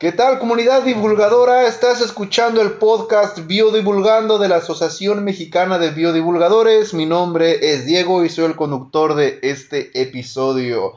¿Qué 0.00 0.12
tal 0.12 0.38
comunidad 0.38 0.82
divulgadora? 0.84 1.66
Estás 1.66 2.00
escuchando 2.00 2.62
el 2.62 2.72
podcast 2.72 3.46
Biodivulgando 3.46 4.38
de 4.38 4.48
la 4.48 4.56
Asociación 4.56 5.22
Mexicana 5.24 5.78
de 5.78 5.90
Biodivulgadores. 5.90 6.94
Mi 6.94 7.04
nombre 7.04 7.70
es 7.70 7.84
Diego 7.84 8.24
y 8.24 8.30
soy 8.30 8.46
el 8.46 8.56
conductor 8.56 9.14
de 9.14 9.40
este 9.42 9.90
episodio. 10.00 10.94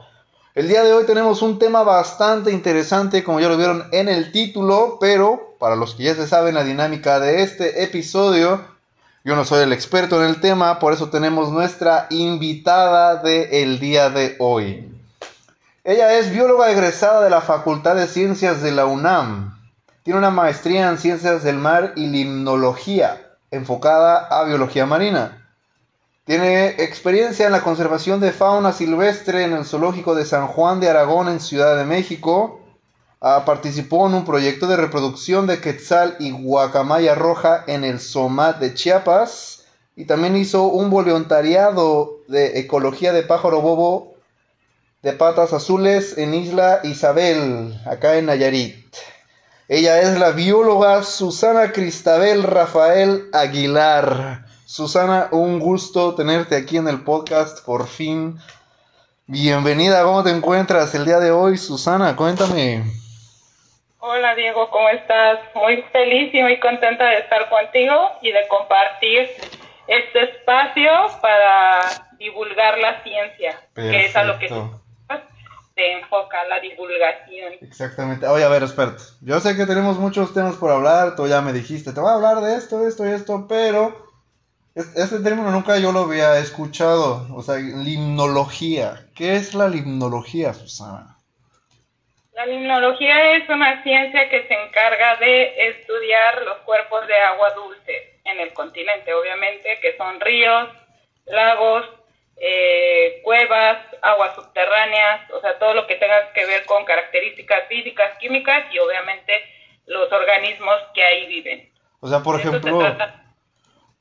El 0.56 0.70
día 0.70 0.86
de 0.86 0.94
hoy 0.94 1.04
tenemos 1.04 1.42
un 1.42 1.60
tema 1.60 1.84
bastante 1.84 2.54
interesante, 2.54 3.26
como 3.26 3.42
ya 3.42 3.50
lo 3.50 3.58
vieron 3.58 3.90
en 3.92 4.08
el 4.08 4.32
título, 4.32 5.00
pero 5.02 5.54
para 5.60 5.76
los 5.76 5.96
que 5.96 6.04
ya 6.04 6.16
se 6.16 6.26
saben 6.26 6.56
la 6.56 6.64
dinámica 6.64 7.20
de 7.20 7.44
este 7.44 7.84
episodio, 7.84 8.62
yo 9.26 9.36
no 9.36 9.44
soy 9.44 9.64
el 9.64 9.74
experto 9.74 10.24
en 10.24 10.30
el 10.30 10.40
tema, 10.40 10.80
por 10.80 10.94
eso 10.94 11.10
tenemos 11.10 11.52
nuestra 11.52 12.08
invitada 12.10 13.18
del 13.18 13.82
día 13.82 14.10
de 14.10 14.38
hoy. 14.40 14.94
Ella 15.86 16.18
es 16.18 16.32
bióloga 16.32 16.72
egresada 16.72 17.22
de 17.22 17.30
la 17.30 17.42
Facultad 17.42 17.98
de 17.98 18.08
Ciencias 18.08 18.62
de 18.62 18.72
la 18.72 18.86
UNAM. 18.86 19.60
Tiene 20.04 20.18
una 20.18 20.30
maestría 20.30 20.88
en 20.88 20.98
Ciencias 20.98 21.44
del 21.44 21.58
Mar 21.58 21.92
y 21.98 22.08
Limnología, 22.08 23.36
enfocada 23.52 24.28
a 24.28 24.46
biología 24.46 24.86
marina. 24.86 25.46
Tiene 26.24 26.68
experiencia 26.82 27.48
en 27.48 27.52
la 27.52 27.64
conservación 27.64 28.22
de 28.22 28.32
fauna 28.32 28.72
silvestre 28.72 29.44
en 29.44 29.52
el 29.52 29.66
Zoológico 29.66 30.16
de 30.16 30.24
San 30.24 30.48
Juan 30.48 30.80
de 30.80 30.90
Aragón 30.90 31.28
en 31.28 31.42
Ciudad 31.42 31.76
de 31.76 31.84
México. 31.84 32.62
Ah, 33.20 33.44
participó 33.46 34.08
en 34.08 34.14
un 34.14 34.24
proyecto 34.24 34.68
de 34.68 34.78
reproducción 34.78 35.48
de 35.48 35.60
quetzal 35.60 36.16
y 36.18 36.32
guacamaya 36.32 37.14
roja 37.14 37.66
en 37.68 37.84
el 37.84 38.00
SOMAT 38.00 38.58
de 38.60 38.74
Chiapas. 38.74 39.66
Y 39.98 40.06
también 40.06 40.38
hizo 40.38 40.64
un 40.64 40.90
voluntariado 40.90 42.20
de 42.30 42.58
ecología 42.58 43.12
de 43.12 43.24
pájaro 43.24 43.60
bobo 43.60 44.13
de 45.04 45.12
patas 45.12 45.52
azules 45.52 46.18
en 46.18 46.34
Isla 46.34 46.80
Isabel, 46.84 47.78
acá 47.86 48.16
en 48.16 48.28
Nayarit. 48.28 48.96
Ella 49.68 50.00
es 50.00 50.18
la 50.18 50.32
bióloga 50.32 51.04
Susana 51.04 51.74
Cristabel 51.74 52.42
Rafael 52.42 53.26
Aguilar. 53.34 54.46
Susana, 54.66 55.28
un 55.32 55.60
gusto 55.60 56.16
tenerte 56.16 56.56
aquí 56.56 56.78
en 56.78 56.88
el 56.88 57.04
podcast 57.04 57.66
por 57.66 57.88
fin. 57.88 58.38
Bienvenida, 59.28 60.04
¿cómo 60.04 60.24
te 60.24 60.30
encuentras 60.30 60.96
el 60.96 61.04
día 61.04 61.20
de 61.20 61.32
hoy, 61.32 61.58
Susana? 61.58 62.16
Cuéntame. 62.16 62.84
Hola 64.00 64.36
Diego, 64.36 64.70
¿cómo 64.70 64.88
estás? 64.88 65.40
Muy 65.54 65.82
feliz 65.92 66.34
y 66.34 66.42
muy 66.42 66.62
contenta 66.62 67.04
de 67.10 67.18
estar 67.18 67.50
contigo 67.50 67.94
y 68.22 68.32
de 68.32 68.48
compartir 68.48 69.30
este 69.86 70.24
espacio 70.32 70.92
para 71.22 71.82
divulgar 72.18 72.78
la 72.78 73.04
ciencia, 73.04 73.60
que 73.76 74.06
es 74.06 74.16
a 74.16 74.24
lo 74.24 74.40
que 74.40 74.48
se 75.76 75.92
enfoca 75.94 76.44
la 76.46 76.60
divulgación. 76.60 77.54
Exactamente. 77.62 78.28
Oye, 78.28 78.44
a 78.44 78.50
ver, 78.50 78.64
experto. 78.64 79.04
Yo 79.22 79.40
sé 79.40 79.56
que 79.56 79.66
tenemos 79.66 79.98
muchos 79.98 80.34
temas 80.34 80.56
por 80.56 80.72
hablar, 80.72 81.16
tú 81.16 81.28
ya 81.28 81.42
me 81.42 81.54
dijiste, 81.54 81.94
te 81.94 82.00
voy 82.00 82.12
a 82.12 82.16
hablar 82.16 82.42
de 82.42 82.56
esto, 82.56 82.88
esto 82.88 83.08
y 83.08 83.12
esto, 83.12 83.46
pero 83.48 84.14
este 84.76 85.20
término 85.20 85.52
nunca 85.52 85.78
yo 85.80 85.92
lo 85.92 86.02
había 86.02 86.38
escuchado. 86.38 87.28
O 87.36 87.42
sea, 87.42 87.56
limnología. 87.56 89.08
¿Qué 89.16 89.36
es 89.36 89.54
la 89.54 89.68
limnología, 89.68 90.54
Susana? 90.54 91.18
La 92.34 92.46
limnología 92.48 93.36
es 93.36 93.48
una 93.50 93.84
ciencia 93.84 94.30
que 94.30 94.48
se 94.48 94.54
encarga 94.54 95.18
de 95.18 95.70
estudiar 95.70 96.42
los 96.44 96.58
cuerpos 96.60 97.06
de 97.08 97.16
agua 97.16 97.52
dulce 97.54 98.20
en 98.26 98.40
el 98.40 98.54
continente, 98.54 99.14
obviamente, 99.14 99.80
que 99.82 99.96
son 99.98 100.20
ríos, 100.20 100.70
lagos, 101.26 101.86
eh, 102.38 103.22
cuevas, 103.24 103.78
aguas 104.02 104.36
subterráneas, 104.36 105.30
o 105.32 105.40
sea, 105.42 105.58
todo 105.60 105.74
lo 105.74 105.88
que 105.88 105.96
tenga 105.96 106.34
que 106.34 106.46
ver 106.46 106.66
con 106.66 106.84
características 106.86 107.68
físicas, 107.68 108.18
químicas 108.20 108.66
y 108.74 108.80
obviamente 108.80 109.34
los 109.86 110.12
organismos 110.12 110.76
que 110.94 111.04
ahí 111.04 111.28
viven. 111.28 111.72
O 112.00 112.08
sea, 112.08 112.20
por 112.20 112.40
ejemplo, 112.40 112.96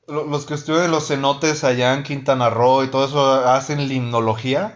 los 0.07 0.45
que 0.45 0.55
estudian 0.55 0.91
los 0.91 1.07
cenotes 1.07 1.63
allá 1.63 1.93
en 1.93 2.03
Quintana 2.03 2.49
Roo 2.49 2.83
y 2.83 2.91
todo 2.91 3.05
eso, 3.05 3.47
¿hacen 3.47 3.87
limnología? 3.87 4.73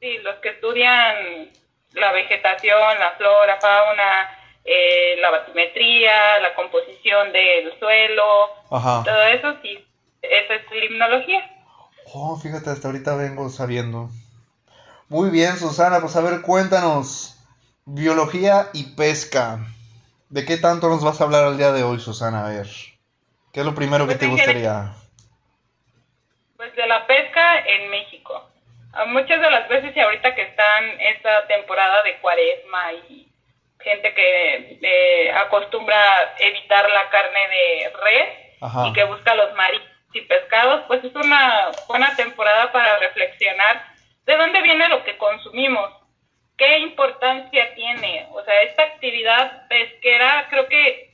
Sí, 0.00 0.18
los 0.18 0.36
que 0.36 0.50
estudian 0.50 1.50
la 1.92 2.12
vegetación, 2.12 2.98
la 2.98 3.10
flora, 3.12 3.58
fauna, 3.60 4.38
eh, 4.64 5.16
la 5.20 5.30
batimetría, 5.30 6.38
la 6.40 6.54
composición 6.54 7.32
del 7.32 7.78
suelo, 7.78 8.50
todo 8.70 9.22
eso 9.26 9.56
sí, 9.62 9.84
eso 10.22 10.52
es 10.54 10.70
limnología. 10.70 11.51
Oh, 12.12 12.36
fíjate, 12.36 12.70
hasta 12.70 12.88
ahorita 12.88 13.14
vengo 13.16 13.48
sabiendo. 13.48 14.10
Muy 15.08 15.30
bien, 15.30 15.56
Susana, 15.56 16.00
pues 16.00 16.16
a 16.16 16.20
ver, 16.20 16.42
cuéntanos. 16.42 17.38
Biología 17.84 18.68
y 18.72 18.94
pesca. 18.94 19.58
¿De 20.28 20.44
qué 20.44 20.56
tanto 20.56 20.88
nos 20.88 21.04
vas 21.04 21.20
a 21.20 21.24
hablar 21.24 21.48
el 21.48 21.58
día 21.58 21.72
de 21.72 21.82
hoy, 21.82 22.00
Susana? 22.00 22.46
A 22.46 22.48
ver, 22.48 22.66
¿qué 23.52 23.60
es 23.60 23.66
lo 23.66 23.74
primero 23.74 24.06
que 24.06 24.14
te 24.14 24.26
pues 24.26 24.40
gustaría? 24.40 24.94
Pues 26.56 26.74
de 26.74 26.86
la 26.86 27.06
pesca 27.06 27.58
en 27.66 27.90
México. 27.90 28.48
Muchas 29.08 29.40
de 29.40 29.50
las 29.50 29.68
veces 29.68 29.96
y 29.96 30.00
ahorita 30.00 30.34
que 30.34 30.42
están 30.42 30.84
esta 31.00 31.46
temporada 31.46 32.02
de 32.02 32.18
cuaresma 32.18 32.92
y 33.08 33.28
gente 33.80 34.14
que 34.14 34.78
eh, 34.80 35.32
acostumbra 35.32 36.34
evitar 36.38 36.88
la 36.88 37.10
carne 37.10 37.48
de 37.48 37.92
res 38.02 38.88
y 38.88 38.92
que 38.92 39.04
busca 39.04 39.34
los 39.34 39.54
mariscos 39.54 39.91
y 40.12 40.20
pescados, 40.22 40.84
pues 40.86 41.02
es 41.04 41.14
una 41.14 41.70
buena 41.88 42.14
temporada 42.16 42.72
para 42.72 42.98
reflexionar 42.98 43.92
de 44.24 44.36
dónde 44.36 44.62
viene 44.62 44.88
lo 44.88 45.02
que 45.04 45.16
consumimos, 45.16 45.90
qué 46.56 46.78
importancia 46.78 47.74
tiene. 47.74 48.26
O 48.32 48.42
sea, 48.44 48.62
esta 48.62 48.82
actividad 48.84 49.66
pesquera, 49.68 50.46
creo 50.48 50.68
que 50.68 51.10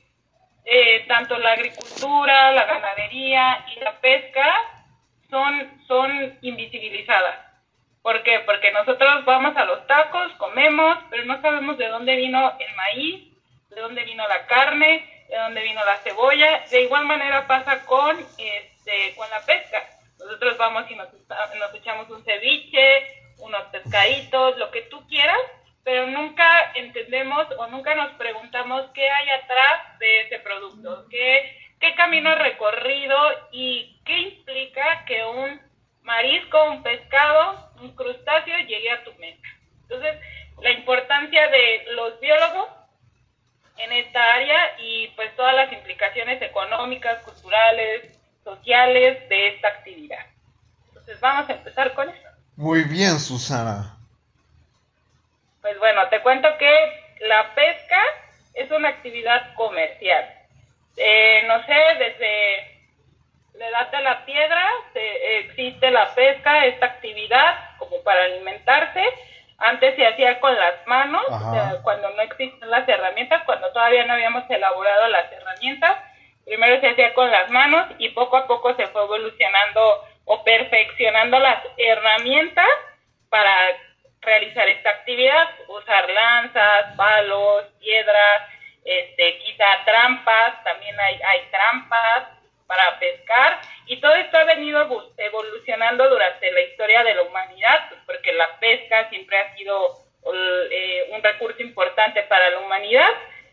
eh, 0.65 1.05
tanto 1.07 1.37
la 1.37 1.53
agricultura, 1.53 2.51
la 2.51 2.65
ganadería 2.65 3.65
y 3.75 3.79
la 3.79 3.99
pesca 3.99 4.55
son, 5.29 5.81
son 5.87 6.37
invisibilizadas. 6.41 7.47
¿Por 8.01 8.23
qué? 8.23 8.39
Porque 8.45 8.71
nosotros 8.71 9.25
vamos 9.25 9.55
a 9.57 9.65
los 9.65 9.85
tacos, 9.87 10.31
comemos, 10.33 10.97
pero 11.09 11.25
no 11.25 11.41
sabemos 11.41 11.77
de 11.77 11.87
dónde 11.87 12.15
vino 12.15 12.53
el 12.59 12.75
maíz, 12.75 13.33
de 13.69 13.81
dónde 13.81 14.03
vino 14.03 14.27
la 14.27 14.45
carne, 14.45 15.25
de 15.29 15.37
dónde 15.37 15.61
vino 15.63 15.83
la 15.85 15.97
cebolla. 15.97 16.63
De 16.69 16.81
igual 16.81 17.05
manera 17.05 17.47
pasa 17.47 17.85
con... 17.85 18.17
Eh, 18.37 18.71
este, 18.89 19.15
con 19.15 19.29
la 19.29 19.45
pesca. 19.45 19.87
Nosotros 20.19 20.57
vamos 20.57 20.89
y 20.89 20.95
nos, 20.95 21.07
nos 21.13 21.75
echamos 21.75 22.09
un 22.09 22.23
ceviche, 22.23 23.33
unos 23.37 23.63
pescaditos, 23.71 24.57
lo 24.57 24.69
que 24.71 24.81
tú 24.83 25.07
quieras, 25.07 25.39
pero 25.83 26.07
nunca 26.07 26.71
entendemos 26.75 27.47
o 27.57 27.67
nunca 27.67 27.95
nos 27.95 28.11
preguntamos 28.13 28.89
qué 28.93 29.09
hay 29.09 29.29
atrás 29.29 29.99
de 29.99 30.21
ese 30.21 30.39
producto, 30.39 31.05
qué, 31.09 31.57
qué 31.79 31.95
camino 31.95 32.35
recorrido 32.35 33.15
y 33.51 34.01
qué 34.05 34.17
implica 34.19 35.05
que 35.05 35.23
un 35.23 35.61
marisco, 36.01 36.63
un 36.65 36.83
pescado, 36.83 37.71
un 37.81 37.95
crustáceo 37.95 38.57
llegue 38.67 38.91
a 38.91 39.03
tu 39.03 39.13
mesa. 39.15 39.47
Entonces, 39.83 40.19
la 40.61 40.71
importancia 40.71 41.47
de 41.47 41.85
los 41.91 42.19
biólogos 42.19 42.67
en 43.77 43.93
esta 43.93 44.33
área 44.33 44.75
y 44.79 45.07
pues 45.15 45.33
todas 45.37 45.55
las 45.55 45.71
implicaciones 45.71 46.41
económicas, 46.41 47.23
culturales, 47.23 48.18
sociales 48.49 49.29
de 49.29 49.47
esta 49.49 49.67
actividad. 49.67 50.25
Entonces 50.87 51.19
vamos 51.19 51.49
a 51.49 51.53
empezar 51.53 51.93
con 51.93 52.09
eso. 52.09 52.27
Muy 52.55 52.83
bien, 52.83 53.19
Susana. 53.19 53.95
Pues 55.61 55.77
bueno, 55.79 56.07
te 56.09 56.21
cuento 56.21 56.47
que 56.57 56.73
la 57.27 57.53
pesca 57.53 58.01
es 58.53 58.71
una 58.71 58.89
actividad 58.89 59.53
comercial. 59.55 60.25
Eh, 60.97 61.43
no 61.47 61.63
sé, 61.65 61.75
desde 61.97 62.79
la 63.53 63.69
edad 63.69 63.91
de 63.91 64.01
la 64.01 64.25
piedra 64.25 64.61
se, 64.93 65.39
existe 65.39 65.91
la 65.91 66.13
pesca, 66.13 66.65
esta 66.65 66.87
actividad 66.87 67.77
como 67.77 68.01
para 68.03 68.23
alimentarse. 68.23 69.03
Antes 69.57 69.95
se 69.95 70.07
hacía 70.07 70.39
con 70.39 70.55
las 70.55 70.87
manos, 70.87 71.21
cuando 71.83 72.09
no 72.11 72.21
existen 72.21 72.69
las 72.69 72.87
herramientas, 72.87 73.43
cuando 73.45 73.69
todavía 73.71 74.05
no 74.05 74.13
habíamos 74.13 74.49
elaborado 74.49 75.07
las 75.09 75.29
herramientas 75.31 75.97
primero 76.49 76.81
se 76.81 76.89
hacía 76.89 77.13
con 77.13 77.29
las 77.29 77.51
manos 77.51 77.87
y 77.99 78.09
poco 78.09 78.35
a 78.35 78.47
poco 78.47 78.75
se 78.75 78.87
fue 78.87 79.03
evolucionando 79.03 80.03
o 80.25 80.43
perfeccionando 80.43 81.37
las 81.37 81.63
herramientas 81.77 82.67
para 83.29 83.53
realizar 84.21 84.67
esta 84.67 84.89
actividad, 84.89 85.47
usar 85.67 86.09
lanzas, 86.09 86.95
palos, 86.97 87.65
piedras, 87.79 88.49
este, 88.83 89.37
quizá 89.37 89.65
trampas, 89.85 90.63
también 90.63 90.99
hay, 90.99 91.19
hay 91.21 91.41
trampas 91.51 92.29
para 92.65 92.97
pescar 92.97 93.59
y 93.85 94.01
todo 94.01 94.15
esto 94.15 94.37
ha 94.37 94.43
venido 94.45 95.13
evolucionando 95.17 96.09
durante 96.09 96.51
la 96.51 96.61
historia 96.61 97.03
de 97.03 97.13
la 97.13 97.21
humanidad, 97.21 97.91
porque 98.07 98.33
la 98.33 98.59
pesca 98.59 99.07
siempre 99.09 99.37
ha 99.37 99.55
sido 99.55 99.97
eh, 100.71 101.09
un 101.11 101.21
recurso 101.21 101.61
importante 101.61 102.23
para 102.23 102.49
la 102.49 102.59
humanidad, 102.59 103.09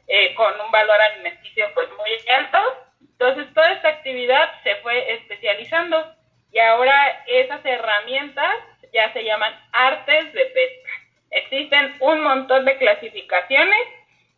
eh, 0.08 0.34
con 0.34 0.58
un 0.58 0.70
valor 0.70 0.98
alimenticio 0.98 1.70
pues 1.74 1.88
muy 1.98 2.10
alto 2.30 2.85
entonces, 3.18 3.52
toda 3.54 3.72
esta 3.72 3.88
actividad 3.88 4.50
se 4.62 4.76
fue 4.76 5.14
especializando 5.14 6.14
y 6.52 6.58
ahora 6.58 7.24
esas 7.26 7.64
herramientas 7.64 8.54
ya 8.92 9.10
se 9.14 9.24
llaman 9.24 9.54
artes 9.72 10.32
de 10.34 10.44
pesca. 10.46 10.90
Existen 11.30 11.96
un 12.00 12.20
montón 12.22 12.64
de 12.64 12.76
clasificaciones 12.76 13.86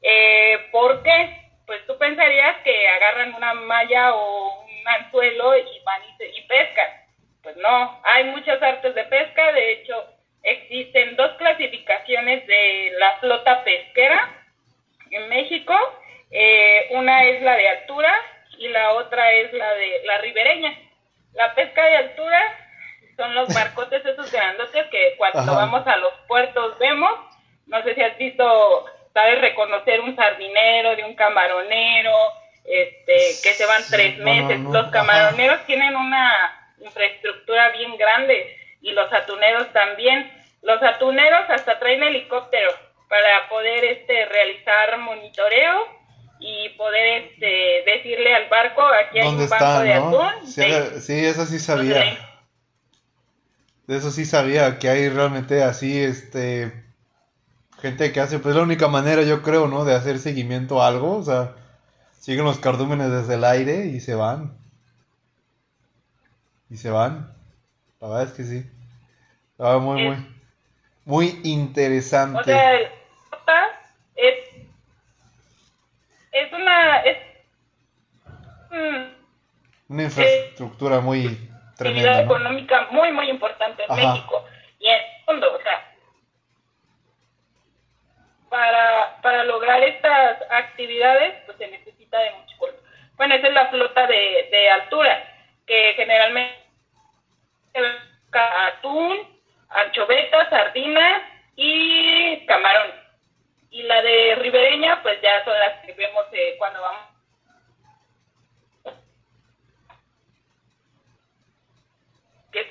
Eh, 0.00 0.68
¿Por 0.70 1.02
qué? 1.02 1.40
Pues 1.66 1.84
tú 1.86 1.98
pensarías 1.98 2.56
que 2.62 2.88
agarran 2.88 3.34
una 3.34 3.52
malla 3.54 4.14
o 4.14 4.62
un 4.62 4.88
anzuelo 4.88 5.56
y 5.56 5.80
van 5.84 6.00
y, 6.20 6.38
y 6.38 6.42
pescan. 6.42 6.88
Pues 7.42 7.56
no, 7.56 8.00
hay 8.04 8.24
muchas 8.26 8.62
artes 8.62 8.94
de 8.94 9.04
pesca, 9.04 9.52
de 9.52 9.72
hecho 9.72 10.06
existen 10.44 11.16
dos 11.16 11.32
clasificaciones 11.32 12.46
de 12.46 12.92
la 12.96 13.16
flota 13.16 13.64
pesquera 13.64 14.20
en 15.10 15.28
México, 15.28 15.74
eh, 16.30 16.86
una 16.90 17.24
es 17.24 17.42
la 17.42 17.56
de 17.56 17.68
altura 17.68 18.14
y 18.58 18.68
la 18.68 18.92
otra 18.92 19.32
es 19.32 19.52
la 19.52 19.72
de 19.74 20.02
la 20.04 20.18
ribereña. 20.18 20.76
La 21.34 21.54
pesca 21.54 21.84
de 21.84 21.96
altura 21.96 22.40
son 23.16 23.34
los 23.34 23.52
barcotes 23.54 24.04
esos 24.04 24.30
grandotes 24.30 24.86
que 24.90 25.14
cuando 25.16 25.54
vamos 25.54 25.86
a 25.86 25.96
los 25.96 26.12
puertos 26.26 26.78
vemos, 26.78 27.10
no 27.66 27.82
sé 27.82 27.94
si 27.94 28.02
has 28.02 28.16
visto, 28.18 28.86
sabes 29.12 29.40
reconocer 29.40 30.00
un 30.00 30.14
sardinero 30.16 30.96
de 30.96 31.04
un 31.04 31.14
camaronero, 31.14 32.14
este, 32.64 33.16
que 33.42 33.54
se 33.54 33.66
van 33.66 33.82
tres 33.90 34.18
meses. 34.18 34.60
los 34.60 34.90
camaroneros 34.90 35.64
tienen 35.66 35.96
una 35.96 36.74
infraestructura 36.80 37.70
bien 37.70 37.96
grande 37.96 38.56
y 38.82 38.92
los 38.92 39.12
atuneros 39.12 39.72
también. 39.72 40.32
Los 40.62 40.82
atuneros 40.82 41.48
hasta 41.48 41.78
traen 41.78 42.02
helicóptero 42.02 42.70
para 43.08 43.48
poder 43.48 43.84
este 43.84 44.26
realizar 44.26 44.98
monitoreo 44.98 45.97
y 46.40 46.68
poder 46.70 47.24
este 47.24 47.82
decirle 47.84 48.34
al 48.34 48.48
barco 48.48 48.82
aquí 48.82 49.18
hay 49.18 49.28
un 49.28 49.48
banco 49.48 49.80
de 49.80 49.92
atún. 49.92 51.00
Sí, 51.00 51.14
eso 51.14 51.46
sí 51.46 51.58
sabía. 51.58 52.18
De 53.86 53.96
eso 53.96 54.10
sí 54.10 54.24
sabía 54.24 54.78
que 54.78 54.88
hay 54.88 55.08
realmente 55.08 55.62
así 55.62 55.98
este 55.98 56.84
gente 57.80 58.12
que 58.12 58.20
hace 58.20 58.38
pues 58.38 58.54
la 58.54 58.62
única 58.62 58.88
manera 58.88 59.22
yo 59.22 59.42
creo, 59.42 59.68
¿no? 59.68 59.84
de 59.84 59.94
hacer 59.94 60.18
seguimiento 60.18 60.82
a 60.82 60.88
algo, 60.88 61.16
o 61.16 61.22
sea, 61.22 61.54
siguen 62.18 62.44
los 62.44 62.58
cardúmenes 62.58 63.10
desde 63.10 63.34
el 63.34 63.44
aire 63.44 63.86
y 63.86 64.00
se 64.00 64.14
van. 64.14 64.58
Y 66.70 66.76
se 66.76 66.90
van. 66.90 67.32
La 68.00 68.08
verdad 68.08 68.24
es 68.24 68.32
que 68.32 68.44
sí. 68.44 68.70
Estaba 69.52 69.78
muy, 69.78 70.02
muy, 70.02 70.26
muy 71.04 71.40
interesante. 71.44 72.40
O 72.40 72.44
sea, 72.44 72.76
es, 74.16 74.34
es 76.32 76.52
una... 76.68 76.96
Es, 77.02 77.18
una 79.88 80.02
infraestructura 80.02 81.00
muy 81.00 81.50
tremenda. 81.76 82.20
económica 82.20 82.88
muy, 82.90 83.10
muy 83.12 83.30
importante 83.30 83.84
en 83.88 83.96
México. 83.96 84.44
Y 84.78 84.86
en 84.86 84.94
el 84.94 85.02
mundo, 85.26 85.54
o 85.54 85.62
sea, 85.62 85.94
para, 88.50 89.20
para 89.22 89.44
lograr 89.44 89.82
estas 89.82 90.42
actividades, 90.50 91.42
pues 91.46 91.56
se 91.58 91.68
necesita 91.68 92.18
de 92.18 92.32
mucho 92.32 92.54
Bueno, 93.16 93.34
esa 93.34 93.48
es 93.48 93.54
la 93.54 93.68
flota 93.68 94.06
de, 94.06 94.48
de 94.50 94.70
altura, 94.70 95.24
que 95.66 95.94
generalmente 95.96 96.58
atún, 98.32 99.18
anchoveta, 99.70 100.50
sardina 100.50 101.22
y 101.56 102.44
camarón. 102.46 103.07
Y 103.70 103.82
la 103.82 104.02
de 104.02 104.34
ribereña, 104.36 105.02
pues 105.02 105.20
ya 105.20 105.44
son 105.44 105.58
las 105.58 105.84
que 105.84 105.92
vemos 105.92 106.24
eh, 106.32 106.54
cuando 106.58 106.80
vamos. 106.80 107.02
Que 112.50 112.60
es 112.60 112.66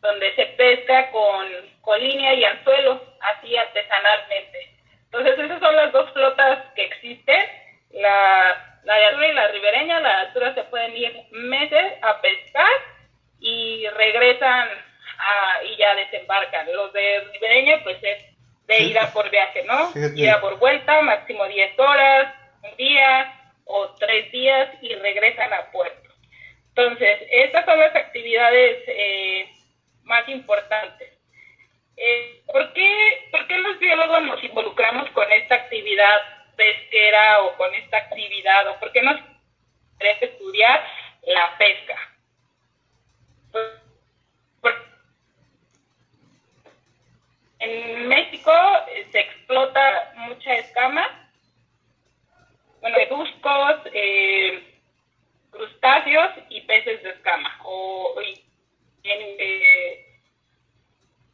donde 0.00 0.34
se 0.34 0.46
pesca 0.46 1.10
con, 1.10 1.46
con 1.80 2.00
línea 2.00 2.34
y 2.34 2.44
anzuelo, 2.44 3.02
así 3.20 3.56
artesanalmente. 3.56 4.74
Entonces 5.04 5.38
esas 5.38 5.60
son 5.60 5.74
las 5.74 5.92
dos 5.92 6.12
flotas 6.12 6.72
que 6.74 6.84
existen. 6.84 7.42
La, 7.90 8.80
la 8.84 8.94
de 8.94 9.04
altura 9.06 9.28
y 9.28 9.32
la 9.32 9.48
ribereña, 9.48 10.00
la 10.00 10.08
de 10.08 10.26
altura 10.26 10.54
se 10.54 10.64
pueden 10.64 10.94
ir 10.96 11.24
meses 11.30 11.94
a 12.02 12.20
pescar 12.20 12.70
y 13.40 13.88
regresan 13.88 14.68
y 15.64 15.76
ya 15.76 15.94
desembarcan. 15.94 16.72
Los 16.72 16.92
de 16.92 17.20
ribereña, 17.32 17.82
pues 17.82 17.98
es 18.02 18.24
de 18.68 18.82
ida 18.82 19.10
por 19.12 19.28
viaje, 19.30 19.64
¿no? 19.64 19.92
Ida 20.14 20.40
por 20.40 20.58
vuelta, 20.58 21.00
máximo 21.00 21.46
10 21.46 21.78
horas, 21.78 22.34
un 22.62 22.76
día 22.76 23.34
o 23.64 23.94
tres 23.98 24.30
días 24.30 24.68
y 24.82 24.94
regresan 24.94 25.52
a 25.52 25.70
puerto. 25.70 26.10
Entonces, 26.68 27.18
estas 27.30 27.64
son 27.64 27.78
las 27.78 27.96
actividades 27.96 28.84
eh, 28.86 29.50
más 30.04 30.28
importantes. 30.28 31.18
Eh, 31.96 32.42
¿por, 32.46 32.72
qué, 32.74 33.28
¿Por 33.32 33.46
qué 33.48 33.58
los 33.58 33.78
biólogos 33.78 34.22
nos 34.22 34.44
involucramos 34.44 35.10
con 35.10 35.30
esta 35.32 35.56
actividad 35.56 36.16
pesquera 36.56 37.42
o 37.42 37.56
con 37.56 37.74
esta 37.74 37.96
actividad 37.96 38.68
o 38.68 38.78
por 38.78 38.92
qué 38.92 39.02
nos 39.02 39.18
interesa 39.94 40.26
estudiar 40.26 40.86
la 41.22 41.56
pesca? 41.58 41.96
En 47.60 48.08
México 48.08 48.52
eh, 48.94 49.06
se 49.10 49.20
explota 49.20 50.12
mucha 50.16 50.54
escama, 50.54 51.30
bueno, 52.80 52.96
peduscos, 52.96 53.80
eh, 53.92 54.62
crustáceos 55.50 56.30
y 56.50 56.60
peces 56.62 57.02
de 57.02 57.10
escama, 57.10 57.58
o, 57.64 58.14
eh, 59.02 60.04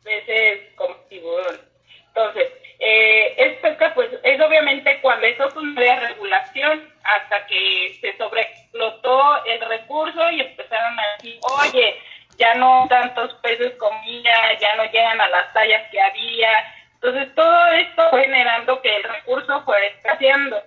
peces 0.03 0.75
como 0.77 0.95
tiburón. 1.09 1.61
Entonces, 2.09 2.53
eh, 2.79 3.35
es 3.37 3.59
pesca, 3.59 3.93
pues 3.95 4.11
es 4.23 4.41
obviamente 4.41 5.01
cuando 5.01 5.27
eso 5.27 5.49
es 5.49 5.57
una 5.57 6.01
regulación 6.01 6.93
hasta 7.03 7.47
que 7.47 7.99
se 8.01 8.17
sobreexplotó 8.17 9.45
el 9.45 9.61
recurso 9.61 10.31
y 10.31 10.41
empezaron 10.41 10.99
a 10.99 11.17
decir, 11.17 11.39
oye, 11.61 11.97
ya 12.39 12.55
no 12.55 12.87
tantos 12.89 13.35
peces 13.35 13.75
comida, 13.77 14.59
ya 14.61 14.77
no 14.77 14.85
llegan 14.85 15.21
a 15.21 15.29
las 15.29 15.53
tallas 15.53 15.89
que 15.91 16.01
había. 16.01 16.51
Entonces 16.95 17.35
todo 17.35 17.67
esto 17.69 18.11
fue 18.11 18.25
generando 18.25 18.81
que 18.81 18.97
el 18.97 19.03
recurso 19.03 19.63
fuera 19.65 19.87
escaseando. 19.87 20.63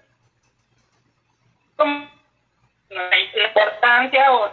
La 2.90 3.20
importancia 3.20 4.32
o 4.32 4.52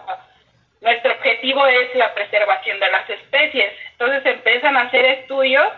nuestro 0.80 1.12
objetivo 1.12 1.66
es 1.66 1.94
la 1.94 2.12
preservación 2.14 2.80
de 2.80 2.90
las 2.90 3.08
especies. 3.08 3.72
Entonces 3.92 4.26
empiezan 4.26 4.76
a 4.76 4.82
hacer 4.82 5.04
estudios 5.04 5.72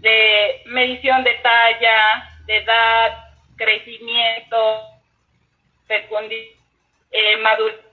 de 0.00 0.62
medición 0.66 1.24
de 1.24 1.34
talla, 1.34 2.30
de 2.46 2.56
edad, 2.58 3.24
crecimiento, 3.56 4.88
fecundidad, 5.86 6.56
eh, 7.12 7.36
madurez 7.38 7.91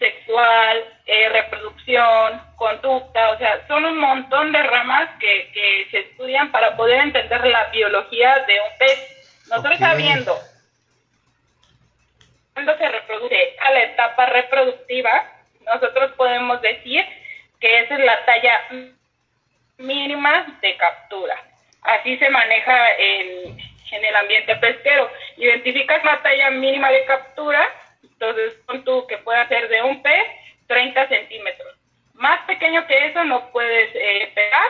sexual, 0.00 0.82
eh, 1.06 1.28
reproducción, 1.28 2.42
conducta, 2.56 3.30
o 3.30 3.38
sea, 3.38 3.66
son 3.68 3.84
un 3.84 3.98
montón 3.98 4.50
de 4.50 4.62
ramas 4.62 5.10
que, 5.20 5.52
que 5.52 5.88
se 5.90 5.98
estudian 6.00 6.50
para 6.50 6.74
poder 6.74 7.02
entender 7.02 7.46
la 7.46 7.66
biología 7.66 8.38
de 8.46 8.60
un 8.60 8.78
pez. 8.78 9.46
Nosotros 9.50 9.78
sabiendo 9.78 10.36
cuando 12.54 12.76
se 12.78 12.88
reproduce 12.88 13.56
a 13.60 13.70
la 13.72 13.82
etapa 13.84 14.26
reproductiva, 14.26 15.32
nosotros 15.66 16.12
podemos 16.12 16.60
decir 16.62 17.04
que 17.60 17.80
esa 17.80 17.94
es 17.94 18.00
la 18.00 18.24
talla 18.24 18.60
mínima 19.76 20.58
de 20.60 20.76
captura. 20.76 21.36
Así 21.82 22.16
se 22.18 22.28
maneja 22.30 22.90
en, 22.98 23.58
en 23.92 24.04
el 24.04 24.16
ambiente 24.16 24.56
pesquero. 24.56 25.10
Identificas 25.36 26.02
la 26.04 26.22
talla 26.22 26.50
mínima 26.50 26.90
de 26.90 27.04
captura 27.04 27.66
entonces, 28.20 28.54
con 28.66 28.84
tú 28.84 29.06
que 29.06 29.16
pueda 29.18 29.48
ser 29.48 29.68
de 29.68 29.82
un 29.82 30.02
pez, 30.02 30.26
30 30.66 31.08
centímetros. 31.08 31.74
Más 32.12 32.40
pequeño 32.46 32.86
que 32.86 33.06
eso 33.06 33.24
no 33.24 33.50
puedes 33.50 33.90
eh, 33.94 34.30
pegar, 34.34 34.68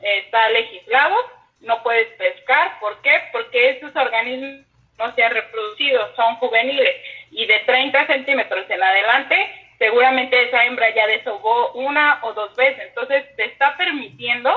está 0.00 0.48
legislado, 0.50 1.16
no 1.60 1.82
puedes 1.82 2.06
pescar. 2.16 2.78
¿Por 2.78 3.02
qué? 3.02 3.10
Porque 3.32 3.70
esos 3.70 3.94
organismos 3.96 4.64
no 4.98 5.12
se 5.16 5.24
han 5.24 5.32
reproducido, 5.32 6.14
son 6.14 6.36
juveniles. 6.36 6.94
Y 7.32 7.44
de 7.46 7.58
30 7.66 8.06
centímetros 8.06 8.70
en 8.70 8.80
adelante, 8.80 9.68
seguramente 9.78 10.40
esa 10.40 10.64
hembra 10.64 10.94
ya 10.94 11.08
desahogó 11.08 11.72
una 11.72 12.20
o 12.22 12.32
dos 12.34 12.54
veces. 12.54 12.84
Entonces, 12.86 13.24
te 13.34 13.46
está 13.46 13.76
permitiendo 13.76 14.50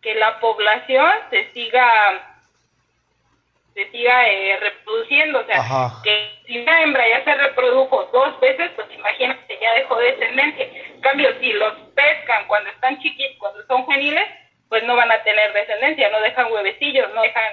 que 0.00 0.14
la 0.14 0.40
población 0.40 1.10
se 1.28 1.52
siga 1.52 2.30
se 3.74 3.90
siga 3.90 4.28
eh. 4.28 4.58
O 4.92 5.44
sea, 5.44 5.92
que 6.02 6.30
si 6.46 6.58
una 6.58 6.82
hembra 6.82 7.08
ya 7.08 7.24
se 7.24 7.34
reprodujo 7.34 8.04
dos 8.12 8.40
veces, 8.40 8.70
pues 8.74 8.88
imagínate, 8.92 9.58
ya 9.60 9.74
dejó 9.74 9.96
descendencia. 9.96 10.64
En 10.64 11.00
cambio, 11.00 11.30
si 11.40 11.52
los 11.52 11.74
pescan 11.94 12.46
cuando 12.46 12.70
están 12.70 12.98
chiquitos, 13.00 13.38
cuando 13.38 13.66
son 13.66 13.82
juveniles, 13.84 14.28
pues 14.68 14.82
no 14.84 14.96
van 14.96 15.10
a 15.10 15.22
tener 15.22 15.52
descendencia, 15.52 16.08
no 16.10 16.20
dejan 16.20 16.52
huevecillos, 16.52 17.12
no 17.14 17.22
dejan 17.22 17.44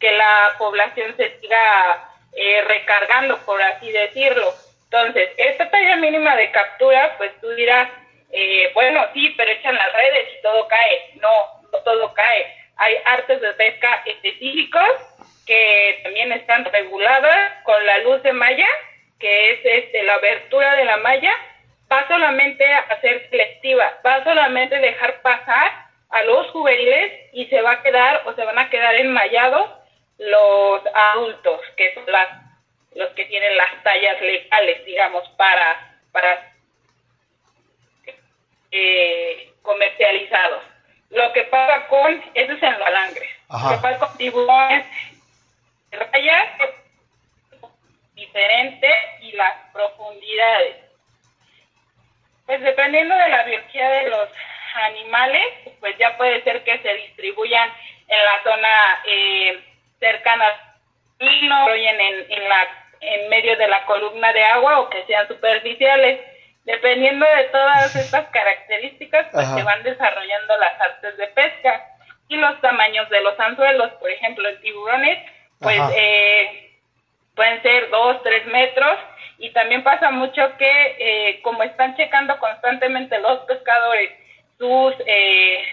que 0.00 0.12
la 0.12 0.54
población 0.58 1.14
se 1.16 1.38
siga 1.40 2.10
eh, 2.36 2.62
recargando, 2.62 3.38
por 3.44 3.60
así 3.62 3.90
decirlo. 3.90 4.52
Entonces, 4.84 5.30
esta 5.36 5.70
talla 5.70 5.96
mínima 5.96 6.36
de 6.36 6.50
captura, 6.50 7.14
pues 7.16 7.32
tú 7.40 7.48
dirás, 7.50 7.88
eh, 8.32 8.70
bueno, 8.74 9.04
sí, 9.12 9.34
pero 9.36 9.50
echan 9.50 9.74
las 9.74 9.92
redes 9.92 10.28
y 10.38 10.42
todo 10.42 10.68
cae. 10.68 11.10
No, 11.20 11.28
no 11.72 11.78
todo 11.80 12.12
cae. 12.14 12.56
Hay 12.76 12.96
artes 13.04 13.40
de 13.40 13.52
pesca 13.54 14.02
específicos 14.06 15.13
que 15.46 16.00
también 16.02 16.32
están 16.32 16.64
reguladas 16.64 17.62
con 17.64 17.84
la 17.86 17.98
luz 17.98 18.22
de 18.22 18.32
malla, 18.32 18.68
que 19.18 19.52
es 19.52 19.60
este, 19.64 20.02
la 20.02 20.14
abertura 20.14 20.74
de 20.76 20.84
la 20.84 20.96
malla, 20.98 21.32
va 21.90 22.06
solamente 22.08 22.64
a 22.72 23.00
ser 23.00 23.28
selectiva, 23.30 23.98
va 24.04 24.24
solamente 24.24 24.76
a 24.76 24.80
dejar 24.80 25.20
pasar 25.22 25.84
a 26.10 26.22
los 26.24 26.50
juveniles 26.50 27.12
y 27.32 27.46
se 27.46 27.60
va 27.60 27.72
a 27.72 27.82
quedar 27.82 28.22
o 28.26 28.34
se 28.34 28.44
van 28.44 28.58
a 28.58 28.70
quedar 28.70 28.94
enmallados 28.94 29.70
los 30.18 30.82
adultos, 30.94 31.60
que 31.76 31.92
son 31.94 32.04
las, 32.06 32.28
los 32.94 33.08
que 33.10 33.24
tienen 33.26 33.56
las 33.56 33.82
tallas 33.82 34.20
legales, 34.20 34.84
digamos, 34.84 35.28
para, 35.30 35.98
para 36.12 36.52
eh, 38.70 39.52
comercializados. 39.62 40.62
Lo 41.10 41.32
que 41.32 41.42
pasa 41.44 41.86
con, 41.88 42.22
eso 42.34 42.52
es 42.52 42.62
en 42.62 42.78
la 42.78 42.90
langre, 42.90 43.28
lo 43.48 43.70
que 43.70 43.82
pasa 43.82 43.98
con 43.98 44.16
tiburones, 44.16 44.86
rayas 45.94 46.48
diferente 48.14 48.88
y 49.20 49.32
las 49.32 49.54
profundidades. 49.72 50.76
Pues 52.46 52.60
dependiendo 52.60 53.14
de 53.16 53.28
la 53.28 53.44
biología 53.44 53.88
de 53.88 54.10
los 54.10 54.28
animales, 54.74 55.46
pues 55.80 55.96
ya 55.98 56.16
puede 56.16 56.42
ser 56.42 56.62
que 56.64 56.78
se 56.78 56.94
distribuyan 56.94 57.70
en 58.08 58.24
la 58.24 58.42
zona 58.42 59.02
eh, 59.06 59.64
cercana 59.98 60.44
al 60.44 61.28
en, 61.28 62.00
en, 62.00 62.48
la, 62.48 62.68
en 63.00 63.28
medio 63.30 63.56
de 63.56 63.68
la 63.68 63.84
columna 63.86 64.32
de 64.32 64.44
agua 64.44 64.80
o 64.80 64.90
que 64.90 65.04
sean 65.04 65.26
superficiales. 65.28 66.20
Dependiendo 66.64 67.26
de 67.26 67.44
todas 67.44 67.94
estas 67.94 68.26
características, 68.30 69.26
pues 69.32 69.46
se 69.48 69.62
van 69.62 69.82
desarrollando 69.82 70.56
las 70.56 70.80
artes 70.80 71.16
de 71.18 71.26
pesca 71.28 71.86
y 72.28 72.36
los 72.36 72.58
tamaños 72.62 73.08
de 73.10 73.20
los 73.20 73.38
anzuelos. 73.38 73.92
Por 73.92 74.10
ejemplo, 74.10 74.48
en 74.48 74.60
tiburones, 74.62 75.18
pues 75.64 75.80
eh, 75.96 76.70
pueden 77.34 77.60
ser 77.62 77.90
dos, 77.90 78.22
tres 78.22 78.46
metros 78.46 78.98
y 79.38 79.50
también 79.50 79.82
pasa 79.82 80.10
mucho 80.10 80.56
que 80.56 80.96
eh, 80.98 81.42
como 81.42 81.62
están 81.64 81.96
checando 81.96 82.38
constantemente 82.38 83.18
los 83.18 83.40
pescadores 83.40 84.10
sus 84.58 84.94
eh, 85.06 85.64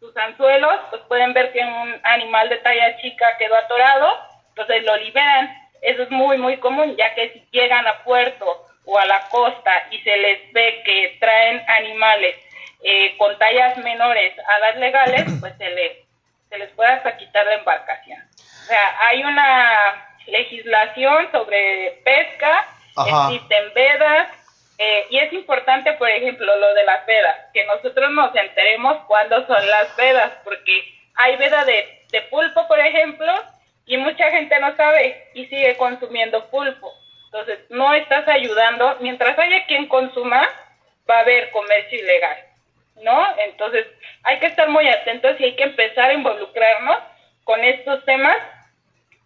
sus 0.00 0.16
anzuelos, 0.16 0.80
pues 0.88 1.02
pueden 1.02 1.34
ver 1.34 1.52
que 1.52 1.60
un 1.60 2.00
animal 2.02 2.48
de 2.48 2.56
talla 2.56 2.96
chica 2.96 3.26
quedó 3.38 3.54
atorado, 3.56 4.08
entonces 4.48 4.82
lo 4.84 4.96
liberan. 4.96 5.54
Eso 5.82 6.02
es 6.02 6.10
muy, 6.10 6.38
muy 6.38 6.56
común, 6.56 6.96
ya 6.96 7.14
que 7.14 7.30
si 7.30 7.46
llegan 7.52 7.86
a 7.86 8.02
puerto 8.02 8.66
o 8.86 8.98
a 8.98 9.04
la 9.04 9.20
costa 9.28 9.72
y 9.90 9.98
se 9.98 10.16
les 10.16 10.52
ve 10.52 10.82
que 10.84 11.16
traen 11.20 11.62
animales 11.68 12.36
eh, 12.82 13.14
con 13.18 13.38
tallas 13.38 13.76
menores 13.78 14.34
a 14.38 14.58
las 14.58 14.76
legales, 14.76 15.26
pues 15.40 15.54
se 15.58 15.70
les, 15.70 15.92
se 16.50 16.58
les 16.58 16.70
puede 16.72 16.90
hasta 16.90 17.16
quitar 17.16 17.46
la 17.46 17.54
embarcación. 17.54 18.20
O 18.36 18.66
sea, 18.66 19.06
hay 19.06 19.22
una 19.22 20.06
legislación 20.26 21.30
sobre 21.32 22.02
pesca, 22.04 22.66
existen 23.06 23.72
vedas, 23.74 24.28
eh, 24.78 25.06
y 25.10 25.18
es 25.18 25.32
importante, 25.32 25.92
por 25.94 26.08
ejemplo, 26.08 26.56
lo 26.56 26.74
de 26.74 26.84
las 26.84 27.06
vedas, 27.06 27.36
que 27.52 27.64
nosotros 27.66 28.10
nos 28.12 28.34
enteremos 28.34 28.98
cuándo 29.06 29.46
son 29.46 29.66
las 29.68 29.94
vedas, 29.96 30.32
porque 30.42 30.84
hay 31.14 31.36
veda 31.36 31.64
de, 31.64 32.04
de 32.10 32.22
pulpo, 32.22 32.66
por 32.66 32.80
ejemplo, 32.80 33.32
y 33.86 33.96
mucha 33.96 34.30
gente 34.30 34.58
no 34.58 34.74
sabe 34.76 35.28
y 35.34 35.46
sigue 35.46 35.76
consumiendo 35.76 36.48
pulpo. 36.50 36.94
Entonces, 37.26 37.60
no 37.70 37.94
estás 37.94 38.26
ayudando. 38.28 38.96
Mientras 39.00 39.38
haya 39.38 39.66
quien 39.66 39.86
consuma, 39.86 40.48
va 41.08 41.16
a 41.18 41.20
haber 41.20 41.50
comercio 41.50 41.98
ilegal, 41.98 42.38
¿no? 43.02 43.26
Entonces, 43.38 43.86
hay 44.22 44.38
que 44.38 44.46
estar 44.46 44.68
muy 44.68 44.88
atentos 44.88 45.38
y 45.38 45.44
hay 45.44 45.56
que 45.56 45.64
empezar 45.64 46.10
a 46.10 46.14
involucrarnos 46.14 46.98
con 47.44 47.62
estos 47.64 48.04
temas 48.04 48.36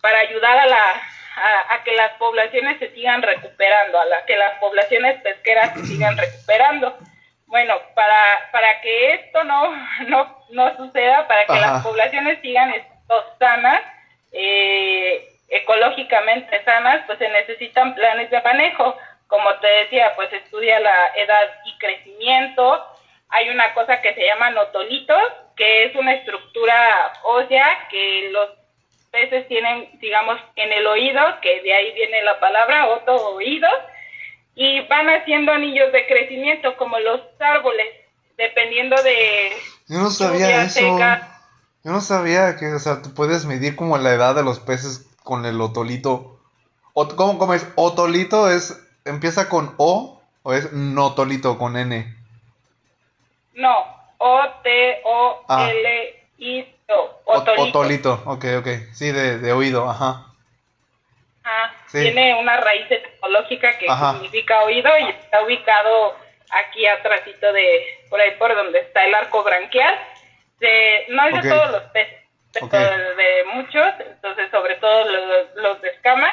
para 0.01 0.19
ayudar 0.21 0.59
a 0.59 0.67
la, 0.67 1.03
a, 1.71 1.83
que 1.85 1.93
las 1.93 2.13
poblaciones 2.13 2.79
se 2.79 2.91
sigan 2.93 3.23
recuperando, 3.23 4.01
a 4.01 4.05
la, 4.05 4.25
que 4.25 4.37
las 4.37 4.59
poblaciones 4.59 5.21
pesqueras 5.23 5.75
se 5.75 5.87
sigan 5.87 6.17
recuperando. 6.17 6.97
Bueno, 7.47 7.75
para, 7.95 8.51
para 8.53 8.81
que 8.81 9.15
esto 9.15 9.45
no, 9.45 9.75
no, 10.09 10.45
no 10.51 10.77
suceda, 10.77 11.27
para 11.27 11.47
que 11.47 11.61
las 11.61 11.83
poblaciones 11.83 12.41
sigan 12.41 12.73
sanas, 13.39 13.83
eh, 14.33 15.29
ecológicamente 15.49 16.63
sanas, 16.65 17.05
pues 17.07 17.19
se 17.19 17.29
necesitan 17.29 17.95
planes 17.95 18.31
de 18.31 18.41
manejo. 18.43 18.97
Como 19.27 19.55
te 19.57 19.67
decía, 19.67 20.13
pues 20.17 20.33
estudia 20.33 20.81
la 20.81 21.13
edad 21.17 21.51
y 21.65 21.79
crecimiento. 21.79 22.87
Hay 23.35 23.49
una 23.49 23.75
cosa 23.75 24.01
que 24.01 24.15
se 24.15 24.25
llama 24.25 24.51
notolitos, 24.51 25.23
que 25.57 25.87
es 25.87 25.97
una 25.97 26.15
estructura 26.15 27.13
ósea 27.25 27.89
que 27.91 28.31
los 28.31 28.49
peces 29.11 29.49
tienen, 29.49 29.89
digamos, 30.01 30.39
en 30.55 30.73
el 30.73 30.87
oído, 30.87 31.21
que 31.43 31.61
de 31.63 31.75
ahí 31.75 31.93
viene 31.95 32.23
la 32.23 32.39
palabra, 32.39 32.89
otro 32.89 33.17
oído, 33.35 33.69
y 34.55 34.87
van 34.87 35.09
haciendo 35.09 35.51
anillos 35.51 35.91
de 35.93 36.07
crecimiento 36.07 36.77
como 36.77 36.99
los 37.01 37.21
árboles, 37.41 37.87
dependiendo 38.37 39.03
de... 39.03 39.51
Yo 39.89 39.99
no 39.99 40.11
sabía 40.11 40.63
eso. 40.63 40.81
Yo 40.81 41.91
no 41.91 42.01
sabía 42.01 42.57
que, 42.57 42.73
o 42.73 42.79
sea, 42.79 43.03
tú 43.03 43.15
puedes 43.15 43.47
medir 43.47 43.75
como 43.75 43.99
la 43.99 44.15
edad 44.15 44.37
de 44.37 44.45
los 44.45 44.61
peces 44.61 45.11
con 45.25 45.45
el 45.45 45.61
otolito. 45.61 46.41
O, 46.93 47.09
¿cómo, 47.09 47.39
¿Cómo 47.39 47.53
es? 47.53 47.67
¿Otolito 47.75 48.49
es, 48.49 48.81
empieza 49.05 49.49
con 49.49 49.75
O 49.77 50.23
o 50.45 50.55
es 50.55 50.73
notolito 50.73 51.59
con 51.59 51.77
N? 51.77 52.24
No, 53.55 53.87
O-T-O-L-I 54.19 55.55
Otolito. 57.25 58.23
ok, 58.27 58.45
ok. 58.59 58.69
Sí, 58.93 59.11
de, 59.13 59.53
oído, 59.53 59.89
ajá. 59.89 60.27
Ah, 61.45 61.73
tiene 61.91 62.35
una 62.35 62.57
raíz 62.57 62.91
etimológica 62.91 63.77
que 63.79 63.87
significa 63.87 64.63
oído 64.63 64.91
y 64.99 65.11
está 65.11 65.43
ubicado 65.43 66.17
aquí 66.51 66.87
atrásito 66.87 67.53
de, 67.53 68.07
por 68.09 68.21
ahí 68.21 68.31
por 68.39 68.55
donde 68.55 68.81
está 68.81 69.05
el 69.05 69.15
arco 69.15 69.43
branquial. 69.43 69.99
De, 70.59 71.07
no 71.11 71.27
es 71.27 71.43
de 71.43 71.51
todos 71.51 71.71
los 71.71 71.83
peces, 71.85 72.21
pero 72.71 73.15
de, 73.17 73.45
muchos, 73.53 73.95
entonces 74.01 74.51
sobre 74.51 74.77
todo 74.77 75.05
los, 75.05 75.55
los 75.57 75.83
de 75.83 75.91
escama, 75.91 76.33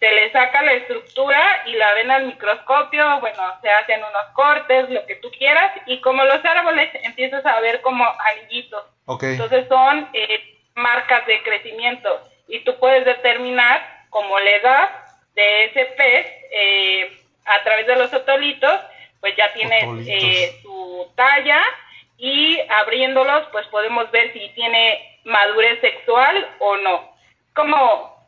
se 0.00 0.10
le 0.10 0.32
saca 0.32 0.62
la 0.62 0.72
estructura 0.72 1.62
y 1.66 1.72
la 1.74 1.92
ven 1.92 2.10
al 2.10 2.26
microscopio, 2.26 3.20
bueno, 3.20 3.42
se 3.60 3.68
hacen 3.68 4.00
unos 4.00 4.32
cortes, 4.32 4.88
lo 4.88 5.04
que 5.04 5.16
tú 5.16 5.30
quieras, 5.30 5.72
y 5.86 6.00
como 6.00 6.24
los 6.24 6.42
árboles 6.42 6.90
empiezas 7.02 7.44
a 7.44 7.60
ver 7.60 7.82
como 7.82 8.04
anillitos. 8.32 8.82
Entonces 9.20 9.68
son 9.68 10.08
eh, 10.14 10.58
marcas 10.74 11.26
de 11.26 11.42
crecimiento 11.42 12.08
y 12.48 12.60
tú 12.60 12.78
puedes 12.78 13.04
determinar 13.04 14.06
como 14.08 14.38
la 14.38 14.50
edad 14.50 14.90
de 15.34 15.64
ese 15.64 15.84
pez 15.96 16.26
eh, 16.50 17.20
a 17.44 17.62
través 17.62 17.86
de 17.86 17.96
los 17.96 18.12
otolitos, 18.14 18.80
pues 19.20 19.36
ya 19.36 19.52
tiene 19.52 19.80
eh, 20.06 20.60
su 20.62 21.12
talla 21.14 21.60
y 22.16 22.58
abriéndolos 22.68 23.48
pues 23.52 23.66
podemos 23.66 24.10
ver 24.10 24.32
si 24.32 24.48
tiene 24.50 25.20
madurez 25.24 25.80
sexual 25.80 26.56
o 26.58 26.76
no. 26.78 27.10
Como, 27.54 28.19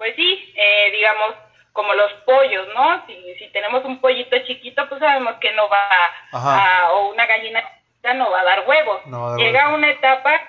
pues 0.00 0.16
sí, 0.16 0.54
digamos, 0.92 1.34
como 1.74 1.92
los 1.92 2.10
pollos, 2.24 2.66
¿no? 2.74 3.06
Si, 3.06 3.34
si 3.34 3.48
tenemos 3.48 3.84
un 3.84 4.00
pollito 4.00 4.38
chiquito, 4.46 4.88
pues 4.88 4.98
sabemos 4.98 5.34
que 5.40 5.52
no 5.52 5.68
va 5.68 5.88
a, 6.32 6.92
o 6.92 7.10
una 7.10 7.26
gallina 7.26 7.62
ya 8.02 8.14
no 8.14 8.30
va 8.30 8.40
a 8.40 8.44
dar 8.44 8.66
huevos. 8.66 9.02
Llega 9.36 9.74
una 9.74 9.90
etapa 9.90 10.40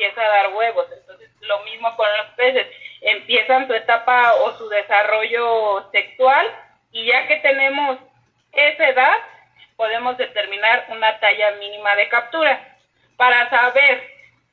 empieza 0.00 0.22
a 0.22 0.28
dar 0.28 0.54
huevos. 0.54 0.86
Entonces, 0.92 1.30
lo 1.40 1.60
mismo 1.64 1.94
con 1.96 2.06
los 2.16 2.26
peces. 2.34 2.66
Empiezan 3.00 3.66
su 3.66 3.74
etapa 3.74 4.34
o 4.34 4.56
su 4.56 4.68
desarrollo 4.68 5.90
sexual 5.92 6.46
y 6.92 7.06
ya 7.06 7.26
que 7.26 7.36
tenemos 7.36 7.98
esa 8.52 8.88
edad, 8.88 9.16
podemos 9.76 10.16
determinar 10.16 10.86
una 10.88 11.18
talla 11.20 11.52
mínima 11.52 11.94
de 11.96 12.08
captura. 12.08 12.76
Para 13.16 13.48
saber 13.50 14.02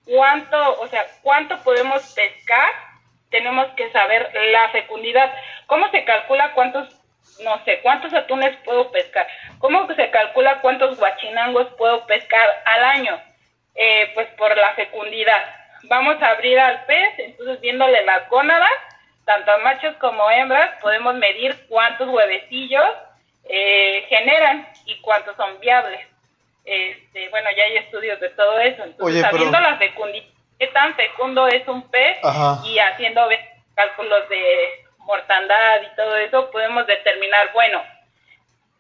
cuánto, 0.05 0.79
o 0.81 0.87
sea, 0.87 1.05
cuánto 1.21 1.57
podemos 1.63 2.13
pescar, 2.13 2.73
tenemos 3.29 3.67
que 3.75 3.91
saber 3.91 4.31
la 4.51 4.69
fecundidad. 4.69 5.33
¿Cómo 5.65 5.89
se 5.91 6.03
calcula 6.05 6.53
cuántos 6.53 6.93
no 7.43 7.63
sé, 7.65 7.79
¿cuántos 7.81 8.13
atunes 8.13 8.55
puedo 8.63 8.91
pescar? 8.91 9.27
¿Cómo 9.59 9.87
se 9.93 10.09
calcula 10.09 10.61
cuántos 10.61 10.97
guachinangos 10.97 11.67
puedo 11.77 12.05
pescar 12.05 12.47
al 12.65 12.83
año? 12.83 13.21
Eh, 13.75 14.11
pues 14.15 14.27
por 14.37 14.55
la 14.57 14.73
fecundidad. 14.73 15.39
Vamos 15.83 16.21
a 16.21 16.29
abrir 16.29 16.59
al 16.59 16.85
pez, 16.85 17.19
entonces 17.19 17.61
viéndole 17.61 18.03
las 18.05 18.27
gónadas, 18.29 18.71
tanto 19.25 19.51
a 19.51 19.57
machos 19.59 19.95
como 19.97 20.29
hembras, 20.31 20.81
podemos 20.81 21.15
medir 21.15 21.55
cuántos 21.67 22.09
huevecillos 22.09 22.89
eh, 23.47 24.05
generan 24.09 24.67
y 24.85 24.99
cuántos 25.01 25.35
son 25.35 25.59
viables. 25.59 26.01
Este, 26.65 27.29
bueno, 27.29 27.49
ya 27.55 27.63
hay 27.63 27.77
estudios 27.77 28.19
de 28.19 28.29
todo 28.29 28.59
eso. 28.59 28.83
Entonces, 28.83 29.21
sabiendo 29.21 29.59
la 29.59 29.77
fecundidad, 29.77 30.25
qué 30.59 30.67
tan 30.67 30.95
fecundo 30.95 31.47
es 31.47 31.67
un 31.67 31.89
pez 31.89 32.17
y 32.65 32.79
haciendo 32.79 33.27
cálculos 33.75 34.27
de 34.29 34.85
mortandad 34.99 35.81
y 35.81 35.95
todo 35.95 36.17
eso, 36.17 36.51
podemos 36.51 36.85
determinar, 36.85 37.51
bueno, 37.53 37.81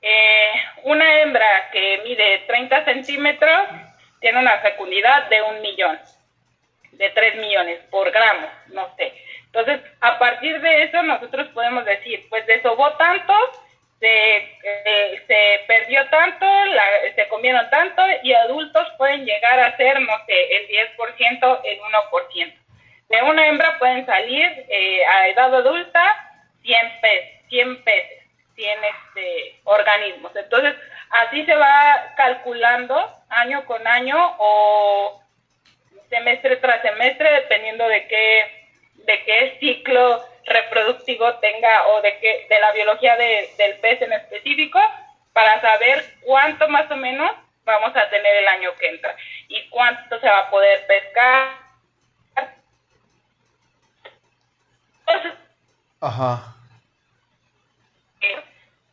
eh, 0.01 0.51
una 0.83 1.21
hembra 1.21 1.69
que 1.71 2.01
mide 2.03 2.39
30 2.47 2.85
centímetros 2.85 3.61
tiene 4.19 4.39
una 4.39 4.57
fecundidad 4.59 5.27
de 5.29 5.41
un 5.41 5.61
millón, 5.61 5.99
de 6.91 7.09
3 7.09 7.35
millones 7.37 7.79
por 7.89 8.11
gramo, 8.11 8.47
no 8.67 8.93
sé. 8.97 9.13
Entonces, 9.45 9.81
a 10.01 10.19
partir 10.19 10.59
de 10.61 10.83
eso 10.83 11.01
nosotros 11.03 11.47
podemos 11.49 11.85
decir, 11.85 12.25
pues 12.29 12.45
desobó 12.45 12.91
tanto, 12.93 13.33
se, 13.99 14.37
eh, 14.63 15.23
se 15.27 15.63
perdió 15.67 16.07
tanto, 16.09 16.45
la, 16.45 16.83
se 17.15 17.27
comieron 17.29 17.69
tanto 17.69 18.01
y 18.23 18.33
adultos 18.33 18.87
pueden 18.97 19.25
llegar 19.25 19.59
a 19.59 19.75
ser, 19.77 19.99
no 20.01 20.13
sé, 20.25 20.57
el 20.57 20.67
10%, 20.97 21.61
el 21.63 21.79
1%. 21.79 22.53
De 23.09 23.21
una 23.21 23.47
hembra 23.47 23.79
pueden 23.79 24.05
salir 24.05 24.65
eh, 24.69 25.05
a 25.05 25.27
edad 25.29 25.55
adulta 25.55 26.27
100 26.61 27.01
peces, 27.01 27.49
100 27.49 27.83
peces, 27.83 28.23
100 28.55 28.79
este, 28.83 29.59
organismos. 29.63 30.35
Entonces, 30.35 30.75
así 31.09 31.45
se 31.45 31.55
va 31.55 32.13
calculando 32.17 33.09
año 33.29 33.65
con 33.65 33.85
año 33.87 34.35
o 34.37 35.23
semestre 36.09 36.57
tras 36.57 36.81
semestre, 36.81 37.31
dependiendo 37.31 37.87
de 37.87 38.07
qué, 38.07 38.69
de 39.05 39.23
qué 39.23 39.57
ciclo 39.59 40.23
reproductivo 40.47 41.35
tenga 41.35 41.87
o 41.87 42.01
de 42.01 42.17
qué, 42.19 42.47
de 42.49 42.59
la 42.59 42.71
biología 42.71 43.15
del 43.17 43.79
pez 43.79 44.01
en 44.01 44.13
específico, 44.13 44.79
para 45.33 45.61
saber 45.61 46.03
cuánto 46.21 46.67
más 46.69 46.89
o 46.89 46.95
menos 46.95 47.31
vamos 47.63 47.95
a 47.95 48.09
tener 48.09 48.35
el 48.37 48.47
año 48.47 48.73
que 48.75 48.87
entra 48.87 49.15
y 49.49 49.69
cuánto 49.69 50.19
se 50.19 50.27
va 50.27 50.39
a 50.39 50.49
poder 50.49 50.87
pescar. 50.87 51.49
Ajá. 55.99 56.53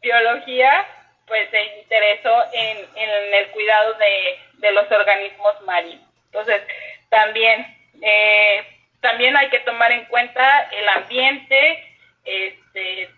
Biología, 0.00 0.86
pues 1.26 1.48
se 1.50 1.62
interesó 1.80 2.44
en, 2.52 2.78
en 2.94 3.34
el 3.34 3.50
cuidado 3.52 3.94
de, 3.94 4.38
de 4.54 4.72
los 4.72 4.90
organismos 4.90 5.60
marinos. 5.62 6.04
Entonces, 6.26 6.62
también, 7.08 7.64
eh, 8.02 8.73
también 9.04 9.36
hay 9.36 9.50
que 9.50 9.60
tomar 9.60 9.92
en 9.92 10.06
cuenta 10.06 10.66
el 10.72 10.88
ambiente, 10.88 11.84
este, 12.24 13.10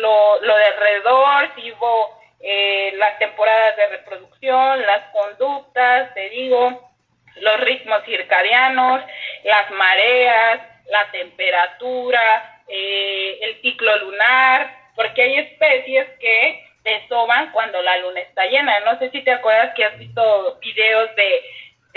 lo, 0.00 0.40
lo 0.40 0.56
de 0.56 0.64
alrededor, 0.64 1.50
si 1.54 1.72
hubo 1.72 2.18
eh, 2.40 2.94
las 2.96 3.18
temporadas 3.18 3.76
de 3.76 3.86
reproducción, 3.88 4.80
las 4.80 5.02
conductas, 5.12 6.14
te 6.14 6.30
digo, 6.30 6.90
los 7.36 7.60
ritmos 7.60 8.02
circadianos, 8.06 9.02
las 9.44 9.70
mareas, 9.72 10.60
la 10.86 11.10
temperatura, 11.10 12.62
eh, 12.66 13.38
el 13.42 13.60
ciclo 13.60 13.94
lunar, 13.98 14.74
porque 14.94 15.20
hay 15.20 15.36
especies 15.36 16.08
que 16.18 16.64
desoban 16.82 17.52
cuando 17.52 17.82
la 17.82 17.98
luna 17.98 18.20
está 18.20 18.46
llena. 18.46 18.80
No 18.80 18.98
sé 18.98 19.10
si 19.10 19.20
te 19.20 19.32
acuerdas 19.32 19.74
que 19.74 19.84
has 19.84 19.98
visto 19.98 20.58
videos 20.62 21.14
de 21.14 21.42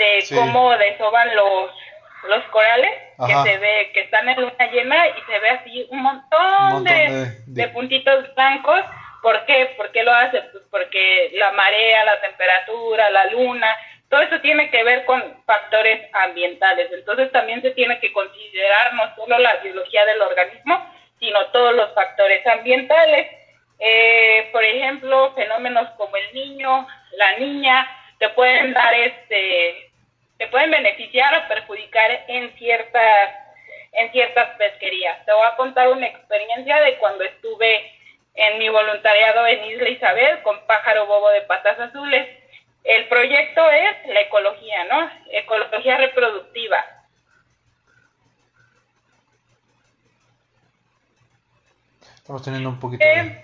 de 0.00 0.24
cómo 0.34 0.76
desoban 0.78 1.36
los 1.36 1.70
los 2.28 2.44
corales 2.46 2.90
que 3.26 3.50
se 3.50 3.58
ve 3.58 3.90
que 3.92 4.00
están 4.00 4.28
en 4.28 4.40
luna 4.40 4.70
llena 4.70 5.08
y 5.08 5.22
se 5.22 5.38
ve 5.38 5.50
así 5.50 5.86
un 5.90 6.02
montón, 6.02 6.84
de, 6.84 7.68
puntitos 7.68 8.34
blancos 8.34 8.80
¿por 9.22 9.44
qué? 9.46 9.74
¿por 9.76 9.90
qué 9.92 10.02
lo 10.02 10.12
hace? 10.12 10.40
Pues 10.52 10.64
porque 10.70 11.30
la 11.34 11.52
marea, 11.52 12.04
la 12.04 12.20
temperatura, 12.20 13.10
la 13.10 13.26
luna 13.26 13.76
todo 14.10 14.22
eso 14.22 14.40
tiene 14.40 14.70
que 14.70 14.82
ver 14.82 15.04
con 15.04 15.22
factores 15.46 16.08
ambientales 16.12 16.90
entonces 16.92 17.30
también 17.32 17.62
se 17.62 17.70
tiene 17.70 17.98
que 18.00 18.12
considerar 18.12 18.92
no 18.94 19.14
solo 19.14 19.38
la 19.38 19.56
biología 19.56 20.04
del 20.04 20.20
organismo 20.20 20.84
sino 21.18 21.46
todos 21.46 21.74
los 21.74 21.94
factores 21.94 22.44
ambientales 22.46 23.28
eh, 23.78 24.48
por 24.52 24.64
ejemplo 24.64 25.32
fenómenos 25.34 25.88
como 25.90 26.16
el 26.16 26.34
niño 26.34 26.86
la 27.12 27.38
niña 27.38 27.88
te 28.18 28.28
pueden 28.30 28.72
dar 28.74 28.92
este 28.94 29.89
te 30.40 30.48
pueden 30.48 30.70
beneficiar 30.70 31.34
o 31.34 31.48
perjudicar 31.48 32.24
en 32.26 32.50
ciertas, 32.56 33.30
en 33.92 34.10
ciertas 34.10 34.56
pesquerías. 34.56 35.22
Te 35.26 35.34
voy 35.34 35.46
a 35.46 35.54
contar 35.54 35.88
una 35.88 36.06
experiencia 36.06 36.80
de 36.80 36.96
cuando 36.96 37.24
estuve 37.24 37.92
en 38.32 38.58
mi 38.58 38.70
voluntariado 38.70 39.46
en 39.46 39.62
Isla 39.66 39.90
Isabel 39.90 40.40
con 40.40 40.66
pájaro 40.66 41.04
bobo 41.04 41.28
de 41.28 41.42
patas 41.42 41.78
azules. 41.78 42.26
El 42.84 43.06
proyecto 43.08 43.70
es 43.70 44.06
la 44.06 44.20
ecología, 44.22 44.84
¿no? 44.84 45.10
Ecología 45.30 45.98
reproductiva. 45.98 46.86
Estamos 52.14 52.42
teniendo 52.42 52.70
un 52.70 52.80
poquito 52.80 53.04
de... 53.04 53.42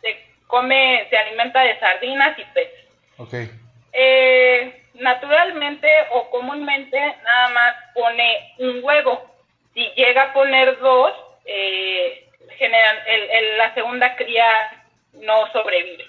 Se 0.00 0.26
come, 0.48 1.06
se 1.08 1.16
alimenta 1.16 1.60
de 1.60 1.78
sardinas 1.78 2.36
y 2.36 2.44
peces. 2.46 2.88
Ok. 3.18 3.65
Eh, 3.98 4.82
naturalmente 4.92 5.88
o 6.10 6.28
comúnmente 6.28 6.98
nada 7.24 7.48
más 7.48 7.74
pone 7.94 8.54
un 8.58 8.80
huevo. 8.84 9.24
Si 9.72 9.88
llega 9.96 10.22
a 10.22 10.32
poner 10.34 10.78
dos, 10.80 11.14
eh, 11.46 12.28
generan, 12.58 12.96
el, 13.06 13.56
la 13.56 13.72
segunda 13.72 14.14
cría 14.16 14.84
no 15.14 15.50
sobrevive, 15.50 16.04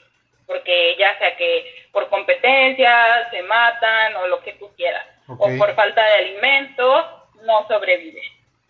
porque 0.45 0.97
ya 0.99 1.17
sea 1.17 1.37
que 1.37 1.87
por 1.93 2.09
competencia 2.09 3.29
se 3.31 3.41
matan 3.43 4.17
o 4.17 4.27
lo 4.27 4.41
que 4.43 4.53
tú 4.53 4.69
quieras, 4.75 5.05
o 5.29 5.49
por 5.57 5.73
falta 5.73 6.03
de 6.03 6.13
alimento, 6.15 7.29
no 7.43 7.65
sobrevive. 7.69 8.21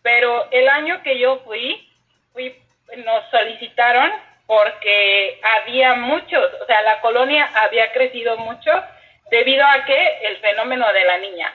Pero 0.03 0.47
el 0.51 0.69
año 0.69 1.01
que 1.01 1.17
yo 1.17 1.39
fui, 1.39 1.89
fui 2.33 2.55
nos 2.97 3.27
solicitaron 3.31 4.11
porque 4.45 5.41
había 5.57 5.95
muchos, 5.95 6.53
o 6.61 6.65
sea, 6.67 6.83
la 6.83 7.01
colonia 7.01 7.49
había 7.55 7.91
crecido 7.91 8.37
mucho 8.37 8.71
debido 9.29 9.65
a 9.65 9.85
que 9.85 10.17
el 10.27 10.37
fenómeno 10.37 10.91
de 10.93 11.03
la 11.03 11.17
niña. 11.17 11.53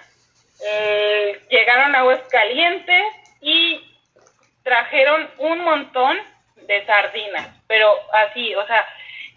Eh, 0.64 1.40
llegaron 1.48 1.94
aguas 1.94 2.20
calientes 2.30 3.02
y 3.40 3.84
trajeron 4.62 5.28
un 5.38 5.60
montón 5.60 6.18
de 6.56 6.86
sardinas, 6.86 7.48
pero 7.66 7.92
así, 8.12 8.54
o 8.54 8.66
sea, 8.66 8.86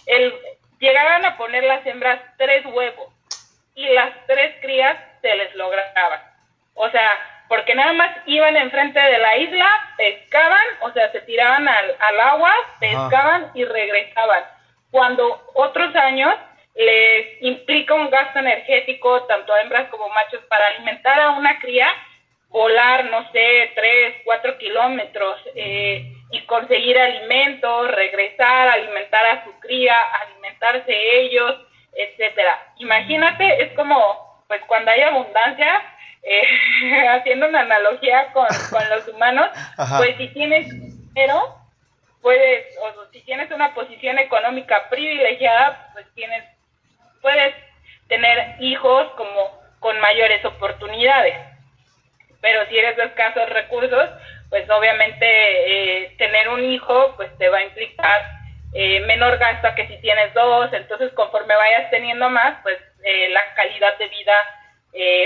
el, 0.05 0.33
llegaban 0.79 1.25
a 1.25 1.37
poner 1.37 1.63
las 1.63 1.85
hembras 1.85 2.21
tres 2.37 2.63
huevos 2.65 3.11
y 3.73 3.87
las 3.89 4.11
tres 4.27 4.55
crías 4.61 4.97
se 5.21 5.35
les 5.35 5.55
lograban. 5.55 6.21
O 6.75 6.89
sea, 6.89 7.17
porque 7.47 7.73
nada 7.73 7.93
más 7.93 8.15
iban 8.25 8.55
enfrente 8.57 8.99
de 8.99 9.17
la 9.17 9.37
isla, 9.37 9.67
pescaban, 9.97 10.67
o 10.81 10.91
sea, 10.91 11.11
se 11.11 11.21
tiraban 11.21 11.67
al, 11.67 11.95
al 11.99 12.19
agua, 12.19 12.53
pescaban 12.79 13.51
y 13.53 13.65
regresaban. 13.65 14.43
Cuando 14.91 15.41
otros 15.53 15.95
años 15.95 16.33
les 16.75 17.41
implica 17.41 17.93
un 17.93 18.09
gasto 18.09 18.39
energético 18.39 19.23
tanto 19.23 19.53
a 19.53 19.61
hembras 19.61 19.89
como 19.89 20.09
machos 20.09 20.43
para 20.49 20.67
alimentar 20.67 21.19
a 21.19 21.31
una 21.31 21.57
cría, 21.59 21.87
volar, 22.49 23.05
no 23.05 23.31
sé, 23.31 23.71
tres, 23.75 24.15
cuatro 24.25 24.57
kilómetros 24.57 25.39
eh, 25.55 26.11
y 26.31 26.41
conseguir 26.41 26.99
alimentos, 26.99 27.91
regresar, 27.91 28.69
alimentar 28.69 29.25
a 29.25 29.45
su 29.45 29.59
cría, 29.59 29.95
alimentarse 30.21 31.19
ellos, 31.19 31.55
etcétera. 31.93 32.73
Imagínate, 32.77 33.63
es 33.63 33.71
como, 33.73 34.43
pues 34.47 34.61
cuando 34.67 34.91
hay 34.91 35.01
abundancia, 35.01 35.81
eh, 36.23 37.07
haciendo 37.09 37.47
una 37.47 37.61
analogía 37.61 38.33
con, 38.33 38.47
con 38.69 38.89
los 38.89 39.07
humanos, 39.07 39.49
pues 39.97 40.17
si 40.17 40.27
tienes 40.29 40.67
dinero, 40.69 41.55
puedes, 42.21 42.65
o 42.79 43.05
si 43.11 43.21
tienes 43.21 43.49
una 43.51 43.73
posición 43.73 44.17
económica 44.19 44.89
privilegiada, 44.89 45.89
pues 45.93 46.05
tienes 46.15 46.54
puedes 47.25 47.55
tener 48.07 48.55
hijos 48.59 49.11
como 49.17 49.59
con 49.79 49.99
mayores 49.99 50.45
oportunidades. 50.45 51.35
Pero 52.39 52.67
si 52.67 52.77
eres 52.77 52.95
de 52.97 53.05
escasos 53.05 53.49
recursos, 53.49 54.11
pues 54.51 54.69
obviamente 54.69 55.25
eh, 55.25 56.15
tener 56.19 56.49
un 56.49 56.63
hijo 56.63 57.15
pues 57.15 57.35
te 57.39 57.49
va 57.49 57.57
a 57.57 57.63
implicar 57.63 58.21
eh, 58.75 58.99
menor 59.07 59.39
gasto 59.39 59.73
que 59.75 59.87
si 59.87 59.97
tienes 60.01 60.35
dos, 60.35 60.71
entonces 60.71 61.11
conforme 61.13 61.55
vayas 61.55 61.89
teniendo 61.89 62.29
más, 62.29 62.61
pues 62.61 62.77
eh, 63.03 63.29
la 63.29 63.41
calidad 63.55 63.97
de 63.97 64.07
vida 64.07 64.35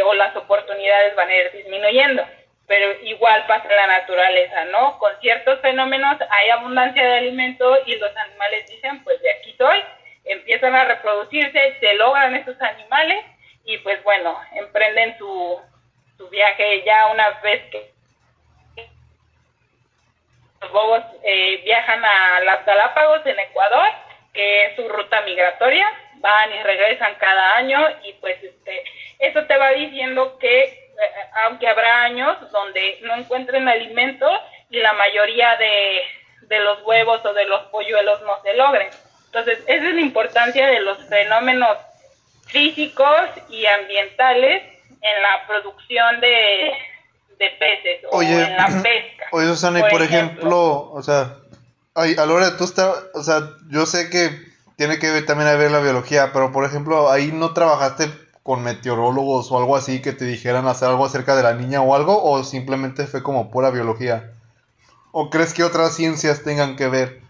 o 0.05 0.13
las 0.15 0.35
oportunidades 0.35 1.15
van 1.15 1.29
a 1.29 1.35
ir 1.35 1.51
disminuyendo. 1.51 2.25
Pero 2.65 2.91
igual 3.03 3.45
pasa 3.45 3.67
en 3.69 3.75
la 3.75 3.99
naturaleza, 3.99 4.65
¿no? 4.65 4.97
Con 4.97 5.11
ciertos 5.19 5.59
fenómenos 5.59 6.17
hay 6.29 6.49
abundancia 6.49 7.05
de 7.05 7.17
alimento 7.17 7.77
y 7.85 7.95
los 7.97 8.15
animales 8.15 8.67
dicen, 8.67 9.03
pues 9.03 9.21
de 9.21 9.31
aquí 9.31 9.53
soy, 9.57 9.83
empiezan 10.29 10.75
a 10.75 10.85
reproducirse, 10.85 11.77
se 11.79 11.93
logran 11.95 12.35
estos 12.35 12.59
animales 12.61 13.25
y 13.65 13.77
pues 13.79 14.01
bueno, 14.03 14.39
emprenden 14.53 15.17
su, 15.17 15.59
su 16.17 16.29
viaje 16.29 16.83
ya 16.83 17.07
una 17.07 17.29
vez 17.41 17.69
que 17.71 17.91
los 20.61 20.71
bobos 20.71 21.03
eh, 21.23 21.61
viajan 21.63 22.03
a 22.03 22.41
las 22.41 22.65
Galápagos 22.65 23.25
en 23.25 23.39
Ecuador, 23.39 23.87
que 24.33 24.65
es 24.65 24.75
su 24.75 24.87
ruta 24.87 25.21
migratoria, 25.21 25.87
van 26.15 26.53
y 26.53 26.63
regresan 26.63 27.15
cada 27.15 27.55
año 27.55 27.79
y 28.03 28.13
pues 28.13 28.41
este 28.43 28.83
eso 29.19 29.45
te 29.45 29.57
va 29.57 29.71
diciendo 29.71 30.37
que 30.37 30.63
eh, 30.63 30.79
aunque 31.45 31.67
habrá 31.67 32.03
años 32.03 32.51
donde 32.51 32.99
no 33.01 33.15
encuentren 33.15 33.67
alimento 33.67 34.29
y 34.69 34.79
la 34.79 34.93
mayoría 34.93 35.55
de, 35.55 36.01
de 36.41 36.59
los 36.59 36.81
huevos 36.83 37.23
o 37.25 37.33
de 37.33 37.45
los 37.45 37.61
polluelos 37.67 38.21
no 38.21 38.41
se 38.41 38.53
logren. 38.53 38.89
Entonces, 39.31 39.59
esa 39.67 39.87
es 39.89 39.95
la 39.95 40.01
importancia 40.01 40.67
de 40.67 40.79
los 40.79 40.97
fenómenos 41.07 41.77
físicos 42.47 43.29
y 43.49 43.65
ambientales 43.65 44.63
en 44.89 45.21
la 45.21 45.47
producción 45.47 46.19
de, 46.19 46.71
peces 47.37 48.05
o 48.11 48.21
en 48.21 48.57
la 48.57 48.67
pesca. 48.67 49.25
Oye, 49.31 49.47
Susana, 49.47 49.79
y 49.79 49.91
por 49.91 50.01
ejemplo, 50.01 50.91
o 50.91 51.01
sea, 51.03 51.35
a 51.95 52.05
la 52.05 52.33
hora 52.33 52.49
de 52.49 52.57
tú 52.57 52.63
estar, 52.63 52.91
o 53.13 53.23
sea, 53.23 53.49
yo 53.69 53.85
sé 53.85 54.09
que 54.09 54.31
tiene 54.77 54.97
que 54.97 55.11
ver 55.11 55.25
también 55.25 55.49
a 55.49 55.55
ver 55.55 55.71
la 55.71 55.79
biología, 55.79 56.31
pero 56.33 56.51
por 56.51 56.65
ejemplo, 56.65 57.11
ahí 57.11 57.31
no 57.31 57.53
trabajaste 57.53 58.09
con 58.43 58.63
meteorólogos 58.63 59.51
o 59.51 59.59
algo 59.59 59.75
así 59.75 60.01
que 60.01 60.11
te 60.11 60.25
dijeran 60.25 60.67
hacer 60.67 60.89
algo 60.89 61.05
acerca 61.05 61.35
de 61.35 61.43
la 61.43 61.53
niña 61.53 61.81
o 61.81 61.93
algo, 61.93 62.23
o 62.23 62.43
simplemente 62.43 63.05
fue 63.05 63.21
como 63.21 63.51
pura 63.51 63.69
biología? 63.69 64.31
¿O 65.11 65.29
crees 65.29 65.53
que 65.53 65.63
otras 65.63 65.95
ciencias 65.95 66.43
tengan 66.43 66.75
que 66.75 66.87
ver? 66.87 67.28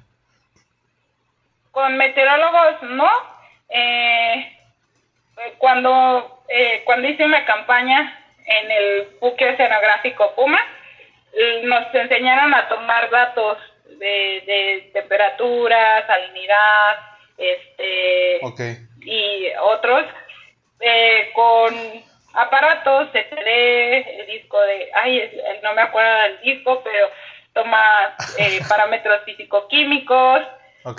Con 1.80 1.96
meteorólogos, 1.96 2.84
no. 2.90 3.10
Eh, 3.70 4.58
cuando, 5.60 6.44
eh, 6.50 6.82
cuando 6.84 7.08
hice 7.08 7.24
una 7.24 7.46
campaña 7.46 8.20
en 8.46 8.70
el 8.70 9.08
buque 9.22 9.48
oceanográfico 9.48 10.36
Puma, 10.36 10.60
nos 11.64 11.96
enseñaron 11.96 12.54
a 12.54 12.68
tomar 12.68 13.10
datos 13.10 13.60
de, 13.86 14.44
de 14.46 14.90
temperatura, 14.92 16.06
salinidad, 16.06 16.98
este, 17.38 18.42
y 19.00 19.48
otros 19.62 20.04
eh, 20.82 21.32
con 21.34 21.74
aparatos, 22.34 23.08
CTD, 23.12 24.20
el 24.20 24.28
disco 24.28 24.60
de, 24.60 24.90
ay, 24.96 25.32
no 25.64 25.74
me 25.76 25.84
acuerdo 25.84 26.24
del 26.24 26.42
disco, 26.42 26.82
pero 26.84 27.10
toma 27.54 28.18
eh, 28.38 28.60
parámetros 28.68 29.24
físico-químicos, 29.24 30.42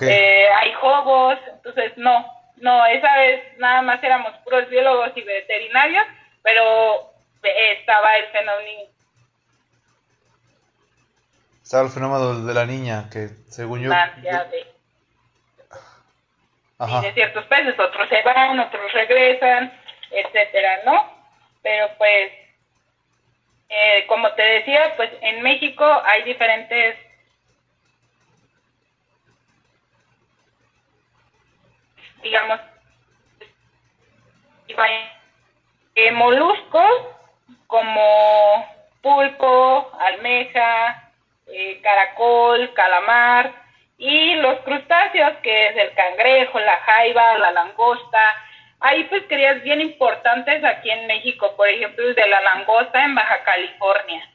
eh, 0.00 0.48
hay 0.48 0.72
juegos, 0.74 1.38
entonces 1.48 1.96
no, 1.96 2.26
no, 2.56 2.86
esa 2.86 3.16
vez 3.16 3.58
nada 3.58 3.82
más 3.82 4.02
éramos 4.02 4.32
puros 4.44 4.68
biólogos 4.68 5.10
y 5.16 5.22
veterinarios, 5.22 6.04
pero 6.42 7.12
estaba 7.42 8.16
el 8.16 8.26
fenómeno. 8.26 8.90
Estaba 11.62 11.84
el 11.84 11.90
fenómeno 11.90 12.46
de 12.46 12.54
la 12.54 12.66
niña, 12.66 13.08
que 13.10 13.28
según 13.48 13.82
yo... 13.82 13.92
y 16.80 17.00
de 17.02 17.12
ciertos 17.12 17.44
peces, 17.46 17.78
otros 17.78 18.08
se 18.08 18.22
van, 18.22 18.58
otros 18.58 18.92
regresan, 18.92 19.72
etcétera, 20.10 20.80
¿no? 20.84 21.14
Pero 21.62 21.90
pues, 21.98 22.32
eh, 23.68 24.06
como 24.08 24.32
te 24.32 24.42
decía, 24.42 24.94
pues 24.96 25.10
en 25.20 25.42
México 25.42 25.84
hay 26.04 26.22
diferentes 26.24 26.96
digamos, 32.22 32.60
eh, 35.94 36.12
moluscos 36.12 36.90
como 37.66 38.66
pulpo, 39.02 39.90
almeja, 40.00 41.12
eh, 41.46 41.80
caracol, 41.82 42.72
calamar, 42.74 43.52
y 43.98 44.34
los 44.36 44.60
crustáceos, 44.60 45.36
que 45.42 45.68
es 45.68 45.76
el 45.76 45.92
cangrejo, 45.94 46.58
la 46.58 46.78
jaiba, 46.78 47.38
la 47.38 47.50
langosta. 47.50 48.20
Hay 48.80 49.04
pesquerías 49.04 49.62
bien 49.62 49.80
importantes 49.82 50.64
aquí 50.64 50.90
en 50.90 51.06
México, 51.06 51.54
por 51.54 51.68
ejemplo, 51.68 52.08
el 52.08 52.14
de 52.14 52.26
la 52.26 52.40
langosta 52.40 53.04
en 53.04 53.14
Baja 53.14 53.44
California, 53.44 54.26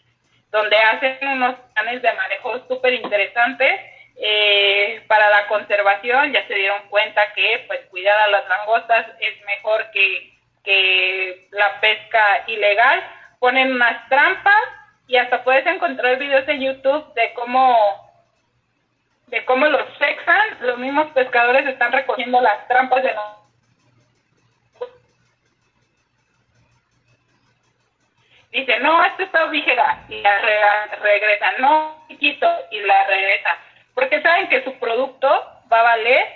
donde 0.52 0.78
hacen 0.78 1.28
unos 1.28 1.56
planes 1.74 2.02
de 2.02 2.14
manejo 2.14 2.60
súper 2.68 2.94
interesantes 2.94 3.82
eh, 4.18 5.04
para 5.08 5.30
la 5.30 5.48
conservación. 5.48 6.32
Ya 6.32 6.48
se 6.48 6.56
dieron 6.56 6.88
cuenta 6.90 7.34
que 7.34 7.64
pues 7.68 7.82
cuidar 7.90 8.20
a 8.20 8.28
las 8.28 8.48
langostas 8.48 9.08
es 9.20 9.46
mejor 9.46 9.90
que, 9.92 10.34
que 10.64 11.48
la 11.52 11.80
pesca 11.80 12.44
ilegal. 12.48 13.04
Ponen 13.40 13.74
unas 13.74 14.08
trampas 14.10 14.64
y 15.08 15.18
hasta 15.18 15.44
puedes 15.44 15.66
encontrar 15.68 16.18
videos 16.18 16.48
en 16.48 16.62
YouTube 16.62 17.14
de 17.14 17.34
cómo 17.34 18.04
de 19.28 19.44
cómo 19.46 19.66
los 19.66 19.82
sexan, 19.98 20.58
los 20.62 20.78
mismos 20.78 21.08
pescadores 21.12 21.66
están 21.66 21.92
recogiendo 21.92 22.40
las 22.42 22.68
trampas 22.68 23.02
de 23.02 23.12
los 23.14 23.46
dice, 28.56 28.80
no, 28.80 29.04
esto 29.04 29.24
está 29.24 29.46
vigera, 29.46 30.06
y 30.08 30.22
la 30.22 30.88
regresan, 31.02 31.56
no, 31.60 32.06
chiquito, 32.08 32.48
y 32.72 32.80
la 32.80 33.06
regresan, 33.06 33.58
porque 33.96 34.22
saben 34.22 34.50
que 34.50 34.64
su 34.64 34.74
producto 34.78 35.28
va 35.72 35.80
a 35.80 35.84
valer 35.84 36.28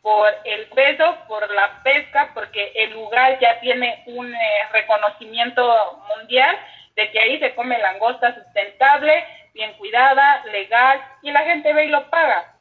por 0.00 0.34
el 0.44 0.66
peso, 0.68 1.16
por 1.28 1.48
la 1.52 1.82
pesca, 1.84 2.32
porque 2.34 2.72
el 2.74 2.90
lugar 2.90 3.38
ya 3.38 3.60
tiene 3.60 4.02
un 4.06 4.34
eh, 4.34 4.38
reconocimiento 4.72 6.02
mundial 6.16 6.58
de 6.96 7.10
que 7.10 7.20
ahí 7.20 7.38
se 7.38 7.54
come 7.54 7.78
langosta 7.78 8.34
sustentable, 8.34 9.24
bien 9.54 9.72
cuidada, 9.74 10.44
legal, 10.46 11.00
y 11.22 11.30
la 11.30 11.44
gente 11.44 11.72
ve 11.72 11.84
y 11.84 11.88
lo 11.88 12.10
paga, 12.10 12.54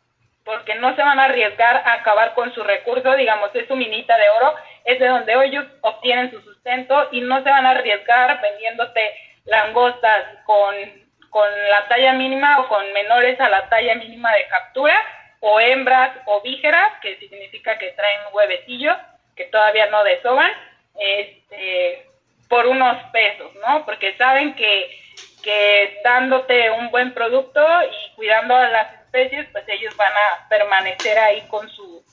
porque 0.45 0.75
no 0.75 0.95
se 0.95 1.01
van 1.01 1.19
a 1.19 1.25
arriesgar 1.25 1.77
a 1.77 1.93
acabar 1.93 2.33
con 2.35 2.53
su 2.53 2.63
recurso, 2.63 3.15
digamos, 3.15 3.49
es 3.55 3.67
su 3.67 3.75
minita 3.75 4.15
de 4.17 4.29
oro, 4.29 4.53
es 4.85 4.99
de 4.99 5.07
donde 5.07 5.33
ellos 5.45 5.65
obtienen 5.81 6.29
su 6.29 6.41
sustento 6.41 7.09
y 7.11 7.21
no 7.21 7.43
se 7.43 7.49
van 7.49 7.65
a 7.65 7.71
arriesgar 7.71 8.39
vendiéndote 8.41 9.15
langostas 9.45 10.25
con, 10.45 10.75
con 11.31 11.49
la 11.69 11.87
talla 11.87 12.13
mínima 12.13 12.59
o 12.59 12.67
con 12.67 12.93
menores 12.93 13.39
a 13.39 13.49
la 13.49 13.67
talla 13.69 13.95
mínima 13.95 14.31
de 14.33 14.45
captura, 14.47 14.95
o 15.39 15.59
hembras 15.59 16.11
o 16.25 16.41
vígeras, 16.41 16.99
que 17.01 17.17
significa 17.17 17.79
que 17.79 17.91
traen 17.93 18.21
huevecillos 18.31 18.97
que 19.35 19.45
todavía 19.45 19.87
no 19.87 20.03
desoban, 20.03 20.51
este, 20.99 22.05
por 22.47 22.67
unos 22.67 23.01
pesos, 23.11 23.51
¿no? 23.55 23.83
Porque 23.85 24.15
saben 24.17 24.53
que 24.53 25.01
que 25.41 25.99
dándote 26.03 26.69
un 26.71 26.89
buen 26.91 27.13
producto 27.13 27.61
y 27.83 28.15
cuidando 28.15 28.55
a 28.55 28.69
las 28.69 28.93
especies, 28.93 29.47
pues 29.51 29.63
ellos 29.67 29.95
van 29.97 30.11
a 30.11 30.47
permanecer 30.47 31.17
ahí 31.17 31.41
con 31.47 31.69
su, 31.69 32.03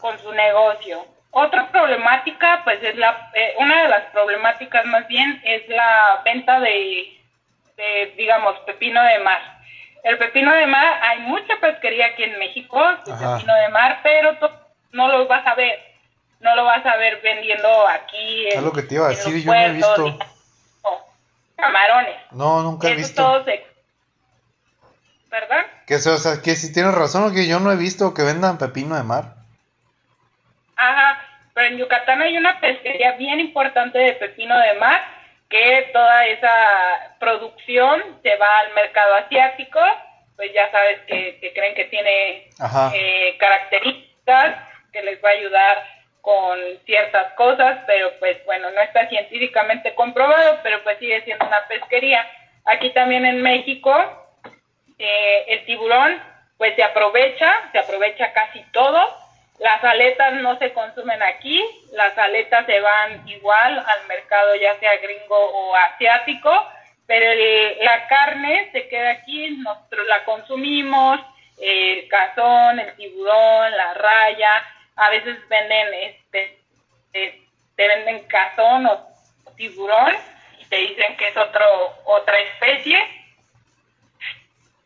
con 0.00 0.18
su 0.18 0.32
negocio. 0.32 1.06
Otra 1.30 1.70
problemática, 1.70 2.62
pues 2.64 2.82
es 2.82 2.96
la, 2.96 3.30
eh, 3.34 3.54
una 3.58 3.82
de 3.82 3.88
las 3.88 4.04
problemáticas 4.06 4.84
más 4.86 5.06
bien 5.08 5.40
es 5.44 5.68
la 5.68 6.22
venta 6.24 6.60
de, 6.60 7.15
digamos, 8.16 8.58
pepino 8.60 9.02
de 9.02 9.18
mar. 9.20 9.40
El 10.02 10.18
pepino 10.18 10.54
de 10.54 10.66
mar, 10.66 11.00
hay 11.02 11.20
mucha 11.20 11.58
pesquería 11.60 12.06
aquí 12.06 12.22
en 12.22 12.38
México, 12.38 12.80
pepino 13.04 13.54
de 13.54 13.68
mar, 13.70 14.00
pero 14.02 14.36
no 14.92 15.08
lo 15.08 15.26
vas 15.26 15.46
a 15.46 15.54
ver, 15.54 15.78
no 16.40 16.54
lo 16.54 16.64
vas 16.64 16.84
a 16.86 16.96
ver 16.96 17.20
vendiendo 17.22 17.88
aquí. 17.88 18.48
es 18.48 18.62
lo 18.62 18.72
que 18.72 18.82
te 18.82 18.94
iba 18.94 19.06
a 19.06 19.10
decir, 19.10 19.42
yo 19.42 19.52
no 19.52 19.58
he 19.58 19.72
visto 19.72 20.18
camarones. 21.56 22.16
No, 22.32 22.62
nunca 22.62 22.88
he 22.88 22.94
visto. 22.94 23.44
¿Verdad? 25.30 25.66
Que, 25.86 25.96
o 25.96 25.98
sea, 25.98 26.40
que 26.40 26.54
si 26.54 26.72
tienes 26.72 26.94
razón, 26.94 27.34
que 27.34 27.46
yo 27.46 27.60
no 27.60 27.72
he 27.72 27.76
visto 27.76 28.14
que 28.14 28.22
vendan 28.22 28.58
pepino 28.58 28.94
de 28.96 29.02
mar. 29.02 29.34
Ajá, 30.76 31.20
pero 31.52 31.68
en 31.68 31.78
Yucatán 31.78 32.22
hay 32.22 32.36
una 32.36 32.60
pesquería 32.60 33.12
bien 33.12 33.40
importante 33.40 33.98
de 33.98 34.12
pepino 34.12 34.56
de 34.56 34.74
mar, 34.74 35.00
que 35.48 35.90
toda 35.92 36.26
esa 36.26 37.16
producción 37.18 38.02
se 38.22 38.36
va 38.36 38.58
al 38.58 38.74
mercado 38.74 39.14
asiático, 39.14 39.80
pues 40.36 40.52
ya 40.52 40.70
sabes 40.70 41.00
que, 41.06 41.52
creen 41.54 41.74
que 41.74 41.84
tiene 41.86 42.50
eh, 42.94 43.36
características 43.38 44.56
que 44.92 45.02
les 45.02 45.22
va 45.24 45.28
a 45.30 45.32
ayudar 45.32 45.96
con 46.20 46.58
ciertas 46.84 47.32
cosas, 47.34 47.78
pero 47.86 48.10
pues 48.18 48.44
bueno, 48.44 48.70
no 48.70 48.80
está 48.80 49.08
científicamente 49.08 49.94
comprobado, 49.94 50.58
pero 50.62 50.82
pues 50.82 50.98
sigue 50.98 51.22
siendo 51.22 51.46
una 51.46 51.66
pesquería. 51.68 52.26
Aquí 52.64 52.90
también 52.90 53.24
en 53.24 53.40
México, 53.42 53.94
eh, 54.98 55.44
el 55.48 55.64
tiburón 55.66 56.20
pues 56.58 56.74
se 56.74 56.82
aprovecha, 56.82 57.70
se 57.70 57.78
aprovecha 57.78 58.32
casi 58.32 58.60
todo. 58.72 59.25
Las 59.58 59.82
aletas 59.82 60.34
no 60.34 60.58
se 60.58 60.72
consumen 60.72 61.22
aquí, 61.22 61.64
las 61.92 62.16
aletas 62.18 62.66
se 62.66 62.78
van 62.80 63.26
igual 63.26 63.78
al 63.78 64.06
mercado 64.06 64.54
ya 64.56 64.78
sea 64.78 64.96
gringo 64.98 65.36
o 65.36 65.74
asiático, 65.74 66.50
pero 67.06 67.26
la 67.82 68.06
carne 68.08 68.68
se 68.72 68.88
queda 68.88 69.12
aquí, 69.12 69.50
nosotros 69.58 70.06
la 70.08 70.24
consumimos, 70.24 71.20
el 71.58 72.06
cazón, 72.08 72.80
el 72.80 72.94
tiburón, 72.96 73.76
la 73.76 73.94
raya, 73.94 74.62
a 74.96 75.10
veces 75.10 75.38
venden, 75.48 75.94
este, 75.94 76.58
te, 77.12 77.48
venden 77.76 78.26
cazón 78.26 78.86
o 78.86 79.06
tiburón 79.56 80.14
y 80.58 80.64
te 80.66 80.76
dicen 80.76 81.16
que 81.16 81.28
es 81.28 81.36
otro, 81.36 81.64
otra 82.04 82.38
especie. 82.40 82.98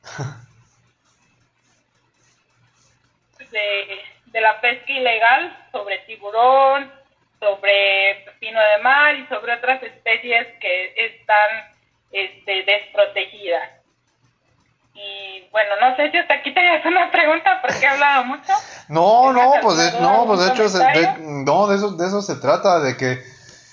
De, 3.50 4.04
de 4.30 4.40
la 4.40 4.60
pesca 4.60 4.92
ilegal 4.92 5.56
sobre 5.72 5.98
tiburón, 6.00 6.90
sobre 7.38 8.22
pepino 8.24 8.60
de 8.60 8.82
mar 8.82 9.14
y 9.16 9.26
sobre 9.26 9.54
otras 9.54 9.82
especies 9.82 10.46
que 10.60 10.94
están 10.96 11.74
este, 12.12 12.64
desprotegidas. 12.64 13.70
Y 14.94 15.48
bueno, 15.50 15.70
no 15.80 15.96
sé 15.96 16.10
si 16.10 16.18
hasta 16.18 16.34
aquí 16.34 16.52
tenías 16.52 16.84
una 16.84 17.10
pregunta 17.10 17.60
porque 17.62 17.84
he 17.84 17.88
hablado 17.88 18.24
mucho. 18.24 18.52
No, 18.88 19.32
no, 19.32 19.52
pues 19.62 19.76
de, 19.76 20.00
no, 20.00 20.26
pues 20.26 20.40
de 20.40 20.48
hecho, 20.48 20.64
no, 21.20 21.68
de 21.68 21.76
eso, 21.76 21.92
de 21.92 22.08
eso 22.08 22.22
se 22.22 22.34
trata, 22.40 22.80
de 22.80 22.96
que 22.96 23.22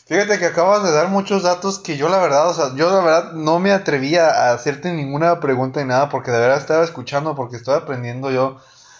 Fíjate 0.07 0.39
que 0.39 0.45
acabas 0.45 0.83
de 0.83 0.93
dar 0.93 1.09
muchos 1.09 1.43
datos 1.43 1.79
que 1.79 1.97
yo 1.97 2.07
la 2.07 2.19
verdad, 2.19 2.49
o 2.49 2.53
sea, 2.53 2.73
yo 2.75 2.89
la 2.89 3.01
verdad 3.01 3.31
no 3.33 3.59
me 3.59 3.73
atrevía 3.73 4.29
a 4.29 4.53
hacerte 4.53 4.93
ninguna 4.93 5.41
pregunta 5.41 5.81
ni 5.81 5.87
nada 5.87 6.07
porque 6.07 6.31
de 6.31 6.39
verdad 6.39 6.59
estaba 6.59 6.85
escuchando 6.85 7.35
porque 7.35 7.57
estoy 7.57 7.75
aprendiendo 7.75 8.31
yo 8.31 8.57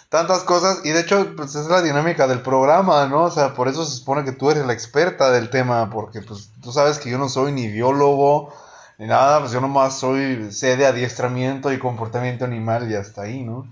tantas 0.08 0.42
cosas 0.42 0.80
y 0.84 0.90
de 0.90 1.00
hecho 1.00 1.34
pues 1.36 1.54
es 1.54 1.66
la 1.66 1.82
dinámica 1.82 2.26
del 2.26 2.40
programa, 2.40 3.06
¿no? 3.06 3.24
O 3.24 3.30
sea, 3.30 3.54
por 3.54 3.68
eso 3.68 3.84
se 3.84 3.96
supone 3.96 4.24
que 4.24 4.32
tú 4.32 4.50
eres 4.50 4.66
la 4.66 4.72
experta 4.72 5.30
del 5.30 5.50
tema 5.50 5.90
porque 5.90 6.22
pues 6.22 6.50
tú 6.62 6.72
sabes 6.72 6.98
que 6.98 7.10
yo 7.10 7.18
no 7.18 7.28
soy 7.28 7.52
ni 7.52 7.68
biólogo 7.68 8.52
ni 8.98 9.06
nada, 9.06 9.40
pues 9.40 9.52
yo 9.52 9.60
nomás 9.60 9.98
soy, 9.98 10.50
sé 10.50 10.76
de 10.76 10.86
adiestramiento 10.86 11.72
y 11.72 11.78
comportamiento 11.78 12.44
animal 12.44 12.90
y 12.90 12.96
hasta 12.96 13.22
ahí, 13.22 13.42
¿no? 13.42 13.66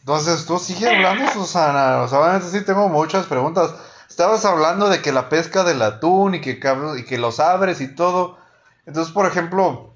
Entonces 0.00 0.46
tú 0.46 0.58
sigue 0.58 0.88
hablando, 0.88 1.30
Susana, 1.32 2.02
o 2.02 2.08
sea, 2.08 2.20
obviamente 2.20 2.48
sí 2.48 2.64
tengo 2.64 2.88
muchas 2.88 3.26
preguntas. 3.26 3.74
Estabas 4.08 4.44
hablando 4.44 4.88
de 4.88 5.02
que 5.02 5.12
la 5.12 5.28
pesca 5.28 5.64
del 5.64 5.82
atún 5.82 6.36
y 6.36 6.40
que, 6.40 6.60
y 6.96 7.04
que 7.04 7.18
los 7.18 7.40
abres 7.40 7.80
y 7.80 7.88
todo. 7.94 8.38
Entonces, 8.86 9.12
por 9.12 9.26
ejemplo, 9.26 9.95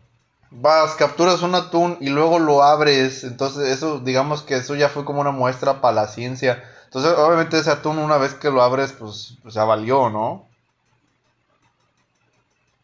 vas, 0.50 0.96
capturas 0.96 1.42
un 1.42 1.54
atún 1.54 1.96
y 2.00 2.10
luego 2.10 2.38
lo 2.38 2.62
abres. 2.62 3.24
Entonces, 3.24 3.68
eso, 3.68 4.00
digamos 4.00 4.42
que 4.42 4.56
eso 4.56 4.74
ya 4.74 4.88
fue 4.88 5.04
como 5.04 5.20
una 5.20 5.30
muestra 5.30 5.80
para 5.80 5.94
la 5.94 6.06
ciencia. 6.06 6.62
Entonces, 6.84 7.12
obviamente 7.16 7.58
ese 7.58 7.70
atún 7.70 7.98
una 7.98 8.18
vez 8.18 8.34
que 8.34 8.50
lo 8.50 8.62
abres, 8.62 8.92
pues, 8.92 9.38
pues 9.42 9.54
ya 9.54 9.64
valió, 9.64 10.10
¿no? 10.10 10.48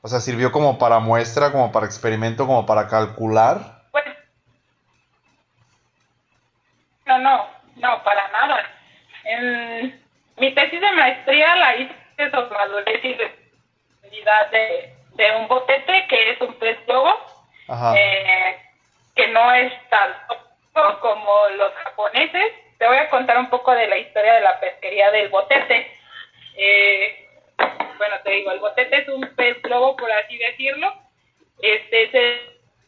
O 0.03 0.09
sea, 0.09 0.21
sirvió 0.21 0.53
como 0.53 0.79
para 0.79 1.01
muestra, 1.01 1.51
como 1.51 1.73
para 1.73 1.87
experimento, 1.87 2.47
como 2.47 2.65
para 2.65 2.87
calcular. 2.87 3.83
Bueno, 3.91 4.13
no, 7.07 7.19
no, 7.19 7.47
no, 7.75 8.05
para 8.05 8.29
nada. 8.31 8.59
En 9.25 10.01
mi 10.39 10.55
tesis 10.55 10.81
de 10.81 10.93
maestría 10.93 11.57
la 11.57 11.77
hice 11.77 12.31
sobre 12.31 12.57
madurez 12.57 13.05
y 13.05 13.15
de, 13.15 14.95
de 15.15 15.37
un 15.41 15.49
botete, 15.49 16.07
que 16.09 16.31
es 16.31 16.41
un 16.41 16.55
pez 16.55 16.79
globo 16.87 17.36
eh, 17.69 18.57
que 19.15 19.29
no 19.29 19.53
es 19.53 19.73
tanto 19.89 20.99
como 21.01 21.49
los 21.57 21.73
japoneses. 21.75 22.53
Te 22.79 22.87
voy 22.87 22.99
a 22.99 23.09
contar 23.09 23.39
un 23.39 23.49
poco 23.49 23.73
de 23.73 23.87
la 23.87 23.97
historia 23.97 24.35
de 24.35 24.41
la 24.41 24.61
pesquería 24.61 25.11
del 25.11 25.29
botete. 25.29 25.91
Eh, 26.57 27.29
bueno, 27.97 28.17
te 28.23 28.31
digo, 28.31 28.51
el 28.51 28.61
botete 28.61 28.99
es 28.99 29.09
un 29.09 29.27
pez 29.35 29.61
globo, 29.63 29.97
por 29.97 30.11
así 30.13 30.37
decirlo. 30.37 30.93
Este 31.63 32.11
se 32.11 32.41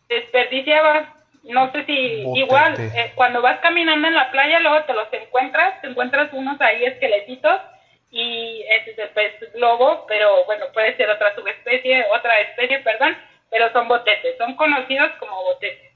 desperdiciaba, 0.08 1.14
no 1.44 1.72
sé 1.72 1.84
si 1.84 1.92
igual, 2.34 2.74
eh, 2.78 3.12
cuando 3.14 3.40
vas 3.40 3.60
caminando 3.60 4.08
en 4.08 4.14
la 4.14 4.30
playa, 4.30 4.60
luego 4.60 4.84
te 4.84 4.92
los 4.92 5.12
encuentras, 5.12 5.80
te 5.80 5.88
encuentras 5.88 6.32
unos 6.32 6.60
ahí 6.60 6.84
esqueletitos 6.84 7.60
y 8.10 8.64
ese 8.68 8.92
es 8.92 8.98
el 8.98 9.08
pez 9.10 9.52
globo, 9.54 10.06
pero 10.06 10.44
bueno, 10.44 10.66
puede 10.72 10.96
ser 10.96 11.10
otra 11.10 11.34
subespecie, 11.34 12.06
otra 12.10 12.40
especie, 12.40 12.78
perdón, 12.80 13.16
pero 13.50 13.72
son 13.72 13.88
botetes, 13.88 14.36
son 14.38 14.54
conocidos 14.56 15.10
como 15.18 15.42
botetes. 15.42 15.92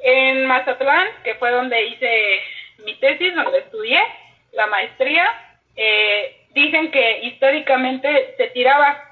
En 0.00 0.46
Mazatlán, 0.46 1.08
que 1.22 1.34
fue 1.36 1.50
donde 1.50 1.86
hice 1.86 2.42
mi 2.84 2.94
tesis, 2.96 3.34
donde 3.34 3.58
estudié 3.58 4.00
la 4.52 4.66
maestría, 4.66 5.24
eh, 5.76 6.46
dicen 6.50 6.90
que 6.90 7.20
históricamente 7.22 8.34
se 8.36 8.48
tiraba 8.48 9.02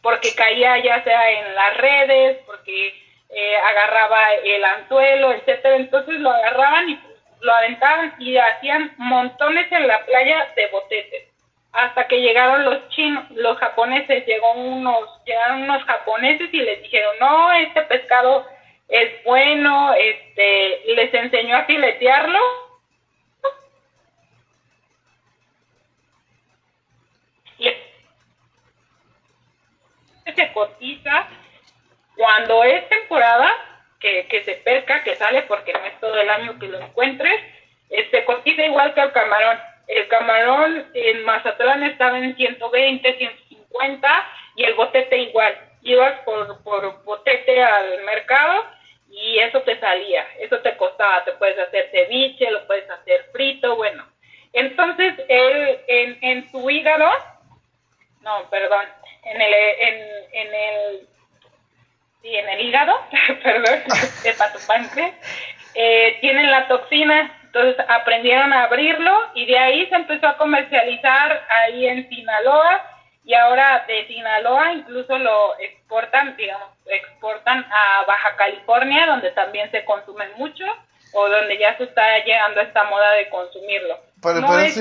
porque 0.00 0.34
caía 0.34 0.78
ya 0.78 1.02
sea 1.04 1.30
en 1.30 1.54
las 1.54 1.76
redes, 1.76 2.38
porque 2.44 2.88
eh, 3.30 3.56
agarraba 3.56 4.34
el 4.34 4.64
anzuelo, 4.64 5.32
etcétera, 5.32 5.76
entonces 5.76 6.18
lo 6.20 6.30
agarraban 6.30 6.88
y 6.90 6.98
lo 7.40 7.54
aventaban 7.54 8.14
y 8.18 8.36
hacían 8.36 8.94
montones 8.98 9.70
en 9.70 9.86
la 9.86 10.04
playa 10.04 10.52
de 10.56 10.66
botetes 10.68 11.31
hasta 11.72 12.06
que 12.06 12.20
llegaron 12.20 12.64
los 12.64 12.88
chinos, 12.90 13.30
los 13.30 13.56
japoneses, 13.58 14.26
llegó 14.26 14.52
unos, 14.52 15.08
llegaron 15.24 15.62
unos 15.62 15.82
japoneses 15.84 16.52
y 16.52 16.58
les 16.58 16.82
dijeron, 16.82 17.14
no, 17.18 17.52
este 17.52 17.82
pescado 17.82 18.46
es 18.88 19.24
bueno, 19.24 19.94
este, 19.94 20.82
les 20.94 21.14
enseñó 21.14 21.56
a 21.56 21.64
filetearlo. 21.64 22.38
Y 27.58 27.70
se 30.34 30.52
cotiza 30.52 31.26
cuando 32.16 32.64
es 32.64 32.86
temporada 32.88 33.50
que, 33.98 34.26
que 34.28 34.44
se 34.44 34.54
pesca, 34.56 35.02
que 35.04 35.16
sale 35.16 35.42
porque 35.42 35.72
no 35.72 35.84
es 35.86 35.98
todo 36.00 36.20
el 36.20 36.28
año 36.28 36.58
que 36.58 36.68
lo 36.68 36.80
encuentres, 36.80 37.40
se 38.10 38.24
cotiza 38.24 38.64
igual 38.64 38.92
que 38.94 39.00
el 39.00 39.12
camarón 39.12 39.58
el 39.88 40.08
camarón 40.08 40.86
en 40.94 41.24
Mazatlán 41.24 41.82
estaba 41.82 42.18
en 42.18 42.36
120, 42.36 43.18
150 43.18 44.28
y 44.56 44.64
el 44.64 44.74
botete 44.74 45.18
igual. 45.18 45.54
Ibas 45.82 46.20
por, 46.20 46.62
por 46.62 47.04
botete 47.04 47.62
al 47.62 48.02
mercado 48.04 48.64
y 49.10 49.38
eso 49.40 49.60
te 49.62 49.78
salía, 49.78 50.26
eso 50.38 50.58
te 50.60 50.76
costaba, 50.76 51.24
te 51.24 51.32
puedes 51.32 51.58
hacer 51.58 51.90
ceviche, 51.90 52.50
lo 52.50 52.66
puedes 52.66 52.88
hacer 52.88 53.26
frito, 53.32 53.76
bueno. 53.76 54.06
Entonces, 54.54 55.14
él 55.28 55.80
en, 55.86 56.18
en 56.22 56.50
su 56.50 56.68
hígado, 56.70 57.10
no, 58.22 58.48
perdón, 58.50 58.86
en 59.24 59.40
el, 59.40 59.54
en, 59.54 59.94
en 60.32 60.54
el, 60.54 61.08
sí, 62.22 62.36
en 62.36 62.48
el 62.48 62.60
hígado, 62.60 62.94
perdón, 63.42 63.82
de 64.22 64.32
patupante, 64.32 65.14
eh, 65.74 66.18
tienen 66.20 66.50
la 66.50 66.68
toxina 66.68 67.41
entonces 67.52 67.84
aprendieron 67.86 68.50
a 68.54 68.64
abrirlo 68.64 69.12
y 69.34 69.44
de 69.44 69.58
ahí 69.58 69.86
se 69.88 69.94
empezó 69.94 70.26
a 70.26 70.38
comercializar 70.38 71.46
ahí 71.50 71.86
en 71.86 72.08
Sinaloa 72.08 72.80
y 73.24 73.34
ahora 73.34 73.84
de 73.86 74.06
Sinaloa 74.06 74.72
incluso 74.72 75.18
lo 75.18 75.58
exportan, 75.58 76.34
digamos, 76.36 76.68
exportan 76.86 77.58
a 77.70 78.06
Baja 78.06 78.36
California 78.36 79.06
donde 79.06 79.32
también 79.32 79.70
se 79.70 79.84
consume 79.84 80.24
mucho 80.38 80.64
o 81.12 81.28
donde 81.28 81.58
ya 81.58 81.76
se 81.76 81.84
está 81.84 82.24
llegando 82.24 82.60
a 82.60 82.64
esta 82.64 82.84
moda 82.84 83.12
de 83.12 83.28
consumirlo. 83.28 83.98
no 84.22 84.58
es, 84.58 84.78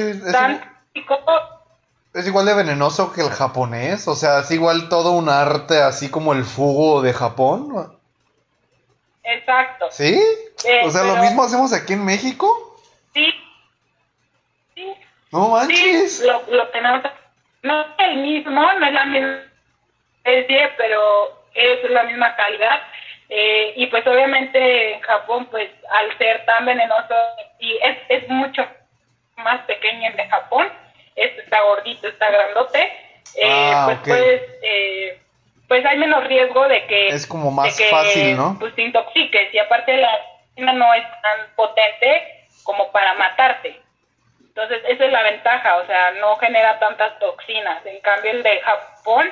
es 2.13 2.27
igual 2.27 2.45
de 2.45 2.53
venenoso 2.53 3.11
que 3.11 3.19
el 3.19 3.31
japonés, 3.31 4.07
o 4.07 4.15
sea, 4.15 4.39
es 4.39 4.51
igual 4.51 4.87
todo 4.87 5.11
un 5.11 5.27
arte 5.27 5.81
así 5.81 6.09
como 6.09 6.31
el 6.31 6.45
fugo 6.45 7.01
de 7.01 7.11
Japón. 7.11 7.97
Exacto. 9.23 9.87
¿Sí? 9.91 10.19
Eh, 10.65 10.81
o 10.83 10.89
sea, 10.89 11.03
lo 11.03 11.17
mismo 11.17 11.43
hacemos 11.43 11.73
aquí 11.73 11.93
en 11.93 12.05
México. 12.05 12.79
Sí. 13.13 13.33
Sí. 14.75 14.93
No 15.31 15.49
manches. 15.49 16.17
Sí, 16.17 16.27
lo, 16.27 16.43
lo 16.49 16.67
tenemos. 16.69 17.03
No 17.63 17.81
es 17.81 17.87
el 17.99 18.17
mismo, 18.17 18.61
no 18.73 18.85
es 18.85 18.93
la 18.93 19.05
misma 19.05 19.43
especie, 20.23 20.71
pero 20.77 21.45
es 21.53 21.89
la 21.89 22.03
misma 22.03 22.35
calidad. 22.35 22.81
Eh, 23.29 23.73
y 23.77 23.87
pues 23.87 24.05
obviamente 24.05 24.93
en 24.93 25.01
Japón, 25.01 25.47
pues 25.49 25.69
al 25.89 26.17
ser 26.17 26.45
tan 26.45 26.65
venenoso, 26.65 27.15
y 27.59 27.77
es, 27.77 27.97
es 28.09 28.27
mucho 28.27 28.67
más 29.37 29.61
pequeño 29.61 30.09
el 30.09 30.17
de 30.17 30.27
Japón, 30.27 30.69
este 31.15 31.41
está 31.41 31.61
gordito, 31.61 32.09
está 32.09 32.29
grandote, 32.29 32.81
eh, 33.35 33.71
ah, 33.73 33.83
pues 33.85 33.99
puedes 34.05 34.41
eh, 34.61 35.21
pues 35.71 35.85
hay 35.85 35.97
menos 35.97 36.27
riesgo 36.27 36.67
de 36.67 36.85
que 36.85 37.07
es 37.07 37.25
como 37.25 37.49
más 37.49 37.81
fácil, 37.89 38.35
¿no? 38.35 38.57
Pues 38.59 38.75
te 38.75 38.81
intoxiques 38.81 39.53
y 39.53 39.57
aparte 39.57 39.95
la 39.95 40.09
no 40.57 40.93
es 40.93 41.03
tan 41.21 41.55
potente 41.55 42.45
como 42.63 42.91
para 42.91 43.13
matarte. 43.13 43.81
Entonces, 44.41 44.81
esa 44.89 45.05
es 45.05 45.11
la 45.13 45.23
ventaja, 45.23 45.77
o 45.77 45.85
sea, 45.87 46.11
no 46.19 46.35
genera 46.35 46.77
tantas 46.77 47.17
toxinas. 47.19 47.85
En 47.85 48.01
cambio, 48.01 48.31
el 48.31 48.43
de 48.43 48.59
Japón 48.59 49.29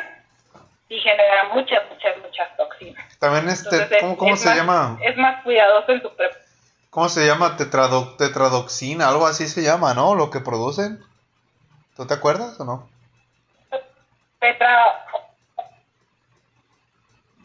sí 0.88 0.98
genera 1.00 1.50
muchas, 1.54 1.82
muchas, 1.90 2.18
muchas 2.20 2.56
toxinas. 2.56 3.20
También 3.20 3.50
este, 3.50 4.00
¿cómo, 4.16 4.38
se 4.38 4.56
llama? 4.56 4.98
Es 5.02 5.18
más 5.18 5.44
cuidadoso 5.44 5.92
en 5.92 6.02
su 6.02 6.16
preparación. 6.16 6.56
¿Cómo 6.90 7.10
se 7.10 7.28
llama? 7.28 7.58
tetradoxina, 7.58 9.10
algo 9.10 9.28
así 9.28 9.46
se 9.50 9.62
llama, 9.62 9.94
¿no? 9.94 10.16
Lo 10.16 10.32
que 10.32 10.40
producen. 10.40 11.04
¿Tú 11.98 12.08
te 12.08 12.14
acuerdas 12.14 12.58
o 12.62 12.64
no? 12.64 12.90
Tetra 14.40 15.06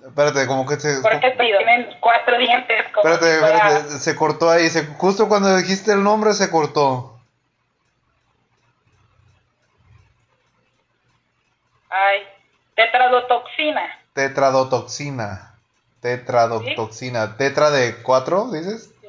Espérate, 0.04 0.46
como 0.46 0.66
que 0.66 0.76
se... 0.76 1.00
Porque 1.00 1.30
tienen 1.30 1.96
cuatro 1.98 2.36
dientes. 2.36 2.84
espérate, 2.94 3.34
espérate, 3.36 3.80
se 3.98 4.14
cortó 4.14 4.50
ahí. 4.50 4.68
Se, 4.68 4.84
justo 4.84 5.28
cuando 5.28 5.56
dijiste 5.56 5.92
el 5.92 6.02
nombre 6.02 6.34
se 6.34 6.50
cortó. 6.50 7.18
Ay, 11.88 12.22
tetradotoxina. 12.74 13.98
Tetradotoxina. 14.12 15.54
Tetradotoxina. 16.02 17.36
¿Tetra 17.38 17.70
de 17.70 18.02
cuatro, 18.02 18.50
dices? 18.50 18.94
Sí. 19.00 19.08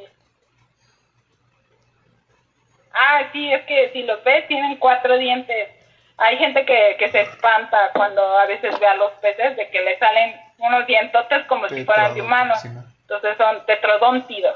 Ah, 2.93 3.29
sí, 3.33 3.51
es 3.51 3.65
que 3.65 3.91
si 3.91 4.03
los 4.03 4.23
ves 4.23 4.47
tienen 4.47 4.77
cuatro 4.77 5.17
dientes. 5.17 5.69
Hay 6.17 6.37
gente 6.37 6.65
que, 6.65 6.95
que 6.97 7.11
se 7.11 7.23
espanta 7.23 7.91
cuando 7.93 8.21
a 8.37 8.45
veces 8.45 8.79
ve 8.79 8.87
a 8.87 8.95
los 8.95 9.11
peces 9.13 9.57
de 9.57 9.69
que 9.69 9.81
le 9.81 9.99
salen 9.99 10.44
unos 10.57 10.87
dientotes 10.87 11.45
como 11.47 11.67
si 11.69 11.83
fueran 11.85 12.13
de 12.13 12.21
humano. 12.21 12.53
Entonces 12.63 13.37
son 13.37 13.65
tetrodóntidos, 13.65 14.55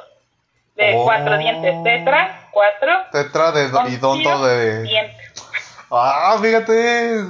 de 0.76 0.96
oh. 0.96 1.04
cuatro 1.04 1.38
dientes. 1.38 1.84
Tetra, 1.84 2.48
cuatro. 2.52 2.92
Tetra 3.12 3.52
de 3.52 3.92
y 3.92 3.98
donto 3.98 4.46
de... 4.46 4.84
Dientes. 4.84 5.30
Ah, 5.92 6.38
fíjate, 6.40 7.24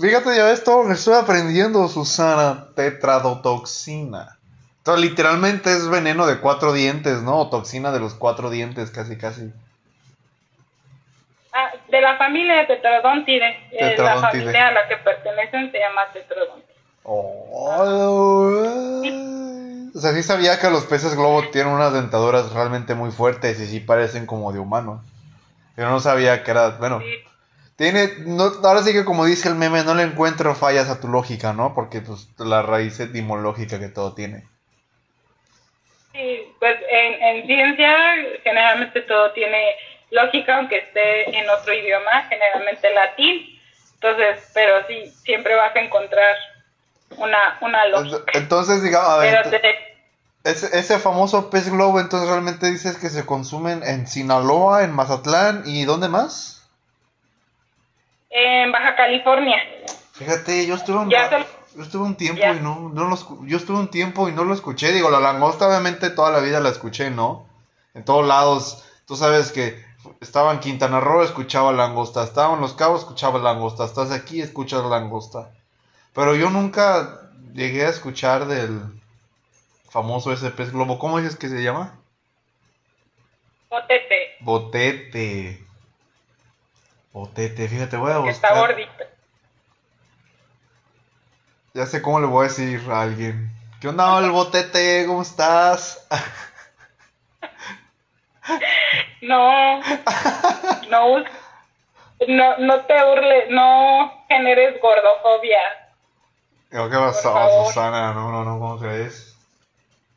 fíjate 0.00 0.36
ya 0.36 0.50
esto, 0.50 0.90
estoy 0.90 1.14
aprendiendo, 1.14 1.86
Susana, 1.88 2.68
tetradotoxina. 2.74 4.38
Entonces, 4.78 5.10
literalmente 5.10 5.70
es 5.70 5.88
veneno 5.90 6.26
de 6.26 6.38
cuatro 6.38 6.72
dientes, 6.72 7.20
¿no? 7.22 7.50
toxina 7.50 7.92
de 7.92 8.00
los 8.00 8.14
cuatro 8.14 8.48
dientes, 8.50 8.90
casi, 8.90 9.18
casi. 9.18 9.52
Ah, 11.52 11.72
de 11.88 12.00
la 12.00 12.16
familia 12.16 12.54
de 12.56 12.66
Tetradontide. 12.66 13.68
Eh, 13.72 13.96
la 13.98 14.20
familia 14.20 14.68
a 14.68 14.72
la 14.72 14.88
que 14.88 14.96
pertenecen 14.98 15.72
se 15.72 15.78
llama 15.78 16.02
Tetradontide. 16.12 16.75
Oh, 17.08 19.02
o 19.94 19.98
sea, 19.98 20.12
sí 20.12 20.24
sabía 20.24 20.58
que 20.58 20.68
los 20.70 20.84
peces 20.86 21.14
globo 21.14 21.48
tienen 21.50 21.72
unas 21.72 21.92
dentaduras 21.92 22.52
realmente 22.52 22.94
muy 22.94 23.12
fuertes 23.12 23.60
y 23.60 23.66
sí 23.66 23.78
parecen 23.78 24.26
como 24.26 24.52
de 24.52 24.58
humanos. 24.58 25.02
Pero 25.76 25.90
no 25.90 26.00
sabía 26.00 26.42
que 26.42 26.50
era, 26.50 26.70
bueno, 26.70 27.00
tiene, 27.76 28.10
no, 28.26 28.50
ahora 28.64 28.82
sí 28.82 28.92
que 28.92 29.04
como 29.04 29.24
dice 29.24 29.48
el 29.48 29.54
meme, 29.54 29.84
no 29.84 29.94
le 29.94 30.02
encuentro 30.02 30.54
fallas 30.56 30.90
a 30.90 31.00
tu 31.00 31.06
lógica, 31.06 31.52
¿no? 31.52 31.74
Porque 31.74 32.00
pues 32.00 32.28
la 32.38 32.62
raíz 32.62 32.98
etimológica 32.98 33.78
que 33.78 33.88
todo 33.88 34.12
tiene. 34.12 34.42
Sí, 36.12 36.52
pues 36.58 36.76
en, 36.90 37.22
en 37.22 37.46
ciencia 37.46 37.96
generalmente 38.42 39.02
todo 39.02 39.30
tiene 39.30 39.76
lógica, 40.10 40.56
aunque 40.56 40.78
esté 40.78 41.38
en 41.38 41.48
otro 41.50 41.72
idioma, 41.72 42.26
generalmente 42.28 42.92
latín. 42.92 43.60
Entonces, 43.94 44.50
pero 44.52 44.84
sí, 44.88 45.06
siempre 45.24 45.54
vas 45.54 45.74
a 45.76 45.80
encontrar 45.80 46.34
una, 47.16 47.58
una 47.60 47.86
lógica. 47.86 48.32
Entonces, 48.34 48.82
digamos, 48.82 49.08
a 49.08 49.16
ver, 49.18 49.60
ese, 50.44 50.78
ese, 50.78 50.98
famoso 50.98 51.50
pez 51.50 51.70
globo, 51.70 51.98
entonces 51.98 52.28
realmente 52.28 52.70
dices 52.70 52.98
que 52.98 53.10
se 53.10 53.26
consumen 53.26 53.82
en 53.82 54.06
Sinaloa, 54.06 54.84
en 54.84 54.92
Mazatlán 54.92 55.64
y 55.66 55.84
¿dónde 55.84 56.08
más? 56.08 56.68
En 58.30 58.70
Baja 58.70 58.94
California. 58.94 59.56
Fíjate, 60.12 60.66
yo 60.66 60.76
estuve 60.76 60.98
un, 60.98 61.10
yo 61.10 61.82
estuve 61.82 62.04
un 62.04 62.16
tiempo 62.16 62.42
y 62.42 62.60
no, 62.60 62.90
no 62.92 63.04
lo, 63.04 63.46
yo 63.46 63.56
estuve 63.56 63.78
un 63.78 63.90
tiempo 63.90 64.28
y 64.28 64.32
no 64.32 64.44
lo 64.44 64.54
escuché. 64.54 64.92
Digo, 64.92 65.10
la 65.10 65.20
langosta 65.20 65.68
obviamente 65.68 66.10
toda 66.10 66.30
la 66.30 66.40
vida 66.40 66.60
la 66.60 66.70
escuché, 66.70 67.10
¿no? 67.10 67.46
En 67.94 68.04
todos 68.04 68.26
lados. 68.26 68.84
Tú 69.06 69.14
sabes 69.16 69.52
que 69.52 69.84
estaba 70.20 70.52
en 70.52 70.60
Quintana 70.60 71.00
Roo, 71.00 71.22
escuchaba 71.22 71.72
langosta. 71.72 72.22
Estaba 72.22 72.54
en 72.54 72.60
Los 72.60 72.74
Cabos, 72.74 73.00
escuchaba 73.00 73.38
langosta. 73.38 73.84
Estás 73.84 74.10
aquí, 74.10 74.40
escuchas 74.40 74.84
langosta. 74.84 75.50
Pero 76.16 76.34
yo 76.34 76.48
nunca 76.48 77.28
llegué 77.52 77.84
a 77.84 77.90
escuchar 77.90 78.46
del 78.46 78.80
famoso 79.90 80.32
ese 80.32 80.50
pez 80.50 80.72
globo. 80.72 80.98
¿Cómo 80.98 81.18
dices 81.18 81.36
que 81.36 81.50
se 81.50 81.62
llama? 81.62 82.00
Botete. 83.68 84.36
Botete. 84.40 85.62
Botete, 87.12 87.68
fíjate, 87.68 87.98
voy 87.98 88.12
a 88.12 88.18
buscar. 88.18 88.34
Está 88.34 88.58
gordito. 88.58 89.04
Ya 91.74 91.84
sé 91.84 92.00
cómo 92.00 92.18
le 92.18 92.26
voy 92.26 92.46
a 92.46 92.48
decir 92.48 92.80
a 92.90 93.02
alguien. 93.02 93.50
¿Qué 93.82 93.88
onda, 93.88 94.18
el 94.18 94.30
botete? 94.30 95.04
¿Cómo 95.06 95.22
estás? 95.22 96.08
No, 99.22 99.80
no, 100.88 101.24
no, 102.28 102.58
no 102.58 102.80
te 102.82 103.04
burles, 103.04 103.50
no 103.50 104.24
generes 104.28 104.80
gordofobia. 104.80 105.85
¿Qué 106.70 106.78
pasó, 106.78 107.64
Susana? 107.64 108.12
No, 108.12 108.30
no, 108.30 108.44
no, 108.44 108.58
¿cómo 108.58 108.78
crees? 108.78 109.36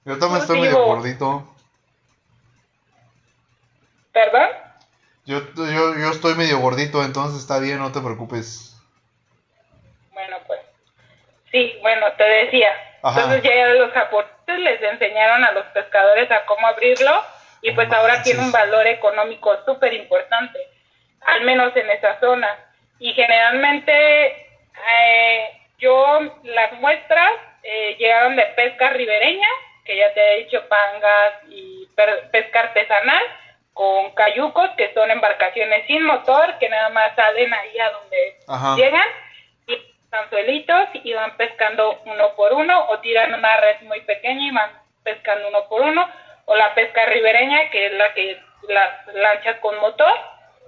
Yo 0.06 0.18
también 0.18 0.42
estoy 0.42 0.62
medio 0.62 0.84
gordito. 0.84 1.48
¿Perdón? 4.12 4.50
Yo, 5.26 5.42
yo, 5.56 5.96
yo 5.96 6.10
estoy 6.12 6.34
medio 6.34 6.60
gordito, 6.60 7.04
entonces 7.04 7.40
está 7.40 7.60
bien, 7.60 7.78
no 7.78 7.92
te 7.92 8.02
preocupes. 8.02 8.76
Bueno, 10.12 10.38
pues. 10.48 10.60
Sí, 11.52 11.78
bueno, 11.82 12.08
te 12.18 12.24
decía. 12.24 12.70
Entonces 13.04 13.44
ya 13.44 13.68
los 13.68 13.92
japoneses 13.94 14.60
les 14.60 14.82
enseñaron 14.82 15.44
a 15.44 15.52
los 15.52 15.66
pescadores 15.68 16.30
a 16.32 16.46
cómo 16.46 16.68
abrirlo 16.68 17.24
y 17.62 17.72
pues 17.72 17.92
ahora 17.92 18.22
tiene 18.24 18.42
un 18.42 18.52
valor 18.52 18.88
económico 18.88 19.56
súper 19.66 19.94
importante, 19.94 20.60
al 21.22 21.44
menos 21.44 21.76
en 21.76 21.90
esa 21.90 22.20
zona. 22.20 22.48
Y 23.00 23.14
generalmente 23.14 24.32
eh, 24.32 25.60
yo 25.80 26.20
las 26.44 26.74
muestras 26.74 27.32
eh, 27.64 27.96
llegaron 27.98 28.36
de 28.36 28.44
pesca 28.56 28.90
ribereña, 28.92 29.48
que 29.86 29.98
ya 29.98 30.14
te 30.14 30.22
he 30.22 30.44
dicho 30.44 30.68
pangas 30.68 31.34
y 31.50 31.88
pesca 32.32 32.60
artesanal, 32.60 33.24
con 33.74 34.12
cayucos, 34.12 34.70
que 34.78 34.94
son 34.94 35.10
embarcaciones 35.10 35.88
sin 35.88 36.04
motor, 36.04 36.58
que 36.60 36.70
nada 36.70 36.90
más 36.90 37.16
salen 37.16 37.54
ahí 37.54 37.80
a 37.80 37.92
donde 37.92 38.36
llegan, 38.76 39.08
y 39.68 39.78
anzuelitos 40.12 40.90
y 41.04 41.14
van 41.14 41.38
pescando 41.38 42.02
uno 42.06 42.36
por 42.36 42.54
uno, 42.54 42.88
o 42.90 43.00
tiran 43.00 43.34
una 43.34 43.58
red 43.58 43.82
muy 43.84 44.02
pequeña 44.02 44.48
y 44.48 44.52
van 44.52 44.72
pescando 45.04 45.48
uno 45.48 45.68
por 45.70 45.82
uno, 45.82 46.10
o 46.46 46.56
la 46.56 46.74
pesca 46.76 47.06
ribereña, 47.06 47.70
que 47.70 47.86
es 47.86 47.94
la 47.94 48.14
que 48.14 48.38
las 48.68 49.08
lanchas 49.14 49.60
con 49.60 49.80
motor, 49.80 50.14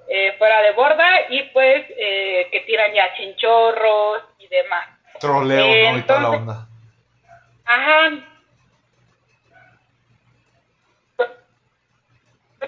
eh, 0.07 0.33
fuera 0.37 0.61
de 0.61 0.71
borda, 0.71 1.09
y 1.29 1.43
pues 1.49 1.85
eh, 1.97 2.47
que 2.51 2.61
tiran 2.61 2.93
ya 2.93 3.13
chinchorros 3.15 4.23
y 4.39 4.47
demás. 4.47 5.00
Troleo, 5.21 5.91
¿no? 5.91 5.97
Y 5.97 6.01
toda 6.01 6.19
la 6.19 6.29
onda. 6.29 6.67
Ajá. 7.65 8.11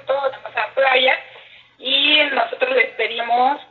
Todo 0.06 0.32
la 0.54 0.74
playa 0.74 1.20
y 1.80 2.18
nosotros 2.32 2.72
les 2.76 2.92
pedimos, 2.92 3.62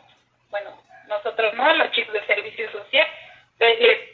bueno, 0.51 0.71
nosotros 1.09 1.55
no, 1.55 1.75
los 1.75 1.91
chicos 1.93 2.13
de 2.13 2.27
servicio 2.27 2.71
social, 2.73 3.07
les 3.59 4.13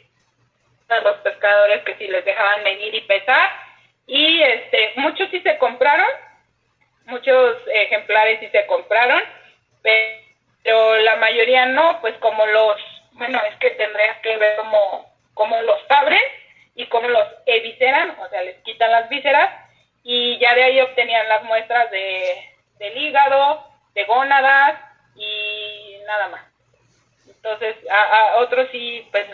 a 0.89 0.99
los 1.01 1.17
pescadores 1.17 1.83
que 1.83 1.95
si 1.97 2.07
les 2.07 2.25
dejaban 2.25 2.63
venir 2.63 2.95
y 2.95 3.01
pesar, 3.01 3.49
y 4.07 4.41
este 4.41 4.93
muchos 4.95 5.29
sí 5.29 5.39
se 5.41 5.57
compraron, 5.57 6.07
muchos 7.05 7.57
ejemplares 7.67 8.39
sí 8.39 8.49
se 8.51 8.65
compraron, 8.65 9.21
pero 9.81 10.97
la 10.97 11.15
mayoría 11.17 11.67
no, 11.67 12.01
pues 12.01 12.15
como 12.17 12.45
los, 12.47 12.77
bueno, 13.19 13.39
es 13.49 13.55
que 13.57 13.69
tendrías 13.71 14.17
que 14.19 14.37
ver 14.37 14.55
cómo, 14.55 15.13
cómo 15.33 15.61
los 15.61 15.79
abren 15.89 16.23
y 16.75 16.85
cómo 16.87 17.07
los 17.09 17.27
evisceran, 17.45 18.17
o 18.19 18.29
sea, 18.29 18.41
les 18.41 18.55
quitan 18.63 18.91
las 18.91 19.09
vísceras 19.09 19.53
y 20.03 20.39
ya 20.39 20.55
de 20.55 20.63
ahí 20.63 20.81
obtenían 20.81 21.27
las 21.27 21.43
muestras 21.43 21.91
de, 21.91 22.49
del 22.79 22.97
hígado, 22.97 23.67
de 23.93 24.05
gónadas 24.05 24.79
y 25.15 25.97
nada 26.07 26.29
más. 26.29 26.41
Entonces, 27.27 27.75
a, 27.91 28.19
a 28.19 28.35
otros 28.37 28.69
sí, 28.71 29.07
pues 29.11 29.27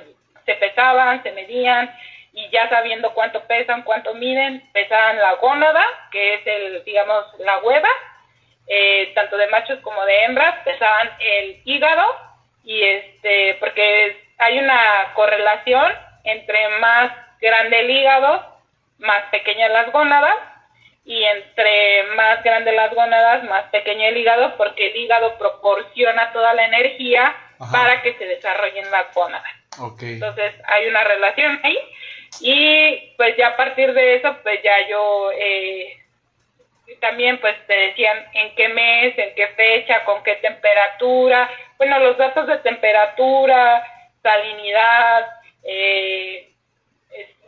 se 0.45 0.56
pesaban, 0.56 1.24
se 1.24 1.32
medían 1.32 1.95
y 2.34 2.50
ya 2.50 2.67
sabiendo 2.69 3.13
cuánto 3.13 3.45
pesan, 3.48 3.84
cuánto 3.84 4.13
miden, 4.15 4.62
pesaban 4.74 5.17
la 5.17 5.34
gónada, 5.36 5.86
que 6.12 6.34
es 6.36 6.48
el, 6.48 6.84
digamos, 6.84 7.26
la 7.39 7.60
hueva, 7.60 7.89
eh, 8.67 9.12
tanto 9.13 9.38
de 9.38 9.48
machos 9.48 9.80
como 9.80 10.04
de 10.06 10.24
hembras, 10.24 10.56
pesaban 10.65 11.12
el 11.19 11.62
hígado, 11.63 12.04
y 12.65 12.84
este, 12.84 13.56
porque 13.60 14.17
hay 14.38 14.60
una 14.60 15.13
correlación 15.13 15.93
entre 16.23 16.67
más 16.80 17.12
grande 17.39 17.80
el 17.80 17.89
hígado, 17.89 18.58
más 18.97 19.23
pequeñas 19.32 19.71
las 19.71 19.91
gónadas, 19.91 20.36
y 21.06 21.23
entre 21.23 22.04
más 22.15 22.43
grande 22.43 22.71
las 22.71 22.93
gónadas, 22.93 23.43
más 23.43 23.65
pequeño 23.65 24.08
el 24.08 24.17
hígado, 24.17 24.58
porque 24.58 24.88
el 24.88 24.95
hígado 24.95 25.38
proporciona 25.38 26.34
toda 26.34 26.54
la 26.56 26.65
energía 26.65 27.36
para 27.71 28.01
que 28.01 28.15
se 28.15 28.25
desarrollen 28.25 28.89
las 28.89 29.13
gónadas. 29.13 29.54
Entonces 30.13 30.54
hay 30.65 30.88
una 30.88 31.04
relación 31.04 31.60
ahí 31.63 31.78
y 32.41 33.13
pues 33.17 33.38
ya 33.38 33.49
a 33.49 33.56
partir 33.56 33.93
de 33.93 34.15
eso, 34.15 34.36
pues 34.41 34.62
ya 34.63 34.88
yo 34.89 35.32
eh, 35.32 35.97
también 36.99 37.39
pues 37.39 37.56
te 37.67 37.73
decían 37.73 38.17
en 38.34 38.56
qué 38.56 38.69
mes, 38.69 39.17
en 39.17 39.36
qué 39.36 39.47
fecha, 39.49 40.04
con 40.06 40.23
qué 40.23 40.36
temperatura. 40.36 41.49
Bueno, 41.77 41.99
los 41.99 42.17
datos 42.17 42.47
de 42.47 42.58
temperatura, 42.60 43.85
salinidad, 44.21 45.27
eh, 45.63 46.50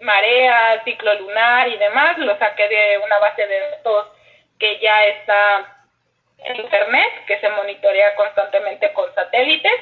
marea, 0.02 0.84
ciclo 0.84 1.14
lunar 1.16 1.68
y 1.68 1.78
demás, 1.78 2.18
los 2.18 2.38
saqué 2.38 2.68
de 2.68 2.98
una 3.00 3.20
base 3.20 3.48
de 3.48 3.60
datos 3.72 4.08
que 4.60 4.80
ya 4.80 5.06
está 5.06 5.78
en 6.40 6.56
internet, 6.58 7.26
que 7.26 7.40
se 7.40 7.50
monitorea 7.50 8.16
constantemente 8.16 8.92
con 8.94 9.14
satélites 9.16 9.80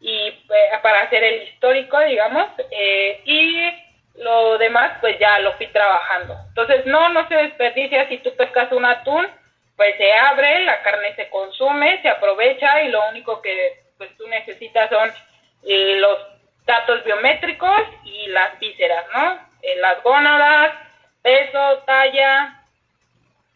y 0.00 0.28
eh, 0.28 0.70
para 0.82 1.02
hacer 1.02 1.22
el 1.22 1.42
histórico, 1.44 1.98
digamos, 2.00 2.48
eh, 2.70 3.20
y 3.24 3.70
lo 4.16 4.58
demás 4.58 4.98
pues 5.00 5.18
ya 5.18 5.38
lo 5.40 5.52
fui 5.54 5.66
trabajando. 5.68 6.36
Entonces 6.48 6.86
no, 6.86 7.08
no 7.10 7.26
se 7.28 7.34
desperdicia 7.34 8.08
si 8.08 8.18
tú 8.18 8.34
pescas 8.36 8.72
un 8.72 8.84
atún, 8.84 9.26
pues 9.76 9.96
se 9.96 10.12
abre, 10.12 10.60
la 10.64 10.82
carne 10.82 11.14
se 11.16 11.28
consume, 11.30 12.00
se 12.02 12.08
aprovecha 12.08 12.82
y 12.82 12.88
lo 12.88 13.08
único 13.08 13.42
que 13.42 13.84
pues 13.98 14.16
tú 14.16 14.26
necesitas 14.28 14.88
son 14.90 15.12
eh, 15.66 15.96
los 15.98 16.18
datos 16.66 17.04
biométricos 17.04 17.82
y 18.04 18.26
las 18.28 18.58
vísceras, 18.58 19.04
¿no? 19.12 19.38
Eh, 19.62 19.76
las 19.76 20.02
gónadas, 20.02 20.74
peso, 21.22 21.82
talla, 21.86 22.60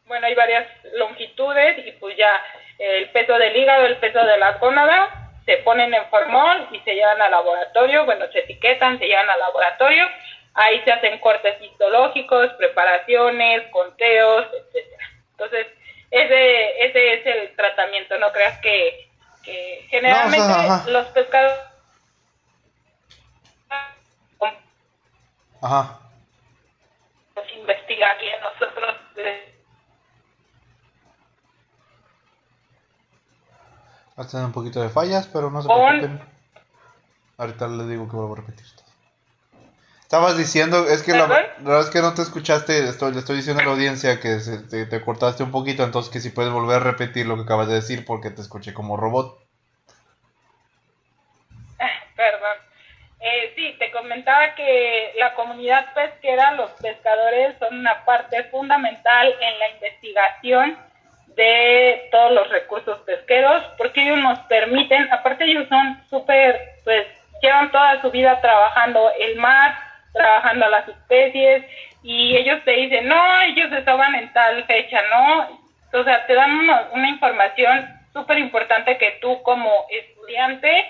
bueno, 0.07 0.27
hay 0.27 0.35
varias 0.35 0.67
longitudes 0.95 1.87
y 1.87 1.93
pues 1.93 2.17
ya 2.17 2.43
el 2.79 3.11
peso 3.11 3.39
del 3.39 3.57
hígado, 3.57 3.87
el 3.87 3.97
peso 3.97 4.25
de 4.25 4.39
las 4.39 4.59
gónadas 4.59 5.11
se 5.45 5.59
ponen 5.59 5.93
en 5.95 6.05
formol 6.07 6.69
y 6.73 6.81
se 6.81 6.95
llevan 6.95 7.21
al 7.23 7.31
laboratorio, 7.31 8.05
bueno, 8.05 8.27
se 8.33 8.41
etiquetan, 8.41 8.99
se 8.99 9.07
llevan 9.07 9.31
al 9.31 9.39
laboratorio, 9.39 10.07
ahí 10.55 10.81
se 10.85 10.93
hacen 10.93 11.19
cortes 11.21 11.61
histológicos, 11.63 12.53
preparaciones, 12.55 13.63
conteos, 13.71 14.47
etcétera. 14.53 15.11
Entonces, 15.31 15.67
ese, 16.11 16.85
ese 16.85 17.15
es 17.15 17.27
el 17.27 17.57
tratamiento, 17.57 18.19
no 18.19 18.33
creas 18.33 18.59
que, 18.61 19.11
generalmente 19.89 20.91
los 20.91 21.07
pescados... 21.09 21.59
Ajá. 25.61 26.01
Los 27.35 27.53
investiga 27.57 28.13
aquí 28.13 28.27
nosotros... 28.43 28.97
A 34.17 34.27
tener 34.27 34.47
un 34.47 34.53
poquito 34.53 34.81
de 34.83 34.89
fallas, 34.89 35.29
pero 35.29 35.49
no 35.51 35.63
se 35.63 35.69
preocupen. 35.69 36.21
Ahorita 37.37 37.69
les 37.69 37.89
digo 37.89 38.09
que 38.09 38.17
vuelvo 38.17 38.35
a 38.35 38.37
repetir. 38.39 38.67
Estabas 40.09 40.39
diciendo, 40.39 40.89
es 40.89 41.03
que 41.03 41.13
la, 41.13 41.27
verdad 41.27 41.81
es 41.81 41.91
que 41.91 42.01
no 42.01 42.15
te 42.15 42.23
escuchaste, 42.23 42.89
estoy, 42.89 43.13
le 43.13 43.19
estoy 43.19 43.37
diciendo 43.37 43.61
a 43.61 43.67
la 43.67 43.73
audiencia 43.73 44.19
que 44.21 44.39
te, 44.89 45.01
cortaste 45.03 45.43
un 45.43 45.51
poquito, 45.51 45.85
entonces 45.85 46.11
que 46.11 46.21
si 46.21 46.31
puedes 46.31 46.51
volver 46.51 46.77
a 46.77 46.81
repetir 46.81 47.27
lo 47.27 47.37
que 47.37 47.43
acabas 47.43 47.69
de 47.69 47.75
decir 47.75 48.07
porque 48.07 48.31
te 48.31 48.41
escuché 48.41 48.73
como 48.73 48.97
robot. 48.97 49.39
Perdón. 52.17 52.57
Eh, 53.21 53.53
sí, 53.55 53.77
te 53.79 53.91
comentaba 53.91 54.55
que 54.55 55.13
la 55.19 55.35
comunidad 55.35 55.93
pesquera, 55.93 56.53
los 56.53 56.71
pescadores 56.71 57.59
son 57.59 57.79
una 57.79 58.03
parte 58.07 58.45
fundamental 58.45 59.27
en 59.29 59.59
la 59.59 59.71
investigación 59.73 60.79
de 61.37 62.09
todos 62.11 62.33
los 62.33 62.49
recursos 62.49 62.99
pesqueros 63.01 63.63
porque 63.77 64.05
ellos 64.05 64.21
nos 64.21 64.39
permiten, 64.47 65.13
aparte 65.13 65.45
ellos 65.45 65.69
son 65.69 66.03
súper, 66.09 66.77
pues 66.83 67.07
llevan 67.43 67.71
toda 67.71 68.01
su 68.01 68.11
vida 68.11 68.41
trabajando 68.41 69.11
el 69.21 69.37
mar, 69.37 69.88
trabajando 70.19 70.69
las 70.69 70.89
especies 70.89 71.65
y 72.03 72.37
ellos 72.37 72.63
te 72.65 72.73
dicen, 72.73 73.09
no, 73.09 73.41
ellos 73.43 73.73
estaban 73.73 74.15
en 74.15 74.33
tal 74.33 74.65
fecha, 74.65 75.01
¿no? 75.11 75.61
O 75.99 76.05
sea, 76.05 76.27
te 76.27 76.35
dan 76.35 76.51
una, 76.51 76.89
una 76.93 77.09
información 77.09 77.89
súper 78.13 78.39
importante 78.39 78.99
que 78.99 79.13
tú 79.21 79.43
como 79.43 79.87
estudiante 79.91 80.85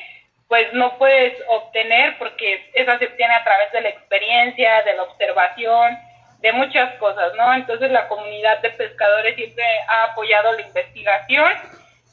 pues 0.48 0.72
no 0.72 0.96
puedes 0.96 1.34
obtener 1.48 2.16
porque 2.18 2.70
esa 2.72 2.98
se 2.98 3.06
obtiene 3.06 3.34
a 3.34 3.44
través 3.44 3.70
de 3.70 3.82
la 3.82 3.90
experiencia, 3.90 4.82
de 4.82 4.94
la 4.94 5.02
observación, 5.02 5.98
de 6.40 6.52
muchas 6.52 6.94
cosas, 6.94 7.34
¿no? 7.36 7.52
Entonces 7.54 7.90
la 7.90 8.08
comunidad 8.08 8.60
de 8.60 8.70
pescadores 8.70 9.36
siempre 9.36 9.64
ha 9.88 10.04
apoyado 10.04 10.52
la 10.52 10.62
investigación 10.62 11.52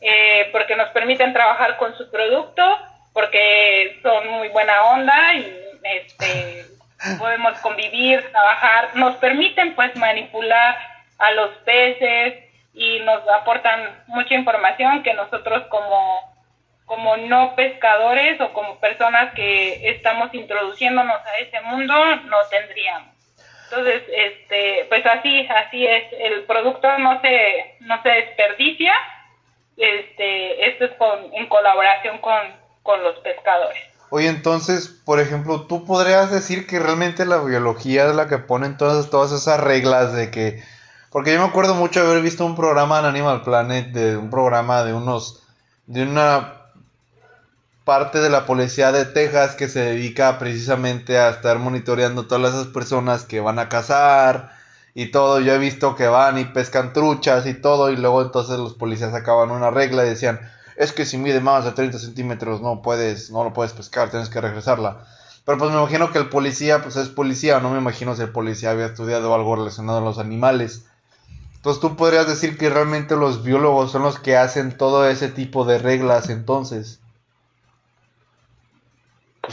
eh, 0.01 0.49
porque 0.51 0.75
nos 0.75 0.89
permiten 0.89 1.31
trabajar 1.31 1.77
con 1.77 1.97
su 1.97 2.11
producto, 2.11 2.61
porque 3.13 3.99
son 4.03 4.27
muy 4.27 4.49
buena 4.49 4.83
onda 4.83 5.33
y 5.35 5.57
este 5.83 6.74
podemos 7.19 7.57
convivir, 7.59 8.29
trabajar, 8.31 8.95
nos 8.95 9.15
permiten 9.17 9.75
pues 9.75 9.95
manipular 9.95 10.77
a 11.17 11.31
los 11.31 11.51
peces 11.59 12.43
y 12.73 12.99
nos 12.99 13.21
aportan 13.29 14.03
mucha 14.07 14.33
información 14.33 15.03
que 15.03 15.13
nosotros 15.13 15.63
como 15.69 16.35
como 16.85 17.17
no 17.17 17.55
pescadores 17.55 18.39
o 18.39 18.53
como 18.53 18.79
personas 18.79 19.33
que 19.33 19.89
estamos 19.89 20.33
introduciéndonos 20.33 21.19
a 21.25 21.37
ese 21.39 21.59
mundo 21.61 21.93
no 22.27 22.37
tendríamos. 22.49 23.15
Entonces, 23.63 24.03
este, 24.13 24.85
pues 24.89 25.03
así, 25.07 25.47
así 25.47 25.87
es, 25.87 26.03
el 26.19 26.43
producto 26.43 26.87
no 26.99 27.19
se, 27.21 27.77
no 27.79 28.01
se 28.03 28.09
desperdicia, 28.09 28.93
este, 29.75 30.69
esto 30.69 30.85
es 30.85 30.91
con, 30.93 31.33
en 31.33 31.47
colaboración 31.47 32.19
con, 32.19 32.55
con 32.83 33.01
los 33.03 33.17
pescadores. 33.19 33.94
Oye, 34.09 34.27
entonces, 34.27 34.87
por 34.87 35.19
ejemplo, 35.19 35.63
tú 35.63 35.85
podrías 35.85 36.31
decir 36.31 36.67
que 36.67 36.79
realmente 36.79 37.25
la 37.25 37.37
biología 37.37 38.07
es 38.07 38.15
la 38.15 38.27
que 38.27 38.37
pone 38.37 38.69
todas, 38.69 39.09
todas 39.09 39.31
esas 39.31 39.59
reglas 39.59 40.13
de 40.13 40.31
que... 40.31 40.63
Porque 41.09 41.33
yo 41.33 41.39
me 41.39 41.47
acuerdo 41.47 41.75
mucho 41.75 42.01
haber 42.01 42.21
visto 42.21 42.45
un 42.45 42.55
programa 42.55 42.99
en 42.99 43.05
Animal 43.05 43.41
Planet, 43.43 43.91
de 43.91 44.17
un 44.17 44.29
programa 44.29 44.83
de 44.83 44.93
unos... 44.93 45.43
de 45.87 46.03
una 46.03 46.65
parte 47.85 48.19
de 48.19 48.31
la 48.31 48.47
policía 48.47 48.91
de 48.91 49.05
Texas 49.05 49.55
que 49.55 49.69
se 49.69 49.79
dedica 49.79 50.39
precisamente 50.39 51.19
a 51.19 51.29
estar 51.29 51.59
monitoreando 51.59 52.25
todas 52.25 52.53
esas 52.55 52.67
personas 52.67 53.25
que 53.25 53.39
van 53.39 53.59
a 53.59 53.69
cazar 53.69 54.53
y 54.95 55.11
todo. 55.11 55.39
Yo 55.39 55.53
he 55.53 55.59
visto 55.59 55.95
que 55.95 56.07
van 56.07 56.39
y 56.39 56.45
pescan 56.45 56.93
truchas 56.93 57.45
y 57.45 57.53
todo 57.53 57.91
y 57.91 57.95
luego 57.95 58.23
entonces 58.23 58.57
los 58.57 58.73
policías 58.73 59.11
sacaban 59.11 59.51
una 59.51 59.69
regla 59.69 60.03
y 60.03 60.09
decían, 60.09 60.39
es 60.77 60.91
que 60.91 61.05
si 61.05 61.17
mide 61.17 61.39
más 61.39 61.65
de 61.65 61.71
30 61.71 61.99
centímetros 61.99 62.61
no 62.61 62.81
puedes, 62.81 63.31
no 63.31 63.43
lo 63.43 63.53
puedes 63.53 63.73
pescar, 63.73 64.09
tienes 64.09 64.29
que 64.29 64.41
regresarla. 64.41 65.05
Pero 65.45 65.57
pues 65.59 65.71
me 65.71 65.77
imagino 65.77 66.11
que 66.11 66.17
el 66.17 66.29
policía, 66.29 66.81
pues 66.81 66.95
es 66.95 67.09
policía, 67.09 67.59
no 67.59 67.69
me 67.69 67.77
imagino 67.77 68.15
si 68.15 68.23
el 68.23 68.31
policía 68.31 68.71
había 68.71 68.87
estudiado 68.87 69.33
algo 69.33 69.55
relacionado 69.55 69.99
a 69.99 70.01
los 70.01 70.17
animales. 70.17 70.89
Entonces 71.55 71.81
tú 71.81 71.95
podrías 71.95 72.27
decir 72.27 72.57
que 72.57 72.69
realmente 72.69 73.15
los 73.15 73.43
biólogos 73.43 73.91
son 73.91 74.03
los 74.03 74.19
que 74.19 74.37
hacen 74.37 74.77
todo 74.77 75.07
ese 75.07 75.29
tipo 75.29 75.65
de 75.65 75.77
reglas 75.77 76.29
entonces. 76.29 77.01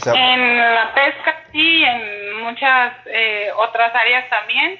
en 0.05 0.57
la 0.57 0.93
pesca 0.93 1.43
sí, 1.51 1.83
en 1.83 2.43
muchas 2.43 2.93
eh, 3.05 3.51
otras 3.55 3.93
áreas 3.95 4.29
también. 4.29 4.79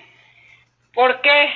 porque 0.93 1.53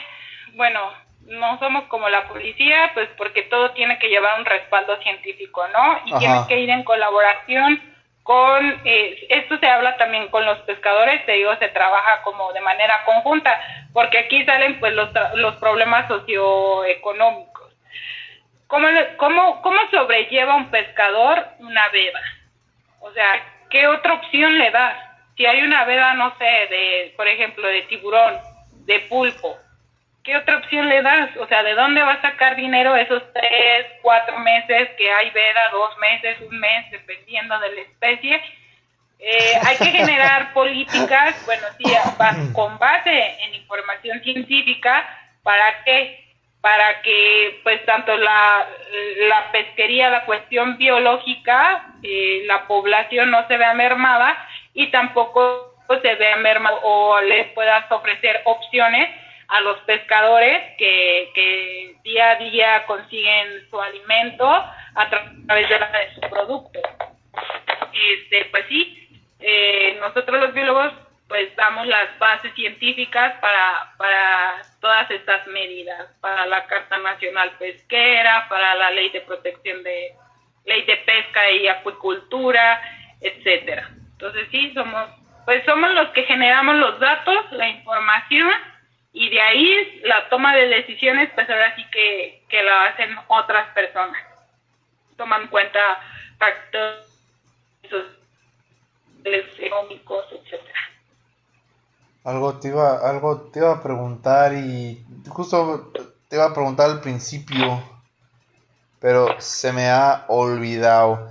Bueno, 0.56 0.80
no 1.28 1.60
somos 1.60 1.86
como 1.86 2.10
la 2.10 2.28
policía, 2.28 2.92
pues 2.94 3.10
porque 3.18 3.44
todo 3.44 3.72
tiene 3.72 4.00
que 4.00 4.10
llevar 4.10 4.40
un 4.40 4.46
respaldo 4.46 4.98
científico, 5.02 5.68
¿no? 5.70 6.00
Y 6.06 6.20
tiene 6.20 6.40
que 6.48 6.60
ir 6.60 6.70
en 6.70 6.84
colaboración 6.84 7.82
con, 8.24 8.82
eh, 8.84 9.26
esto 9.30 9.58
se 9.58 9.68
habla 9.68 9.96
también 9.96 10.28
con 10.28 10.46
los 10.46 10.60
pescadores, 10.60 11.26
te 11.26 11.34
digo, 11.34 11.56
se 11.58 11.70
trabaja 11.70 12.22
como 12.24 12.52
de 12.52 12.60
manera 12.60 13.06
conjunta, 13.06 13.58
porque 13.94 14.20
aquí 14.20 14.44
salen 14.44 14.80
pues 14.82 14.94
los, 14.94 15.10
los 15.36 15.56
problemas 15.56 16.08
socioeconómicos. 16.10 17.74
¿Cómo, 18.68 18.88
cómo, 19.16 19.62
¿Cómo 19.62 19.80
sobrelleva 19.92 20.56
un 20.56 20.70
pescador 20.70 21.46
una 21.60 21.88
veda? 21.90 22.22
O 23.00 23.12
sea, 23.12 23.42
¿qué 23.70 23.88
otra 23.88 24.16
opción 24.16 24.58
le 24.58 24.72
da? 24.72 25.20
Si 25.38 25.46
hay 25.46 25.62
una 25.62 25.86
veda, 25.86 26.14
no 26.16 26.38
sé, 26.38 26.44
de, 26.44 27.14
por 27.16 27.28
ejemplo, 27.30 27.66
de 27.66 27.84
tiburón, 27.84 28.38
de 28.86 29.00
pulpo, 29.02 29.58
¿qué 30.28 30.36
otra 30.36 30.58
opción 30.58 30.90
le 30.90 31.02
das? 31.02 31.30
O 31.38 31.48
sea, 31.48 31.64
¿de 31.64 31.74
dónde 31.74 32.04
va 32.04 32.12
a 32.12 32.22
sacar 32.22 32.58
dinero 32.58 32.98
esos 32.98 33.24
tres, 33.32 33.86
cuatro 34.02 34.38
meses 34.40 34.90
que 34.98 35.10
hay 35.10 35.30
veda, 35.30 35.70
dos 35.72 35.98
meses, 36.00 36.38
un 36.42 36.60
mes, 36.60 36.92
dependiendo 36.92 37.58
de 37.60 37.74
la 37.74 37.82
especie? 37.82 38.44
Eh, 39.20 39.54
hay 39.66 39.78
que 39.78 39.86
generar 39.86 40.52
políticas, 40.54 41.42
bueno, 41.46 41.66
sí, 41.78 41.86
con 42.52 42.78
base 42.78 43.38
en 43.46 43.56
información 43.56 44.22
científica, 44.22 45.08
¿para 45.44 45.82
qué? 45.86 46.26
Para 46.60 47.02
que, 47.04 47.62
pues, 47.64 47.86
tanto 47.86 48.18
la, 48.18 48.68
la 49.30 49.52
pesquería, 49.54 50.10
la 50.10 50.26
cuestión 50.26 50.78
biológica, 50.78 51.86
eh, 52.04 52.44
la 52.48 52.68
población 52.68 53.32
no 53.32 53.48
se 53.48 53.56
vea 53.56 53.74
mermada 53.74 54.46
y 54.74 54.88
tampoco 54.88 55.74
se 55.88 56.16
vea 56.16 56.36
mermada 56.36 56.80
o 56.84 57.22
les 57.22 57.48
puedas 57.54 57.90
ofrecer 57.90 58.42
opciones 58.44 59.10
a 59.48 59.62
los 59.62 59.78
pescadores 59.82 60.76
que, 60.78 61.32
que 61.34 61.96
día 62.04 62.32
a 62.32 62.36
día 62.36 62.86
consiguen 62.86 63.70
su 63.70 63.82
alimento 63.82 64.48
a 64.48 65.10
través 65.10 65.70
de, 65.70 65.80
la, 65.80 65.92
de 65.92 66.14
su 66.16 66.22
producto. 66.22 66.80
Este, 67.94 68.46
pues 68.52 68.66
sí, 68.68 69.10
eh, 69.40 69.98
nosotros 70.00 70.40
los 70.40 70.54
biólogos 70.54 70.94
pues 71.28 71.54
damos 71.58 71.86
las 71.88 72.18
bases 72.20 72.54
científicas 72.56 73.36
para, 73.42 73.94
para 73.98 74.62
todas 74.80 75.12
estas 75.12 75.46
medidas, 75.48 76.08
para 76.22 76.46
la 76.46 76.66
Carta 76.68 76.98
Nacional 77.00 77.52
Pesquera, 77.60 78.48
para 78.48 78.76
la 78.76 78.92
Ley 78.92 79.10
de 79.10 79.22
Protección 79.22 79.84
de 79.84 80.14
Ley 80.66 80.84
de 80.84 80.98
Pesca 80.98 81.50
y 81.52 81.68
Acuicultura, 81.68 82.82
etcétera. 83.22 83.90
Entonces 84.14 84.48
sí, 84.52 84.74
somos 84.74 85.10
pues 85.46 85.64
somos 85.64 85.90
los 85.92 86.10
que 86.10 86.24
generamos 86.24 86.76
los 86.76 87.00
datos, 87.00 87.52
la 87.52 87.70
información 87.70 88.52
y 89.20 89.30
de 89.30 89.42
ahí 89.42 90.02
la 90.04 90.30
toma 90.30 90.56
de 90.56 90.68
decisiones, 90.68 91.32
pues 91.34 91.50
ahora 91.50 91.76
sí 91.76 91.84
que, 91.92 92.44
que 92.48 92.62
la 92.62 92.86
hacen 92.86 93.18
otras 93.28 93.68
personas. 93.74 94.16
Toman 95.16 95.42
en 95.42 95.48
cuenta 95.48 95.80
factores 96.38 97.04
económicos, 99.58 100.24
etcétera. 100.32 100.80
Algo 102.26 102.60
te 102.60 102.68
iba, 102.68 103.10
algo 103.10 103.50
te 103.52 103.58
iba 103.58 103.72
a 103.72 103.82
preguntar 103.82 104.54
y 104.54 105.04
justo 105.30 105.92
te 106.28 106.36
iba 106.36 106.46
a 106.46 106.54
preguntar 106.54 106.92
al 106.92 107.02
principio, 107.02 107.82
pero 109.00 109.42
se 109.42 109.74
me 109.74 109.90
ha 109.90 110.26
olvidado. 110.28 111.28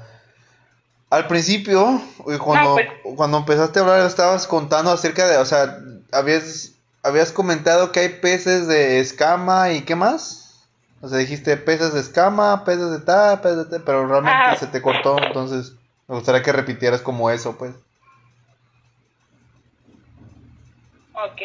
Al 1.11 1.29
principio, 1.29 2.01
cuando, 2.43 2.75
pues 2.75 2.89
cuando 3.17 3.39
empezaste 3.39 3.79
a 3.79 3.83
hablar, 3.83 4.01
estabas 4.01 4.49
contando 4.49 4.91
acerca 4.91 5.29
de, 5.29 5.37
o 5.37 5.45
sea, 5.45 5.79
habías 6.11 6.76
habías 7.07 7.33
comentado 7.33 7.93
que 7.93 8.01
hay 8.01 8.09
peces 8.09 8.67
de 8.69 9.01
escama 9.01 9.71
y 9.71 9.83
qué 9.85 9.95
más? 9.95 10.67
O 11.03 11.09
sea, 11.09 11.19
dijiste 11.19 11.57
peces 11.57 11.95
de 11.95 12.01
escama, 12.01 12.65
peces 12.65 12.91
de 12.91 13.05
ta, 13.05 13.41
peces 13.41 13.71
de 13.71 13.79
ta, 13.79 13.85
pero 13.85 14.07
realmente 14.07 14.59
se 14.59 14.67
te 14.67 14.83
cortó, 14.83 15.23
entonces 15.23 15.73
me 16.09 16.17
gustaría 16.17 16.43
que 16.43 16.53
repitieras 16.53 17.03
como 17.03 17.31
eso, 17.31 17.57
pues. 17.57 17.75
Ok. 21.13 21.41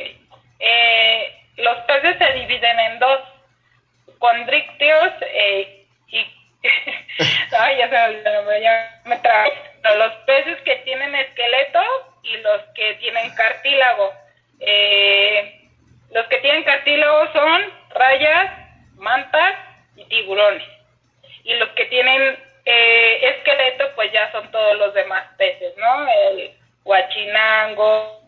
Eh, 0.60 1.46
los 1.58 1.78
peces 1.86 2.18
se 2.18 2.34
dividen 2.34 2.80
en 2.80 3.00
dos, 3.00 3.20
condrictios 4.22 5.12
eh, 5.22 5.86
y... 6.08 6.20
Ay, 7.58 7.78
ya 7.78 7.90
se 7.90 7.96
me 7.96 8.04
olvidó 8.04 8.30
el 8.30 8.36
nombre, 8.36 8.62
ya 8.62 9.02
me 9.06 9.18
trabé. 9.18 9.52
No, 9.84 9.96
Los 9.96 10.14
peces 10.26 10.62
que 10.64 10.76
tienen 10.86 11.14
esqueleto 11.16 11.80
y 12.24 12.38
los 12.38 12.62
que 12.76 12.94
tienen 12.96 13.34
cartílago. 13.34 14.14
Eh, 14.62 15.70
los 16.12 16.26
que 16.28 16.38
tienen 16.38 16.64
cartílago 16.64 17.32
son 17.34 17.62
rayas, 17.96 18.52
mantas 18.98 19.56
y 19.96 20.06
tiburones. 20.06 20.64
Y 21.44 21.54
los 21.56 21.70
que 21.70 21.86
tienen 21.86 22.38
eh, 22.66 23.20
esqueleto, 23.38 23.86
pues 23.96 24.12
ya 24.12 24.32
son 24.32 24.50
todos 24.52 24.78
los 24.78 24.94
demás 24.94 25.26
peces, 25.38 25.74
¿no? 25.78 26.08
El 26.30 26.52
guachinango, 26.84 28.22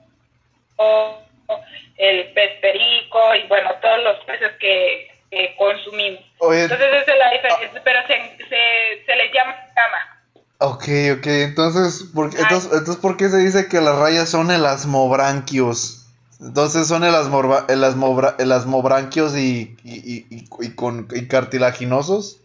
el 1.97 2.33
pez 2.33 2.59
perico 2.61 3.35
y 3.35 3.47
bueno, 3.47 3.69
todos 3.81 4.03
los 4.03 4.17
peces 4.25 4.51
que, 4.59 5.11
que 5.29 5.55
consumimos. 5.57 6.23
Oye, 6.39 6.63
Entonces 6.63 6.87
esa 7.01 7.11
es 7.13 7.19
la 7.19 7.29
diferencia, 7.31 7.81
pero 7.83 7.99
se, 8.07 8.37
se, 8.49 9.05
se 9.05 9.15
les 9.15 9.31
llama 9.33 9.55
cama. 9.75 10.23
ok, 10.59 10.83
ok, 11.19 11.27
entonces, 11.27 12.09
¿por, 12.15 12.29
qué- 12.31 12.37
Ay. 12.37 12.43
entonces, 12.43 12.71
entonces, 12.73 12.97
¿por 13.01 13.17
qué 13.17 13.29
se 13.29 13.37
dice 13.37 13.67
que 13.69 13.81
las 13.81 13.97
rayas 13.97 14.29
son 14.29 14.49
elasmobranquios? 14.51 15.99
Entonces 16.45 16.87
son 16.87 17.03
elasmorba- 17.03 17.65
elasmobra- 17.67 18.35
elasmobranquios 18.37 19.35
y, 19.37 19.77
y, 19.83 19.95
y, 19.95 20.27
y, 20.29 20.47
y 20.59 20.75
con, 20.75 21.07
y 21.13 21.27
cartilaginosos. 21.27 22.39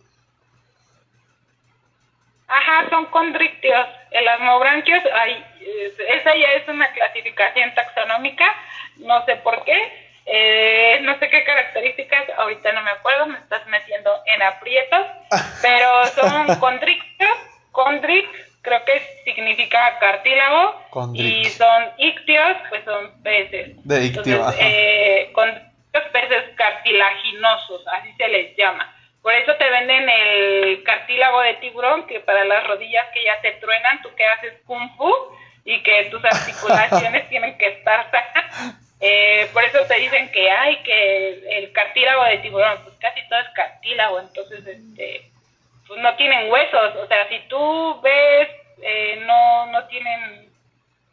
Ajá, 2.47 2.89
son 2.91 3.07
condrictios. 3.07 3.87
Elasmobranquios, 4.11 5.03
hay, 5.21 5.45
es- 5.61 5.99
esa 6.21 6.35
ya 6.35 6.53
es 6.55 6.69
una 6.69 6.91
clasificación 6.93 7.75
taxonómica, 7.75 8.45
no 8.99 9.25
sé 9.27 9.37
por 9.37 9.65
qué, 9.65 9.77
eh, 10.27 11.01
no 11.03 11.19
sé 11.19 11.29
qué 11.29 11.45
características, 11.45 12.25
ahorita 12.39 12.73
no 12.73 12.83
me 12.83 12.91
acuerdo, 12.91 13.27
me 13.27 13.39
estás 13.39 13.67
metiendo 13.67 14.11
en 14.27 14.43
aprietos, 14.43 15.07
pero 15.63 16.07
son 16.07 16.59
condrictios, 16.61 17.31
condrix 17.73 18.29
creo 18.69 18.85
que 18.85 19.01
significa 19.25 19.99
cartílago, 19.99 20.75
y 21.15 21.45
son 21.47 21.91
ictios, 21.97 22.57
pues 22.69 22.85
son 22.85 23.23
peces. 23.23 23.71
De 23.85 24.05
ictio, 24.05 24.23
Entonces, 24.37 24.61
eh, 24.61 25.31
condrictios, 25.33 26.05
peces 26.13 26.45
cartilaginosos, 26.57 27.87
así 27.89 28.13
se 28.17 28.29
les 28.29 28.57
llama. 28.57 28.95
Por 29.23 29.33
eso 29.35 29.55
te 29.57 29.69
venden 29.71 30.09
el 30.09 30.83
cartílago 30.85 31.41
de 31.41 31.55
tiburón, 31.55 32.07
que 32.07 32.21
para 32.21 32.45
las 32.45 32.67
rodillas 32.67 33.07
que 33.13 33.25
ya 33.25 33.41
te 33.41 33.53
truenan, 33.53 34.03
tú 34.03 34.11
que 34.15 34.25
haces 34.25 34.55
kung 34.67 34.97
fu 34.97 35.13
y 35.65 35.83
que 35.83 36.05
tus 36.07 36.25
articulaciones 36.25 37.29
tienen 37.31 37.57
que 37.59 37.69
estar 37.69 38.11
sanas. 38.11 38.77
Eh, 39.01 39.49
por 39.53 39.63
eso 39.63 39.79
te 39.87 39.95
dicen 39.95 40.29
que 40.33 40.51
hay 40.51 40.83
que 40.83 41.59
el 41.59 41.71
cartílago 41.71 42.25
de 42.25 42.39
tiburón, 42.39 42.83
pues 42.83 42.97
casi 42.99 43.21
todo 43.29 43.39
es 43.39 43.49
cartílago, 43.51 44.19
entonces 44.19 44.67
este 44.67 45.31
pues 45.89 46.01
no 46.03 46.15
tienen 46.17 46.51
huesos, 46.51 46.97
o 46.97 47.07
sea, 47.07 47.27
si 47.29 47.39
tú 47.49 48.01
ves, 48.03 48.49
eh, 48.83 49.23
no, 49.27 49.67
no 49.67 49.87
tienen 49.87 50.49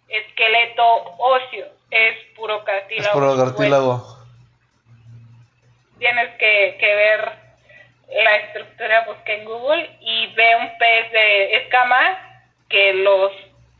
esqueleto 0.07 0.83
óseo, 1.17 1.67
es 1.91 2.17
puro 2.35 2.63
cartílago. 2.63 3.07
Es 3.07 3.13
puro 3.13 3.37
cartílago. 3.37 4.17
tienes 5.97 6.29
que, 6.37 6.77
que 6.79 6.95
ver 6.95 7.31
la 8.09 8.35
estructura, 8.37 9.05
busca 9.07 9.33
en 9.33 9.45
Google 9.45 9.89
y 9.99 10.27
ve 10.33 10.55
un 10.57 10.77
pez 10.77 11.11
de 11.11 11.55
escamas, 11.57 12.17
que 12.69 12.93
los 12.93 13.31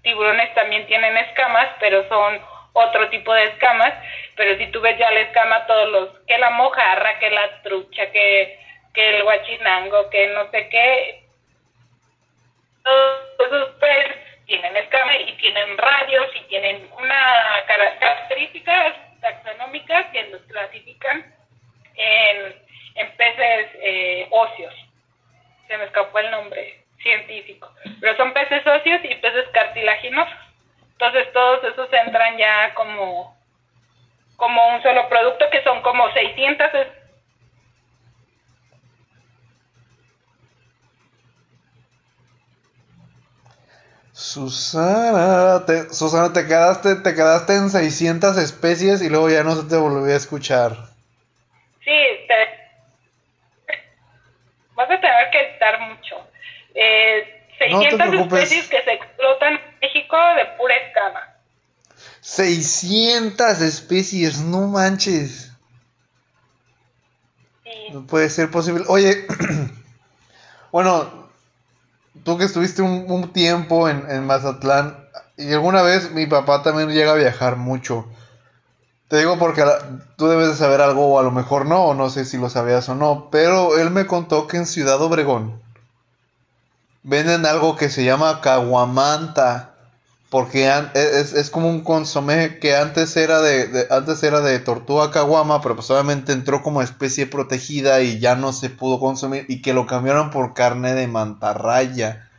tiburones 0.01 0.53
también 0.53 0.86
tienen 0.88 1.15
escamas, 1.17 1.67
pero 1.79 2.07
son 2.07 2.39
otro 2.73 3.09
tipo 3.09 3.33
de 3.33 3.45
escamas, 3.45 3.93
pero 4.36 4.57
si 4.57 4.67
tú 4.67 4.81
ves 4.81 4.97
ya 4.97 5.09
la 5.11 5.21
escama, 5.21 5.65
todos 5.65 5.89
los, 5.89 6.09
que 6.27 6.38
la 6.38 6.49
mojarra, 6.51 7.19
que 7.19 7.29
la 7.29 7.61
trucha, 7.61 8.11
que, 8.11 8.59
que 8.93 9.17
el 9.17 9.23
guachinango, 9.23 10.09
que 10.09 10.27
no 10.27 10.49
sé 10.51 10.69
qué, 10.69 11.24
todos 12.86 13.21
esos 13.39 13.69
peces 13.79 14.15
tienen 14.45 14.77
escama 14.77 15.17
y 15.17 15.33
tienen 15.38 15.77
radios 15.77 16.27
y 16.36 16.39
tienen 16.43 16.88
una 16.97 17.63
cara- 17.67 17.97
características 17.99 18.93
taxonómicas 19.21 20.05
que 20.11 20.23
los 20.27 20.41
clasifican 20.43 21.36
en, 21.95 22.55
en 22.95 23.11
peces 23.17 23.69
eh, 23.81 24.27
óseos. 24.29 24.73
Se 25.67 25.77
me 25.77 25.86
escapó 25.86 26.19
el 26.19 26.29
nombre 26.29 26.83
científico. 27.01 27.71
Pero 27.99 28.15
son 28.17 28.33
peces 28.33 28.65
óseos 28.67 29.01
y 29.03 29.15
peces 29.15 29.47
cartilaginosos. 29.51 30.38
Entonces 30.91 31.31
todos 31.33 31.63
esos 31.63 31.91
entran 31.91 32.38
ya 32.38 32.73
como, 32.75 33.36
como 34.38 34.67
un 34.75 34.83
solo 34.83 35.09
producto 35.09 35.49
que 35.49 35.63
son 35.63 35.81
como 35.81 36.11
600 36.13 36.71
Susana, 44.16 45.66
te, 45.66 45.93
Susana, 45.93 46.32
te 46.32 46.45
quedaste, 46.47 46.95
te 46.95 47.13
quedaste 47.13 47.53
en 47.55 47.70
600 47.70 48.38
especies 48.38 49.01
y 49.01 49.09
luego 49.09 49.30
ya 49.30 49.43
no 49.43 49.53
se 49.57 49.63
te 49.68 49.76
volvió 49.76 50.13
a 50.13 50.18
escuchar. 50.18 50.72
Sí, 51.84 51.91
te- 52.26 53.76
vas 54.74 54.89
a 54.89 55.01
tener 55.01 55.30
que 55.32 55.41
editar 55.41 55.80
mucho. 55.82 56.16
Eh, 56.74 57.45
No 57.72 57.80
te 57.82 57.89
600 57.89 58.07
preocupes. 58.09 58.43
especies 58.43 58.68
que 58.70 58.82
se 58.84 58.93
explotan 58.93 59.53
en 59.55 59.80
México 59.82 60.16
de 60.38 60.45
pura 60.57 60.76
escama. 60.78 61.20
600 62.22 63.59
especies, 63.61 64.39
no 64.39 64.68
manches. 64.68 65.51
Sí. 67.66 67.72
No 67.91 68.07
puede 68.07 68.30
ser 68.30 68.49
posible. 68.49 68.86
Oye, 68.88 69.28
bueno, 70.72 71.24
tú 72.26 72.38
que 72.38 72.43
estuviste 72.43 72.82
un, 72.82 73.32
tiempo 73.32 73.88
en, 73.88 74.09
en 74.09 74.26
Mazatlán, 74.26 74.97
y 75.38 75.53
alguna 75.53 75.84
vez 75.84 76.11
mi 76.11 76.26
papá 76.26 76.63
también 76.63 76.89
llega 76.89 77.11
a 77.11 77.15
viajar 77.15 77.55
mucho. 77.55 78.05
Te 79.07 79.17
digo 79.17 79.38
porque 79.38 79.63
tú 80.17 80.28
debes 80.28 80.49
de 80.49 80.55
saber 80.55 80.82
algo, 80.82 81.13
o 81.13 81.19
a 81.19 81.23
lo 81.23 81.32
mejor 81.32 81.67
no, 81.67 81.86
o 81.86 81.93
no 81.93 82.09
sé 82.09 82.26
si 82.26 82.38
lo 82.38 82.49
sabías 82.49 82.89
o 82.89 82.95
no, 82.95 83.30
pero 83.32 83.78
él 83.78 83.91
me 83.91 84.07
contó 84.07 84.47
que 84.47 84.57
en 84.57 84.65
Ciudad 84.65 84.99
Obregón 85.01 85.61
venden 87.03 87.45
algo 87.45 87.76
que 87.76 87.89
se 87.89 88.03
llama 88.03 88.41
caguamanta. 88.41 89.74
Porque 90.30 90.67
an- 90.69 90.91
es, 90.95 91.34
es 91.34 91.49
como 91.49 91.69
un 91.69 91.84
consomé 91.84 92.59
que 92.59 92.76
antes 92.76 93.15
era 93.17 93.41
de, 93.41 93.88
antes 93.89 94.21
era 94.23 94.41
de 94.41 94.59
tortuga 94.59 95.11
caguama, 95.11 95.61
pero 95.61 95.76
pues 95.76 95.89
obviamente 95.91 96.32
entró 96.34 96.61
como 96.61 96.82
especie 96.82 97.26
protegida 97.28 98.01
y 98.01 98.19
ya 98.19 98.36
no 98.36 98.51
se 98.53 98.69
pudo 98.69 98.99
consumir 98.99 99.45
y 99.49 99.61
que 99.61 99.73
lo 99.73 99.86
cambiaron 99.88 100.32
por 100.32 100.53
carne 100.53 100.93
de 100.93 101.07
mantarraya, 101.07 102.30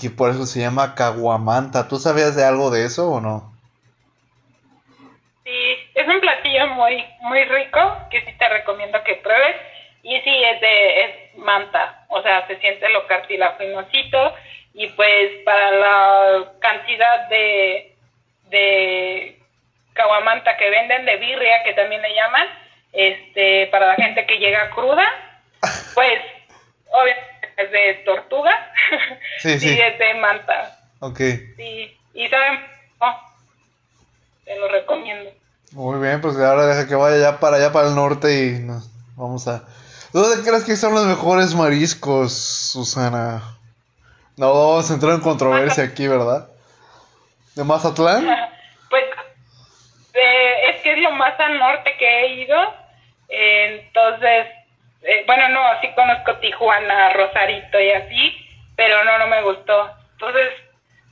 que 0.00 0.10
por 0.10 0.30
eso 0.30 0.46
se 0.46 0.60
llama 0.60 0.94
caguamanta. 0.96 1.88
¿Tú 1.88 1.98
sabías 1.98 2.36
de 2.36 2.44
algo 2.44 2.70
de 2.70 2.86
eso 2.86 3.10
o 3.10 3.20
no? 3.20 3.52
Sí, 5.44 5.90
es 5.94 6.06
un 6.08 6.20
platillo 6.20 6.66
muy 6.68 7.04
muy 7.20 7.44
rico 7.44 7.78
que 8.10 8.20
sí 8.24 8.32
te 8.38 8.48
recomiendo 8.48 9.02
que 9.04 9.16
pruebes 9.16 9.56
y 10.02 10.20
sí 10.20 10.44
es 10.44 10.60
de 10.60 11.04
es 11.04 11.38
manta, 11.38 12.04
o 12.08 12.22
sea, 12.22 12.46
se 12.46 12.58
siente 12.58 12.88
lo 12.90 13.06
cartilaginosito 13.06 14.34
y 14.80 14.86
pues 14.90 15.30
para 15.44 15.70
la 15.72 16.52
cantidad 16.60 17.28
de 17.28 17.96
de 18.50 19.38
caguamanta 19.92 20.56
que 20.56 20.70
venden 20.70 21.04
de 21.04 21.16
birria 21.16 21.62
que 21.64 21.74
también 21.74 22.00
le 22.00 22.14
llaman, 22.14 22.46
este 22.92 23.66
para 23.72 23.88
la 23.88 23.94
gente 23.96 24.24
que 24.26 24.38
llega 24.38 24.70
cruda, 24.70 25.04
pues 25.94 26.20
obviamente 26.90 27.28
es 27.56 27.70
de 27.72 27.94
tortuga, 28.04 28.52
Sí, 29.40 29.58
sí. 29.58 29.78
es 29.80 29.98
de 29.98 30.14
manta, 30.14 30.78
Ok, 31.00 31.18
sí, 31.56 31.98
y 32.14 32.28
saben, 32.28 32.60
oh, 33.00 33.14
te 34.44 34.56
lo 34.56 34.68
recomiendo. 34.68 35.30
muy 35.72 36.00
bien, 36.00 36.20
pues 36.20 36.36
ahora 36.38 36.66
deja 36.66 36.88
que 36.88 36.94
vaya 36.94 37.18
ya 37.18 37.40
para 37.40 37.56
allá 37.56 37.72
para 37.72 37.88
el 37.88 37.94
norte 37.96 38.32
y 38.46 38.58
nos 38.60 38.88
vamos 39.16 39.46
a... 39.48 39.64
¿Dónde 40.12 40.42
crees 40.48 40.64
que 40.64 40.76
son 40.76 40.94
los 40.94 41.04
mejores 41.06 41.54
mariscos, 41.54 42.32
Susana? 42.32 43.57
No 44.38 44.54
vamos 44.54 44.88
a 44.88 44.94
entrar 44.94 45.14
en 45.14 45.20
controversia 45.20 45.82
aquí, 45.82 46.06
¿verdad? 46.06 46.48
¿De 47.54 47.64
Mazatlán? 47.64 48.24
Pues 48.88 49.04
eh, 50.14 50.70
es 50.70 50.80
que 50.80 50.92
es 50.92 50.98
lo 51.00 51.10
más 51.10 51.38
al 51.38 51.58
norte 51.58 51.94
que 51.98 52.06
he 52.08 52.34
ido, 52.36 52.56
entonces, 53.28 54.46
eh, 55.02 55.24
bueno, 55.26 55.50
no, 55.50 55.60
sí 55.82 55.88
conozco 55.94 56.36
Tijuana, 56.36 57.12
Rosarito 57.12 57.78
y 57.78 57.90
así, 57.90 58.48
pero 58.76 59.04
no, 59.04 59.18
no 59.18 59.26
me 59.26 59.42
gustó. 59.42 59.90
Entonces, 60.12 60.48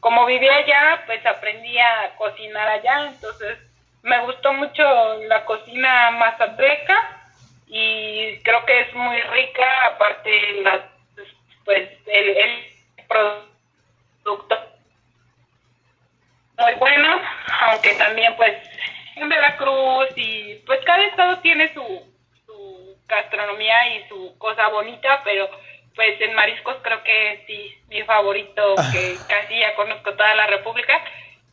como 0.00 0.24
vivía 0.24 0.54
allá, 0.54 1.02
pues 1.04 1.26
aprendí 1.26 1.78
a 1.78 2.14
cocinar 2.16 2.66
allá, 2.66 3.08
entonces 3.08 3.58
me 4.02 4.18
gustó 4.24 4.54
mucho 4.54 4.82
la 5.24 5.44
cocina 5.44 6.12
mazatleca 6.12 7.28
y 7.66 8.38
creo 8.38 8.64
que 8.64 8.80
es 8.80 8.94
muy 8.94 9.20
rica, 9.20 9.86
aparte 9.86 10.62
la, 10.62 10.88
pues 11.66 11.90
el, 12.06 12.28
el 12.30 12.75
producto 13.08 14.66
muy 16.58 16.74
bueno, 16.74 17.20
aunque 17.60 17.94
también 17.94 18.34
pues 18.36 18.56
en 19.16 19.28
Veracruz 19.28 20.08
y 20.16 20.54
pues 20.66 20.80
cada 20.84 21.04
estado 21.04 21.38
tiene 21.40 21.72
su, 21.74 21.82
su 22.46 22.96
gastronomía 23.06 23.96
y 23.96 24.08
su 24.08 24.36
cosa 24.38 24.68
bonita, 24.68 25.20
pero 25.24 25.50
pues 25.94 26.20
en 26.20 26.34
mariscos 26.34 26.76
creo 26.82 27.02
que 27.02 27.44
sí, 27.46 27.78
mi 27.88 28.02
favorito, 28.02 28.74
que 28.92 29.16
casi 29.28 29.60
ya 29.60 29.74
conozco 29.74 30.12
toda 30.12 30.34
la 30.34 30.46
República, 30.46 30.94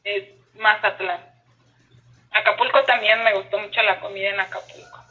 es 0.04 0.24
Mazatlán. 0.56 1.22
Acapulco 2.32 2.84
también 2.84 3.24
me 3.24 3.34
gustó 3.34 3.60
mucho 3.60 3.82
la 3.84 4.00
comida 4.00 4.30
en 4.30 4.40
Acapulco. 4.40 5.04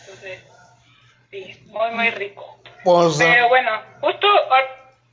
Entonces, 0.00 0.44
sí, 1.30 1.62
muy, 1.66 1.90
muy 1.90 2.10
rico. 2.10 2.60
Pues, 2.84 3.16
pero 3.18 3.48
bueno, 3.48 3.82
justo... 4.00 4.28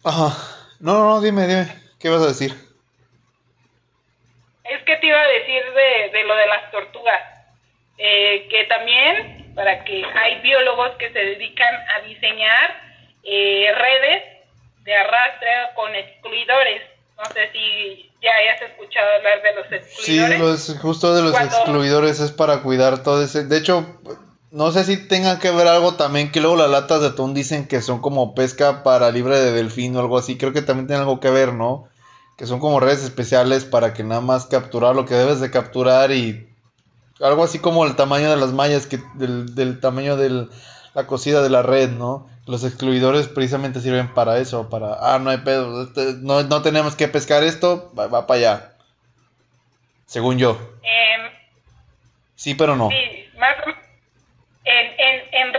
Ajá. 0.03 0.54
No, 0.80 0.93
no, 0.93 1.09
no, 1.09 1.21
dime, 1.21 1.47
dime, 1.47 1.67
¿qué 1.99 2.09
vas 2.09 2.21
a 2.21 2.28
decir? 2.28 2.53
Es 4.63 4.84
que 4.84 4.97
te 4.97 5.07
iba 5.07 5.19
a 5.19 5.28
decir 5.28 5.61
de, 5.63 6.17
de 6.17 6.23
lo 6.23 6.36
de 6.36 6.47
las 6.47 6.71
tortugas, 6.71 7.21
eh, 7.97 8.47
que 8.49 8.65
también, 8.65 9.53
para 9.55 9.84
que 9.84 10.03
hay 10.03 10.41
biólogos 10.41 10.91
que 10.97 11.11
se 11.11 11.19
dedican 11.19 11.73
a 11.95 12.01
diseñar 12.01 12.82
eh, 13.23 13.71
redes 13.73 14.23
de 14.84 14.95
arrastre 14.95 15.49
con 15.76 15.93
excluidores. 15.95 16.82
No 17.17 17.26
sé 17.26 17.49
si 17.53 18.11
ya 18.21 18.36
hayas 18.36 18.61
escuchado 18.61 19.09
hablar 19.15 19.41
de 19.41 19.55
los 19.55 19.71
excluidores. 19.71 20.61
Sí, 20.61 20.78
justo 20.78 21.15
de 21.15 21.21
los 21.21 21.39
excluidores 21.39 22.19
es 22.19 22.32
para 22.32 22.61
cuidar 22.61 23.01
todo 23.03 23.23
ese. 23.23 23.45
De 23.45 23.57
hecho, 23.57 23.86
no 24.55 24.71
sé 24.71 24.85
si 24.85 24.95
tengan 24.95 25.37
que 25.39 25.51
ver 25.51 25.67
algo 25.67 25.95
también 25.95 26.31
que 26.31 26.39
luego 26.39 26.55
las 26.55 26.69
latas 26.69 27.01
de 27.01 27.07
atún 27.07 27.33
dicen 27.33 27.67
que 27.67 27.81
son 27.81 27.99
como 27.99 28.33
pesca 28.33 28.83
para 28.83 29.11
libre 29.11 29.37
de 29.37 29.51
delfín 29.51 29.97
o 29.97 29.99
algo 29.99 30.17
así. 30.17 30.37
Creo 30.37 30.53
que 30.53 30.61
también 30.61 30.87
tiene 30.87 31.01
algo 31.01 31.19
que 31.19 31.29
ver, 31.29 31.51
¿no? 31.51 31.89
Que 32.37 32.45
son 32.45 32.61
como 32.61 32.79
redes 32.79 33.03
especiales 33.03 33.65
para 33.65 33.93
que 33.93 34.05
nada 34.05 34.21
más 34.21 34.45
capturar 34.45 34.95
lo 34.95 35.05
que 35.05 35.13
debes 35.13 35.41
de 35.41 35.51
capturar 35.51 36.13
y 36.13 36.47
algo 37.19 37.43
así 37.43 37.59
como 37.59 37.85
el 37.85 37.97
tamaño 37.97 38.29
de 38.29 38.37
las 38.37 38.53
mallas, 38.53 38.87
que 38.87 39.01
del, 39.15 39.55
del 39.55 39.81
tamaño 39.81 40.15
de 40.15 40.47
la 40.93 41.05
cosida 41.05 41.41
de 41.41 41.49
la 41.49 41.61
red, 41.61 41.89
¿no? 41.89 42.25
Los 42.45 42.63
excluidores 42.63 43.27
precisamente 43.27 43.81
sirven 43.81 44.13
para 44.13 44.37
eso, 44.37 44.69
para, 44.69 44.95
ah, 45.01 45.19
no 45.19 45.31
hay 45.31 45.39
pedo, 45.39 45.83
este, 45.83 46.13
no, 46.21 46.43
no 46.43 46.61
tenemos 46.61 46.95
que 46.95 47.09
pescar 47.09 47.43
esto, 47.43 47.91
va, 47.97 48.25
para 48.25 48.39
allá. 48.39 48.73
Según 50.05 50.37
yo. 50.37 50.51
Em, 50.81 51.29
sí, 52.35 52.55
pero 52.55 52.77
no. 52.77 52.89
Sí, 52.89 52.95
más 53.37 53.55
en, 54.65 54.87
en, 54.97 55.21
en 55.31 55.53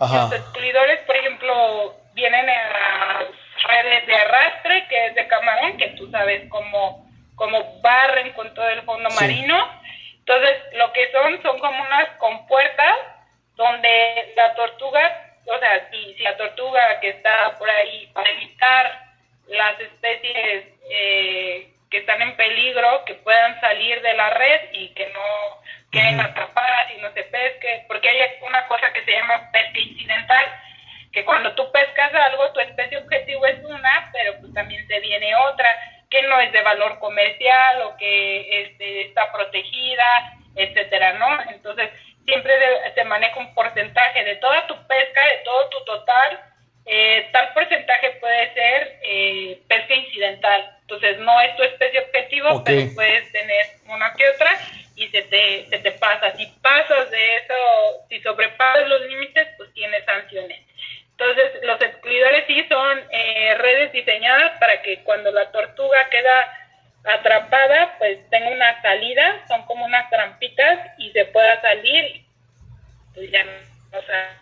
los 0.00 0.32
excluidores, 0.32 1.00
por 1.00 1.16
ejemplo, 1.16 1.94
vienen 2.14 2.48
en 2.48 2.72
las 2.72 3.26
redes 3.64 4.06
de 4.06 4.14
arrastre, 4.14 4.86
que 4.88 5.06
es 5.06 5.14
de 5.14 5.26
camarón, 5.26 5.76
que 5.76 5.88
tú 5.90 6.10
sabes 6.10 6.48
cómo, 6.48 7.08
cómo 7.34 7.80
barren 7.80 8.32
con 8.32 8.52
todo 8.54 8.68
el 8.68 8.82
fondo 8.82 9.08
marino. 9.10 9.68
Entonces, 10.18 10.56
lo 10.74 10.92
que 10.92 11.10
son, 11.12 11.42
son 11.42 11.58
como 11.58 11.82
unas 11.82 12.08
compuertas 12.18 12.96
donde 13.56 14.32
la 14.36 14.54
tortuga 14.54 15.26
o 15.46 15.58
sea, 15.58 15.88
si, 15.90 16.14
si 16.14 16.22
la 16.22 16.36
tortuga 16.36 17.00
que 17.00 17.10
está 17.10 17.56
por 17.58 17.70
ahí 17.70 18.08
para 18.12 18.28
evitar 18.30 19.06
las 19.48 19.80
especies 19.80 20.64
eh, 20.90 21.70
que 21.90 21.98
están 21.98 22.20
en 22.20 22.36
peligro, 22.36 23.04
que 23.04 23.14
puedan 23.14 23.60
salir 23.60 24.00
de 24.02 24.14
la 24.14 24.30
red 24.30 24.60
y 24.72 24.88
que 24.88 25.06
no 25.06 25.60
queden 25.90 26.20
atrapadas 26.20 26.92
y 26.96 27.00
no 27.00 27.12
se 27.12 27.22
pesque, 27.24 27.84
porque 27.88 28.08
hay 28.08 28.18
una 28.42 28.66
cosa 28.66 28.92
que 28.92 29.04
se 29.04 29.12
llama 29.12 29.50
pesca 29.52 29.78
incidental, 29.78 30.46
que 31.12 31.24
cuando 31.24 31.54
tú 31.54 31.70
pescas 31.72 32.12
algo, 32.14 32.52
tu 32.52 32.60
especie 32.60 32.98
objetivo 32.98 33.46
es 33.46 33.64
una, 33.64 34.10
pero 34.12 34.38
pues 34.40 34.52
también 34.52 34.86
te 34.86 35.00
viene 35.00 35.34
otra 35.36 35.68
que 36.10 36.22
no 36.22 36.40
es 36.40 36.52
de 36.52 36.62
valor 36.62 36.98
comercial 36.98 37.82
o 37.82 37.96
que 37.96 38.62
este, 38.62 39.02
está 39.02 39.32
protegida, 39.32 40.04
etcétera, 40.54 41.14
¿no? 41.14 41.50
Entonces, 41.50 41.90
siempre 42.24 42.52
se 42.94 43.04
maneja 43.04 43.38
un 43.38 43.54
porcentaje 43.54 44.24
de 44.24 44.36
toda 44.36 44.66
tu 44.66 44.74
pesca, 44.86 45.24
de 45.24 45.38
todo 45.44 45.68
tu 45.70 45.84
total, 45.84 46.40
eh, 46.84 47.28
tal 47.32 47.52
porcentaje 47.52 48.10
puede 48.20 48.54
ser 48.54 49.00
eh, 49.02 49.60
pesca 49.68 49.94
incidental. 49.94 50.76
Entonces 50.82 51.18
no 51.18 51.40
es 51.40 51.56
tu 51.56 51.62
especie 51.64 52.00
objetivo, 52.00 52.62
pero 52.62 52.94
puedes 52.94 53.32
tener 53.32 53.66
una 53.88 54.12
que 54.12 54.28
otra 54.28 54.50
y 54.96 55.08
se 55.08 55.22
te, 55.22 55.66
se 55.68 55.78
te 55.78 55.92
pasa. 55.92 56.34
Si 56.36 56.46
pasas 56.62 57.10
de 57.10 57.36
eso, 57.36 57.54
si 58.08 58.20
sobrepasas 58.22 58.88
los 58.88 59.02
límites, 59.02 59.46
pues 59.58 59.72
tienes 59.74 60.04
sanciones. 60.04 60.60
Entonces 61.10 61.62
los 61.62 61.80
excluidores 61.80 62.44
sí 62.46 62.66
son 62.68 63.02
eh, 63.10 63.54
redes 63.58 63.92
diseñadas 63.92 64.58
para 64.58 64.82
que 64.82 65.02
cuando 65.04 65.30
la 65.30 65.50
tortuga 65.52 66.08
queda 66.10 66.58
atrapada, 67.04 67.94
pues 67.98 68.18
tenga 68.30 68.48
una 68.48 68.82
salida, 68.82 69.44
son 69.46 69.64
como 69.66 69.84
unas 69.84 70.10
trampitas 70.10 70.90
y 70.98 71.12
se 71.12 71.26
pueda 71.26 71.60
salir, 71.60 72.24
pues 73.14 73.30
ya, 73.30 73.46
o 73.92 74.02
sea, 74.02 74.40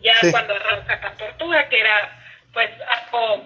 ya 0.00 0.14
cuando 0.30 0.54
arranca 0.54 0.98
la 1.02 1.12
tortuga, 1.12 1.68
que 1.68 1.80
era 1.80 2.18
pues 2.52 2.70
algo, 2.88 3.44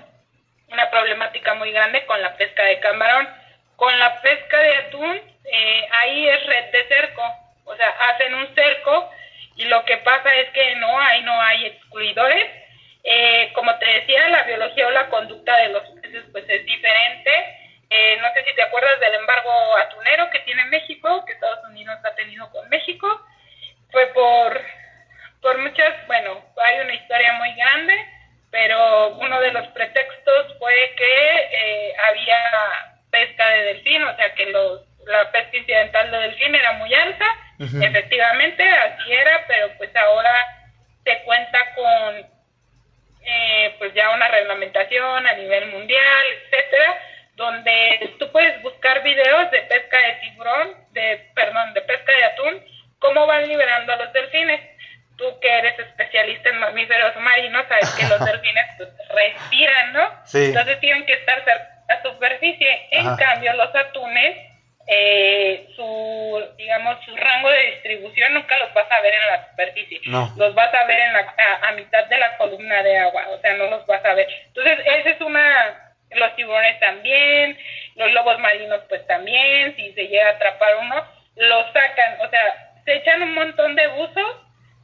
una 0.69 0.91
problemática 0.91 1.55
muy 1.55 1.73
grande 1.73 2.05
con 2.07 2.21
la 2.21 2.37
pesca 2.37 2.65
de 2.65 2.81
camarón. 2.81 3.29
Con 3.77 3.99
la 3.99 4.21
pesca 4.21 4.57
de 4.57 4.77
atún, 4.77 5.21
eh, 5.45 5.89
ahí 5.91 6.29
es 6.29 6.47
red 6.47 6.65
de 6.71 6.89
cerco, 6.89 7.23
o 7.65 7.77
sea, 7.77 7.89
hacen 7.89 8.35
un 8.35 8.55
cerco 8.55 9.11
y 9.57 9.65
lo 9.67 9.85
que 9.85 9.99
pasa 9.99 10.35
es 10.35 10.51
que 10.51 10.75
no 10.77 10.99
hay, 10.99 11.23
no 11.23 11.41
hay 11.41 11.67
excluidores. 11.67 12.51
Eh, 13.07 13.53
como 13.55 13.77
te 13.79 13.87
decía, 13.87 14.29
la 14.29 14.45
biología 14.45 14.87
o 14.87 14.91
la 14.91 15.09
conducta 15.09 15.57
de 15.59 15.69
los 15.69 15.83
peces 16.01 16.25
pues 16.33 16.45
es 16.49 16.65
diferente. 16.65 17.31
Eh, 17.91 18.17
no 18.21 18.33
sé 18.33 18.45
si 18.45 18.55
te 18.55 18.63
acuerdas 18.63 18.99
del 18.99 19.15
embargo 19.15 19.51
atunero 19.79 20.31
que 20.31 20.41
tiene 20.41 20.65
México, 20.67 21.25
que 21.25 21.35
Estados 21.35 21.65
Unidos 21.69 21.99
ha 22.05 22.15
tenido 22.15 22.51
con 22.51 22.69
México. 22.69 23.21
Fue 23.93 24.07
por, 24.09 24.61
por 25.41 25.59
muchas, 25.59 26.07
bueno, 26.07 26.45
hay 26.57 26.81
una 26.81 26.95
historia 26.95 27.35
muy 27.35 27.55
grande, 27.55 28.09
pero 28.51 29.09
uno 29.17 29.41
de 29.41 29.53
los 29.53 29.69
pretextos 29.69 30.59
fue 30.59 30.95
que 30.97 31.37
eh, 31.53 31.95
había 32.09 32.97
pesca 33.11 33.49
de 33.51 33.63
delfín, 33.65 34.03
o 34.03 34.17
sea 34.17 34.35
que 34.35 34.47
los, 34.47 34.81
la 35.07 35.31
pesca 35.31 35.57
incidental 35.57 36.11
de 36.11 36.19
delfín 36.19 36.55
era 36.55 36.73
muy 36.75 36.93
alta. 36.95 37.25
Efectivamente, 37.59 38.69
así 38.69 39.13
era, 39.13 39.45
pero 39.47 39.71
pues 39.79 39.95
ahora 39.95 40.35
se 41.05 41.23
cuenta 41.25 41.75
con 41.75 42.35
eh, 43.27 43.75
pues 43.79 43.95
ya 43.95 44.11
una 44.11 44.29
reglamentación 44.29 45.27
a 45.27 45.33
nivel 45.35 45.71
mundial, 45.71 46.25
etcétera, 46.43 46.99
donde 47.37 48.15
tú 48.19 48.31
puedes 48.31 48.61
buscar 48.63 49.03
videos 49.03 49.51
de 49.51 49.61
pesca 49.63 49.99
de 49.99 50.13
tiburón, 50.15 50.75
de 50.91 51.31
perdón, 51.35 51.75
de 51.75 51.83
pesca 51.83 52.13
de 52.13 52.25
atún, 52.25 52.65
cómo 52.99 53.27
van 53.27 53.49
liberando 53.49 53.93
a 53.93 53.97
los 53.97 54.13
delfines. 54.13 54.61
Tú 55.17 55.25
que 55.41 55.49
eres 55.49 55.79
especialista 55.79 56.49
en 56.49 56.59
mamíferos 56.59 57.15
marinos, 57.17 57.65
sabes 57.69 57.95
que 57.95 58.07
los 58.09 58.25
delfines 58.25 58.67
pues, 58.77 58.89
respiran, 59.11 59.93
¿no? 59.93 60.11
Entonces 60.33 60.81
tienen 60.81 61.07
que 61.07 61.15
estar 61.15 61.45
cerca 61.45 61.69
a 61.89 61.95
la 61.95 62.03
superficie. 62.03 62.89
En 62.91 63.17
cambio, 63.17 63.53
los 63.55 63.75
atunes 63.75 64.54
eh, 64.87 65.67
su, 65.75 66.49
digamos, 66.57 67.03
su 67.05 67.17
rango 67.17 67.51
de 67.51 67.71
distribución 67.71 68.35
nunca 68.35 68.59
los 68.59 68.73
vas 68.75 68.91
a 68.91 69.01
ver 69.01 69.15
en 69.15 69.27
la 69.27 69.49
superficie. 69.49 70.01
Los 70.05 70.55
vas 70.55 70.75
a 70.75 70.85
ver 70.85 71.01
en 71.01 71.13
la, 71.15 71.35
a, 71.63 71.73
mitad 71.73 72.05
de 72.07 72.19
la 72.19 72.37
columna 72.37 72.83
de 72.83 72.99
agua, 72.99 73.29
o 73.31 73.41
sea, 73.41 73.55
no 73.55 73.67
los 73.67 73.87
vas 73.87 74.05
a 74.05 74.15
ver. 74.15 74.29
Entonces, 74.47 74.79
esa 74.85 75.11
es 75.11 75.21
una, 75.23 75.95
los 76.11 76.37
tiburones 76.37 76.79
también, 76.81 77.59
los 77.97 78.13
lobos 78.13 78.39
marinos 78.41 78.83
pues 78.89 79.07
también, 79.07 79.75
si 79.77 79.93
se 79.95 80.07
llega 80.07 80.29
a 80.29 80.33
atrapar 80.33 80.77
uno, 80.81 81.05
los 81.37 81.67
sacan, 81.73 82.21
o 82.21 82.29
sea, 82.29 82.73
se 82.85 82.97
echan 82.97 83.23
un 83.23 83.35
montón 83.35 83.75
de 83.77 83.87
buzos 83.89 84.37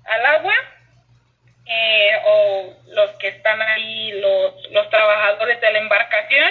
al 0.04 0.26
agua, 0.26 0.54
eh, 1.66 2.10
o 2.24 2.74
los 2.88 3.10
que 3.18 3.28
están 3.28 3.60
ahí, 3.60 4.12
los, 4.12 4.70
los 4.70 4.88
trabajadores 4.88 5.60
de 5.60 5.72
la 5.72 5.78
embarcación, 5.78 6.50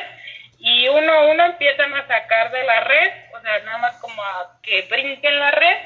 y 0.60 0.88
uno 0.90 1.14
a 1.14 1.26
uno 1.28 1.46
empiezan 1.46 1.94
a 1.94 2.06
sacar 2.08 2.52
de 2.52 2.64
la 2.64 2.80
red, 2.82 3.12
o 3.40 3.42
sea, 3.42 3.60
nada 3.60 3.78
más 3.78 3.96
como 4.02 4.22
a 4.22 4.60
que 4.62 4.82
brinquen 4.84 5.40
la 5.40 5.52
red 5.52 5.78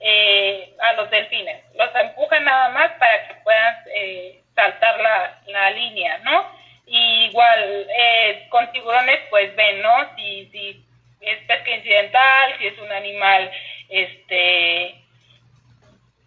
eh, 0.00 0.74
a 0.80 0.92
los 0.94 1.10
delfines. 1.10 1.64
Los 1.74 1.94
empujan 1.94 2.44
nada 2.44 2.68
más 2.70 2.92
para 2.92 3.28
que 3.28 3.34
puedan 3.42 3.76
eh, 3.94 4.42
saltar 4.54 5.00
la, 5.00 5.40
la 5.46 5.70
línea, 5.70 6.18
¿no? 6.18 6.46
Y 6.86 7.26
igual, 7.26 7.86
eh, 7.96 8.46
con 8.50 8.70
tiburones, 8.72 9.20
pues 9.30 9.54
ven, 9.56 9.82
¿no? 9.82 10.16
Si, 10.16 10.48
si 10.50 10.84
es 11.20 11.38
pesca 11.46 11.70
incidental, 11.70 12.54
si 12.58 12.66
es 12.66 12.78
un 12.78 12.92
animal, 12.92 13.50
este, 13.88 14.94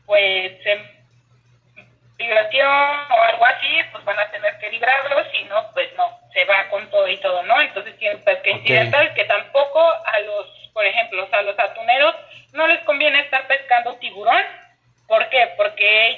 pues, 0.06 0.66
en 0.66 0.96
vibración 2.18 2.68
o 2.68 3.22
algo 3.24 3.46
así, 3.46 3.68
pues 3.92 4.06
van 4.06 4.20
a 4.20 4.32
tener 4.32 4.58
que 4.60 4.70
librarlo, 4.72 5.30
si 5.32 5.44
no, 5.46 5.70
pues 5.74 5.94
no, 5.98 6.18
se 6.34 6.46
va 6.46 6.70
con 6.70 6.90
todo 6.90 7.08
y 7.08 7.18
todo, 7.18 7.44
¿no? 7.44 7.60
Entonces 7.62 7.98
tienen 7.98 8.24
pesca 8.24 8.50
incidental 8.50 9.14
que 9.14 9.26
tampoco 9.26 9.80
a 9.82 10.20
los, 10.22 10.65
por 10.76 10.86
ejemplo, 10.86 11.28
a 11.32 11.42
los 11.42 11.58
atuneros 11.58 12.16
no 12.52 12.68
les 12.68 12.82
conviene 12.82 13.22
estar 13.22 13.48
pescando 13.48 13.96
tiburón. 13.96 14.44
¿Por 15.08 15.30
qué? 15.30 15.54
Porque 15.56 16.18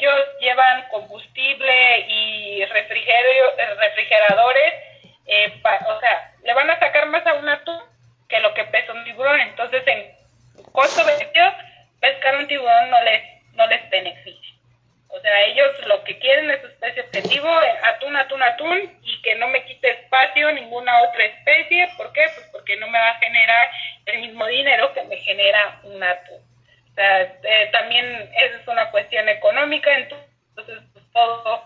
combustible 0.89 1.99
y 2.07 2.65
refrigeradores, 2.65 4.73
eh, 5.27 5.61
o 5.87 5.99
sea, 5.99 6.31
le 6.43 6.53
van 6.53 6.71
a 6.71 6.79
sacar 6.79 7.05
más 7.07 7.25
a 7.27 7.35
un 7.35 7.47
atún 7.47 7.79
que 8.27 8.39
lo 8.39 8.53
que 8.55 8.63
pesa 8.65 8.93
un 8.93 9.03
tiburón. 9.03 9.39
Entonces, 9.41 9.83
en 9.85 10.11
costo-beneficio, 10.71 11.53
pescar 11.99 12.37
un 12.37 12.47
tiburón 12.47 12.89
no 12.89 13.01
les, 13.03 13.23
no 13.53 13.67
les 13.67 13.87
beneficia. 13.91 14.47
O 15.09 15.19
sea, 15.19 15.41
ellos 15.45 15.71
lo 15.85 16.03
que 16.03 16.19
quieren 16.19 16.51
es 16.51 16.61
su 16.61 16.67
especie 16.67 17.03
objetivo, 17.03 17.49
atún, 17.83 18.15
atún, 18.15 18.43
atún, 18.43 18.99
y 19.03 19.21
que 19.21 19.35
no 19.35 19.47
me 19.47 19.63
quite 19.63 19.89
espacio 19.89 20.51
ninguna 20.51 21.01
otra 21.03 21.25
especie. 21.25 21.89
¿Por 21.95 22.11
qué? 22.11 22.25
Pues 22.35 22.47
porque 22.51 22.75
no 22.77 22.87
me 22.87 22.99
va 22.99 23.11
a 23.11 23.19
generar 23.19 23.69
el 24.07 24.21
mismo 24.21 24.45
dinero 24.47 24.93
que 24.93 25.03
me 25.03 25.17
genera 25.17 25.79
un 25.83 26.01
atún. 26.01 26.41
O 26.91 26.95
sea, 26.95 27.21
eh, 27.21 27.69
también 27.71 28.05
esa 28.05 28.57
es 28.61 28.67
una 28.67 28.89
cuestión 28.89 29.29
económica, 29.29 29.95
entonces 29.97 30.25
pues, 30.55 31.05
todo, 31.13 31.63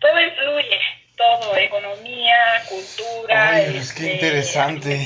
todo 0.00 0.20
influye, 0.20 0.80
todo, 1.16 1.56
economía, 1.56 2.62
cultura, 2.68 3.48
Ay, 3.48 3.76
es 3.76 3.90
este, 3.90 4.14
interesante. 4.14 5.04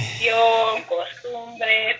costumbres, 0.86 1.96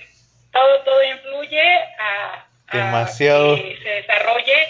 todo, 0.53 0.81
todo 0.85 1.03
influye 1.05 1.79
a, 1.99 2.47
Demasiado. 2.73 3.57
que 3.57 3.79
se 3.83 3.89
desarrolle 3.89 4.67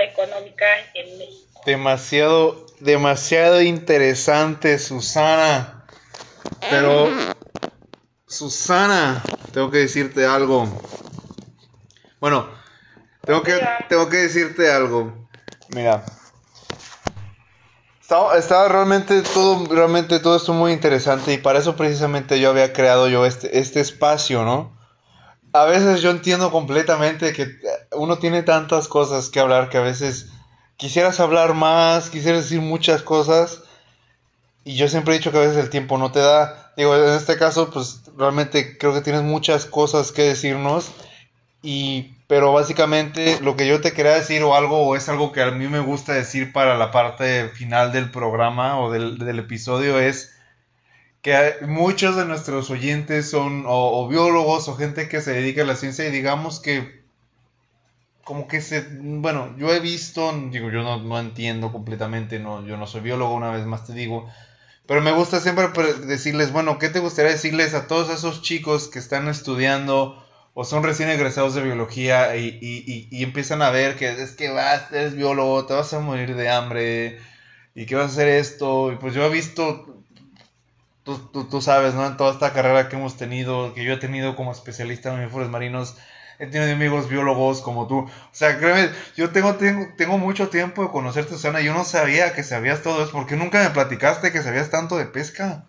económica 0.00 0.66
en 0.94 1.18
México. 1.18 1.62
Demasiado, 1.64 2.66
demasiado 2.80 3.62
interesante, 3.62 4.78
Susana. 4.78 5.84
Pero, 6.70 7.10
Susana, 8.28 9.22
tengo 9.52 9.70
que 9.70 9.78
decirte 9.78 10.26
algo. 10.26 10.68
Bueno, 12.20 12.48
tengo 13.22 13.42
que, 13.42 13.60
tengo 13.88 14.08
que 14.08 14.18
decirte 14.18 14.70
algo. 14.70 15.28
Mira. 15.70 16.04
Estaba, 18.00 18.38
estaba, 18.38 18.68
realmente 18.68 19.20
todo, 19.22 19.66
realmente 19.74 20.20
todo 20.20 20.36
esto 20.36 20.54
muy 20.54 20.72
interesante 20.72 21.34
y 21.34 21.38
para 21.38 21.58
eso 21.58 21.76
precisamente 21.76 22.40
yo 22.40 22.50
había 22.50 22.72
creado 22.72 23.08
yo 23.08 23.26
este, 23.26 23.58
este 23.58 23.80
espacio, 23.80 24.44
¿no? 24.44 24.78
a 25.52 25.64
veces 25.64 26.02
yo 26.02 26.10
entiendo 26.10 26.50
completamente 26.50 27.32
que 27.32 27.48
uno 27.92 28.18
tiene 28.18 28.42
tantas 28.42 28.88
cosas 28.88 29.28
que 29.28 29.40
hablar 29.40 29.68
que 29.68 29.78
a 29.78 29.82
veces 29.82 30.28
quisieras 30.76 31.20
hablar 31.20 31.54
más, 31.54 32.10
quisieras 32.10 32.44
decir 32.44 32.60
muchas 32.60 33.02
cosas 33.02 33.62
y 34.64 34.76
yo 34.76 34.88
siempre 34.88 35.14
he 35.14 35.18
dicho 35.18 35.32
que 35.32 35.38
a 35.38 35.42
veces 35.42 35.56
el 35.56 35.70
tiempo 35.70 35.96
no 35.96 36.12
te 36.12 36.20
da. 36.20 36.67
Digo, 36.78 36.94
en 36.94 37.14
este 37.14 37.36
caso 37.36 37.70
pues 37.70 38.02
realmente 38.16 38.78
creo 38.78 38.94
que 38.94 39.00
tienes 39.00 39.22
muchas 39.22 39.66
cosas 39.66 40.12
que 40.12 40.22
decirnos 40.22 40.92
y 41.60 42.12
pero 42.28 42.52
básicamente 42.52 43.40
lo 43.40 43.56
que 43.56 43.66
yo 43.66 43.80
te 43.80 43.92
quería 43.92 44.12
decir 44.12 44.44
o 44.44 44.54
algo 44.54 44.86
o 44.86 44.94
es 44.94 45.08
algo 45.08 45.32
que 45.32 45.42
a 45.42 45.50
mí 45.50 45.66
me 45.66 45.80
gusta 45.80 46.12
decir 46.12 46.52
para 46.52 46.78
la 46.78 46.92
parte 46.92 47.48
final 47.48 47.90
del 47.90 48.12
programa 48.12 48.78
o 48.78 48.92
del, 48.92 49.38
episodio 49.40 49.98
es 49.98 50.36
que 51.20 51.54
muchos 51.62 52.14
de 52.14 52.26
nuestros 52.26 52.70
oyentes 52.70 53.28
son 53.28 53.64
o, 53.66 54.06
biólogos 54.06 54.68
o 54.68 54.76
gente 54.76 55.08
que 55.08 55.20
se 55.20 55.32
dedica 55.32 55.62
a 55.62 55.66
la 55.66 55.74
ciencia 55.74 56.06
y 56.06 56.12
digamos 56.12 56.60
que 56.60 57.02
como 58.22 58.46
que 58.46 58.60
se 58.60 58.86
bueno 59.00 59.52
yo 59.58 59.74
he 59.74 59.80
visto 59.80 60.32
digo 60.52 60.70
yo 60.70 60.84
no, 60.84 61.02
no 61.02 61.18
entiendo 61.18 61.72
completamente 61.72 62.38
no 62.38 62.64
yo 62.64 62.76
no 62.76 62.86
soy 62.86 63.00
biólogo 63.00 63.34
una 63.34 63.50
vez 63.50 63.66
más 63.66 63.84
te 63.84 63.94
digo 63.94 64.28
pero 64.88 65.00
me 65.00 65.12
gusta 65.12 65.38
siempre 65.38 65.68
decirles 66.06 66.50
bueno 66.50 66.78
qué 66.80 66.88
te 66.88 66.98
gustaría 66.98 67.30
decirles 67.30 67.74
a 67.74 67.86
todos 67.86 68.10
esos 68.10 68.42
chicos 68.42 68.88
que 68.88 68.98
están 68.98 69.28
estudiando 69.28 70.24
o 70.54 70.64
son 70.64 70.82
recién 70.82 71.08
egresados 71.08 71.54
de 71.54 71.62
biología 71.62 72.34
y, 72.36 72.58
y, 72.60 73.06
y, 73.12 73.22
empiezan 73.22 73.62
a 73.62 73.70
ver 73.70 73.94
que 73.94 74.10
es 74.10 74.32
que 74.32 74.50
vas, 74.50 74.90
eres 74.90 75.14
biólogo, 75.14 75.66
te 75.66 75.74
vas 75.74 75.94
a 75.94 76.00
morir 76.00 76.34
de 76.34 76.50
hambre 76.50 77.20
y 77.76 77.86
que 77.86 77.94
vas 77.94 78.06
a 78.06 78.08
hacer 78.08 78.26
esto. 78.26 78.90
Y 78.90 78.96
pues 78.96 79.14
yo 79.14 79.24
he 79.24 79.30
visto 79.30 80.02
tú, 81.14 81.60
sabes, 81.62 81.94
¿no? 81.94 82.04
En 82.04 82.16
toda 82.16 82.32
esta 82.32 82.52
carrera 82.52 82.88
que 82.88 82.96
hemos 82.96 83.16
tenido, 83.16 83.72
que 83.72 83.84
yo 83.84 83.92
he 83.92 83.98
tenido 83.98 84.34
como 84.34 84.50
especialista 84.50 85.10
en 85.10 85.20
mamíferos 85.20 85.48
marinos, 85.48 85.96
he 86.38 86.46
tenido 86.46 86.72
amigos 86.72 87.08
biólogos 87.08 87.60
como 87.60 87.88
tú. 87.88 88.00
O 88.00 88.10
sea, 88.30 88.58
créeme, 88.58 88.90
yo 89.16 89.30
tengo, 89.30 89.56
tengo, 89.56 89.92
tengo 89.96 90.18
mucho 90.18 90.48
tiempo 90.48 90.82
de 90.82 90.90
conocerte, 90.90 91.30
Susana, 91.30 91.60
y 91.60 91.64
yo 91.64 91.74
no 91.74 91.84
sabía 91.84 92.32
que 92.32 92.42
sabías 92.42 92.82
todo 92.82 93.02
eso. 93.02 93.12
¿Por 93.12 93.26
qué 93.26 93.36
nunca 93.36 93.62
me 93.62 93.70
platicaste 93.70 94.32
que 94.32 94.42
sabías 94.42 94.70
tanto 94.70 94.96
de 94.96 95.06
pesca? 95.06 95.64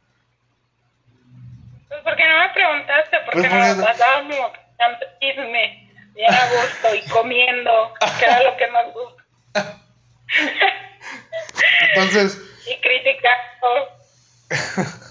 Pues 1.88 2.02
porque 2.04 2.28
no 2.28 2.40
me 2.40 2.50
preguntaste, 2.54 3.18
porque 3.26 3.50
pues 3.50 3.78
nos 3.78 3.86
pasábamos 3.86 4.52
tanto 4.78 5.06
chisme, 5.20 5.92
bien 6.14 6.34
a 6.34 6.50
gusto 6.50 6.96
y 6.96 7.02
comiendo, 7.10 7.94
que 8.20 8.26
era 8.26 8.44
lo 8.44 8.56
que 8.56 8.68
nos 8.68 8.94
gusta. 8.94 9.24
Entonces... 11.96 12.40
y 12.68 12.80
criticando. 12.80 14.00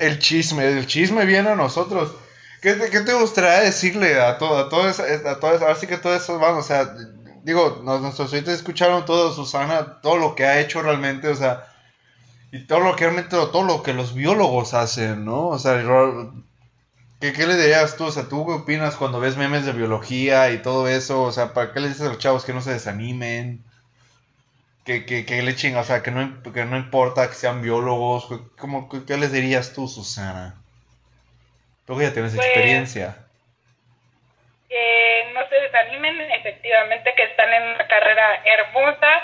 El 0.00 0.18
chisme, 0.18 0.66
el 0.66 0.86
chisme 0.86 1.24
viene 1.24 1.48
a 1.48 1.56
nosotros. 1.56 2.14
¿Qué 2.60 2.74
te, 2.74 2.90
qué 2.90 3.00
te 3.00 3.14
gustaría 3.14 3.60
decirle 3.60 4.20
a 4.20 4.38
todo, 4.38 4.58
a 4.58 4.68
todo 4.68 4.88
eso, 4.88 5.02
a 5.02 5.38
todo 5.38 5.54
eso, 5.54 5.68
así 5.68 5.86
que 5.86 5.98
todo 5.98 6.14
eso, 6.14 6.38
vamos, 6.38 6.64
o 6.64 6.68
sea, 6.68 6.94
digo, 7.44 7.82
nuestros 7.84 8.32
oyentes 8.32 8.54
escucharon 8.54 9.04
todo, 9.04 9.32
Susana, 9.32 10.00
todo 10.00 10.16
lo 10.16 10.34
que 10.34 10.44
ha 10.44 10.60
hecho 10.60 10.82
realmente, 10.82 11.28
o 11.28 11.34
sea, 11.36 11.66
y 12.52 12.66
todo 12.66 12.80
lo 12.80 12.96
que 12.96 13.04
realmente, 13.04 13.30
todo 13.30 13.62
lo 13.62 13.82
que 13.82 13.92
los 13.92 14.14
biólogos 14.14 14.74
hacen, 14.74 15.24
¿no? 15.24 15.48
O 15.48 15.58
sea, 15.58 15.82
¿qué, 17.20 17.32
qué 17.32 17.46
le 17.46 17.56
dirías 17.56 17.96
tú? 17.96 18.04
O 18.04 18.12
sea, 18.12 18.28
¿tú 18.28 18.46
qué 18.46 18.52
opinas 18.52 18.96
cuando 18.96 19.20
ves 19.20 19.36
memes 19.36 19.66
de 19.66 19.72
biología 19.72 20.50
y 20.50 20.62
todo 20.62 20.88
eso? 20.88 21.22
O 21.22 21.32
sea, 21.32 21.52
¿para 21.52 21.72
qué 21.72 21.80
le 21.80 21.88
dices 21.88 22.02
a 22.02 22.08
los 22.08 22.18
chavos 22.18 22.44
que 22.44 22.54
no 22.54 22.62
se 22.62 22.72
desanimen? 22.72 23.64
que, 24.86 25.04
que, 25.04 25.26
que 25.26 25.42
le 25.42 25.50
echen, 25.50 25.76
o 25.76 25.84
sea, 25.84 26.02
que 26.02 26.12
no, 26.12 26.42
que 26.52 26.64
no 26.64 26.76
importa 26.76 27.28
que 27.28 27.34
sean 27.34 27.60
biólogos, 27.60 28.28
¿cómo, 28.56 28.88
¿qué 28.88 29.16
les 29.18 29.32
dirías 29.32 29.72
tú, 29.72 29.88
Susana? 29.88 30.62
Tú 31.86 32.00
ya 32.00 32.12
tienes 32.12 32.34
pues, 32.34 32.46
experiencia. 32.46 33.16
Que 34.68 35.30
no 35.32 35.48
se 35.48 35.54
desanimen, 35.60 36.20
efectivamente, 36.32 37.14
que 37.14 37.22
están 37.24 37.52
en 37.52 37.62
una 37.74 37.86
carrera 37.86 38.42
hermosa, 38.44 39.22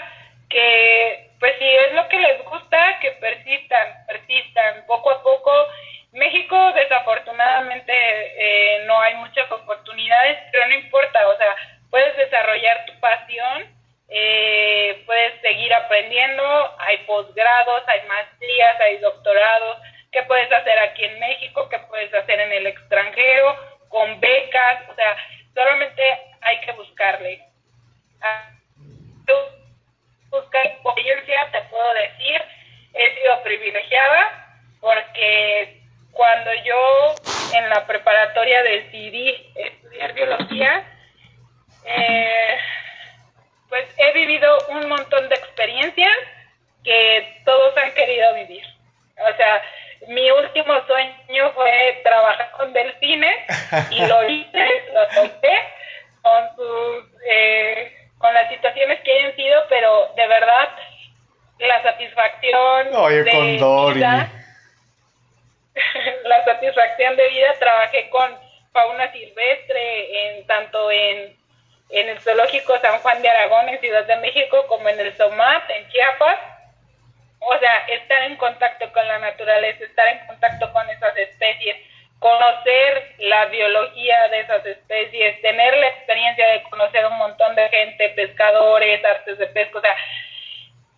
que 0.49 1.31
pues 1.41 1.55
si 1.59 1.65
es 1.65 1.93
lo 1.95 2.09
que 2.09 2.21
les 2.21 2.45
gusta, 2.45 2.99
que 3.01 3.11
persistan, 3.13 4.07
persistan, 4.07 4.87
poco 4.87 5.11
a 5.11 5.23
poco. 5.23 5.51
México 6.13 6.57
desafortunadamente 6.75 7.93
eh, 7.93 8.85
no 8.87 9.01
hay 9.01 9.15
muchas 9.17 9.51
oportunidades, 9.51 10.39
pero 10.53 10.69
no 10.69 10.75
importa, 10.75 11.27
o 11.29 11.37
sea, 11.37 11.57
puedes 11.91 12.17
desarrollar 12.17 12.85
tu 12.87 13.01
pasión 13.01 13.83
eh, 14.15 15.03
puedes 15.07 15.41
seguir 15.41 15.73
aprendiendo, 15.73 16.45
hay 16.79 16.99
posgrados, 17.07 17.83
hay 17.87 18.07
maestrías, 18.07 18.79
hay 18.81 18.99
doctorados, 18.99 19.79
¿qué 20.13 20.23
puedes 20.25 20.53
hacer 20.53 20.79
aquí 20.79 21.05
en 21.05 21.19
México? 21.19 21.69
¿Qué 21.69 21.79
puedes 21.81 22.13
hacer 22.15 22.39
en 22.39 22.53
el 22.53 22.67
extranjero? 22.67 23.57
Con 23.89 24.21
becas, 24.21 24.89
o 24.89 24.95
sea, 24.95 25.17
solamente 25.55 26.03
hay 26.43 26.61
que 26.61 26.73
buscarle. 26.73 27.43
Ah, 28.21 28.51
tú 29.27 29.35
busca 30.31 30.63
experiencia, 30.63 31.49
te 31.51 31.63
puedo 31.63 31.95
decir, 31.95 32.43
he 32.95 33.15
sido 33.15 33.43
privilegiada 33.43 34.59
porque 34.81 35.81
cuando 36.13 36.53
yo 36.65 37.15
en 37.55 37.69
la 37.71 37.87
preparatoria 37.87 38.63
decidí 38.63 39.53
estudiar 39.55 40.13
biología, 40.13 40.85
eh, 41.85 42.59
pues 43.69 43.87
he 43.97 44.13
vivido 44.13 44.59
un 44.69 44.89
montón 44.89 45.29
de 45.29 45.35
experiencias 45.35 46.17
que 46.85 47.41
todos 47.45 47.77
han 47.79 47.93
querido 47.95 48.35
vivir. 48.35 48.65
O 49.19 49.37
sea, 49.37 49.63
mi 50.09 50.31
último 50.31 50.75
sueño 50.87 51.53
fue 51.53 52.01
trabajar 52.03 52.51
con 52.53 52.73
delfines 52.73 53.37
y 53.91 54.05
lo 54.07 54.29
hice, 54.29 54.85
lo 54.93 55.07
toqué 55.09 55.59
con 56.23 56.57
sus, 56.57 57.05
eh, 57.29 58.09
con 58.19 58.33
las 58.35 58.49
situaciones 58.49 59.01
que 59.01 59.13
hayan 59.13 59.37
sido, 59.37 59.63
pero 59.69 60.13
de 60.17 60.27
verdad 60.27 60.69
la 61.59 61.83
satisfacción 61.83 62.95
Oye, 62.95 63.23
de 63.23 63.93
vida, 63.95 64.31
la 66.25 66.45
satisfacción 66.45 67.17
de 67.17 67.29
vida 67.29 67.55
trabajé 67.59 68.11
con 68.11 68.37
fauna 68.73 69.13
silvestre 69.13 70.39
en 70.39 70.47
tanto 70.47 70.91
en 70.91 71.43
en 71.93 72.09
el 72.09 72.19
Zoológico 72.21 72.77
San 72.81 72.99
Juan 73.01 73.23
de 73.23 73.29
Aragón 73.29 73.69
en 73.69 73.79
Ciudad 73.81 74.05
de 74.07 74.17
México 74.17 74.65
como 74.67 74.89
en 74.89 74.99
el 74.99 75.15
SOMAT 75.17 75.71
en 75.71 75.89
Chiapas. 75.91 76.39
O 77.45 77.59
sea, 77.59 77.87
estar 77.89 78.23
en 78.23 78.37
contacto 78.37 78.93
con 78.93 79.07
la 79.07 79.19
naturaleza, 79.19 79.85
estar 79.85 80.07
en 80.09 80.27
contacto 80.27 80.73
con 80.73 80.89
esas 80.91 81.17
especies, 81.17 81.77
conocer 82.19 83.15
la 83.19 83.47
biología 83.47 84.29
de 84.29 84.41
esas 84.41 84.65
especies, 84.65 85.41
tener 85.43 85.77
la 85.77 85.89
experiencia 85.89 86.49
de 86.49 86.63
conocer 86.65 87.05
un 87.07 87.19
montón 87.19 87.55
de 87.57 87.69
gente, 87.69 88.11
pescadores, 88.11 89.05
artes 89.05 89.39
de 89.39 89.47
pesca, 89.49 89.79
o 89.79 89.81
sea, 89.81 89.97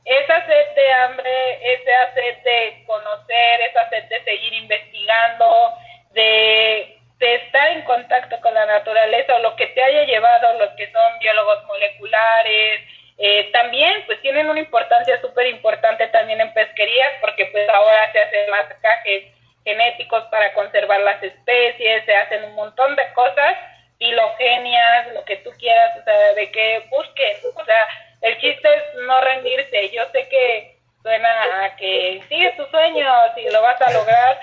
esa 0.04 0.46
sed 0.46 0.74
de 0.74 0.92
hambre, 0.92 1.74
esa 1.74 2.14
sed 2.14 2.36
de 2.44 2.84
conocer, 2.86 3.60
esa 3.62 3.88
sed 3.88 4.04
de 4.04 4.24
seguir 4.24 4.52
investigando, 4.52 5.74
de 6.12 6.94
de 7.18 7.36
estar 7.36 7.68
en 7.68 7.82
contacto 7.82 8.40
con 8.40 8.52
la 8.54 8.66
naturaleza 8.66 9.36
o 9.36 9.38
lo 9.38 9.56
que 9.56 9.66
te 9.68 9.82
haya 9.82 10.04
llevado, 10.04 10.58
los 10.58 10.70
que 10.70 10.90
son 10.90 11.18
biólogos 11.20 11.64
moleculares, 11.64 12.80
Eh, 13.16 13.50
también 13.52 14.02
pues 14.06 14.20
tienen 14.22 14.48
una 14.50 14.58
importancia 14.58 15.20
súper 15.20 15.46
importante 15.46 16.08
también 16.08 16.40
en 16.40 16.52
pesquerías 16.52 17.12
porque 17.20 17.46
pues 17.46 17.68
ahora 17.68 18.10
se 18.10 18.20
hacen 18.20 18.50
marcajes 18.50 19.24
genéticos 19.64 20.24
para 20.24 20.52
conservar 20.52 21.00
las 21.00 21.22
especies, 21.22 22.04
se 22.04 22.14
hacen 22.14 22.44
un 22.44 22.54
montón 22.54 22.96
de 22.96 23.12
cosas, 23.14 23.56
filogenias, 23.98 25.12
lo 25.14 25.24
que 25.24 25.36
tú 25.36 25.50
quieras, 25.58 25.96
o 26.00 26.04
sea, 26.04 26.34
de 26.34 26.50
que 26.50 26.82
busques, 26.90 27.44
o 27.54 27.64
sea, 27.64 27.88
el 28.20 28.38
chiste 28.40 28.68
es 28.68 29.02
no 29.06 29.20
rendirse, 29.20 29.90
yo 29.90 30.02
sé 30.12 30.28
que 30.28 30.74
suena 31.02 31.64
a 31.64 31.76
que 31.76 32.22
sigue 32.28 32.50
tus 32.52 32.68
sueños 32.70 33.30
y 33.36 33.50
lo 33.50 33.62
vas 33.62 33.80
a 33.80 33.92
lograr, 33.92 34.38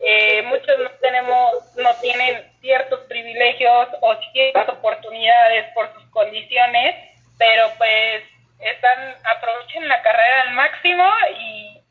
eh, 0.00 0.42
muchos 0.42 0.78
no 0.78 0.90
tenemos, 1.00 1.76
no 1.76 1.90
tienen 2.00 2.50
ciertos 2.60 3.00
privilegios 3.08 3.88
o 4.00 4.14
ciertas 4.32 4.68
oportunidades 4.68 5.66
por 5.74 5.92
sus 5.94 6.04
condiciones, 6.10 7.11
pero 7.42 7.72
pues 7.76 8.22
están, 8.60 9.16
aprovechen 9.24 9.88
la 9.88 10.00
carrera 10.00 10.42
al 10.42 10.52
máximo 10.52 11.04
y 11.36 11.82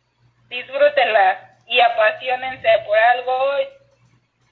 disfrútenla 0.47 1.57
y 1.67 1.77
apasionense 1.81 2.69
por 2.85 2.97
algo 2.97 3.59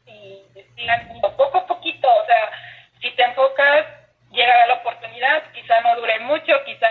y 0.07 0.43
sigan 0.75 1.21
poco 1.21 1.57
a 1.57 1.67
poquito, 1.67 2.13
o 2.13 2.25
sea, 2.25 2.51
si 2.99 3.11
te 3.11 3.23
enfocas, 3.23 3.85
llegará 4.31 4.67
la 4.67 4.73
oportunidad, 4.73 5.41
quizá 5.53 5.79
no 5.79 5.95
dure 5.95 6.19
mucho, 6.19 6.51
quizá 6.65 6.87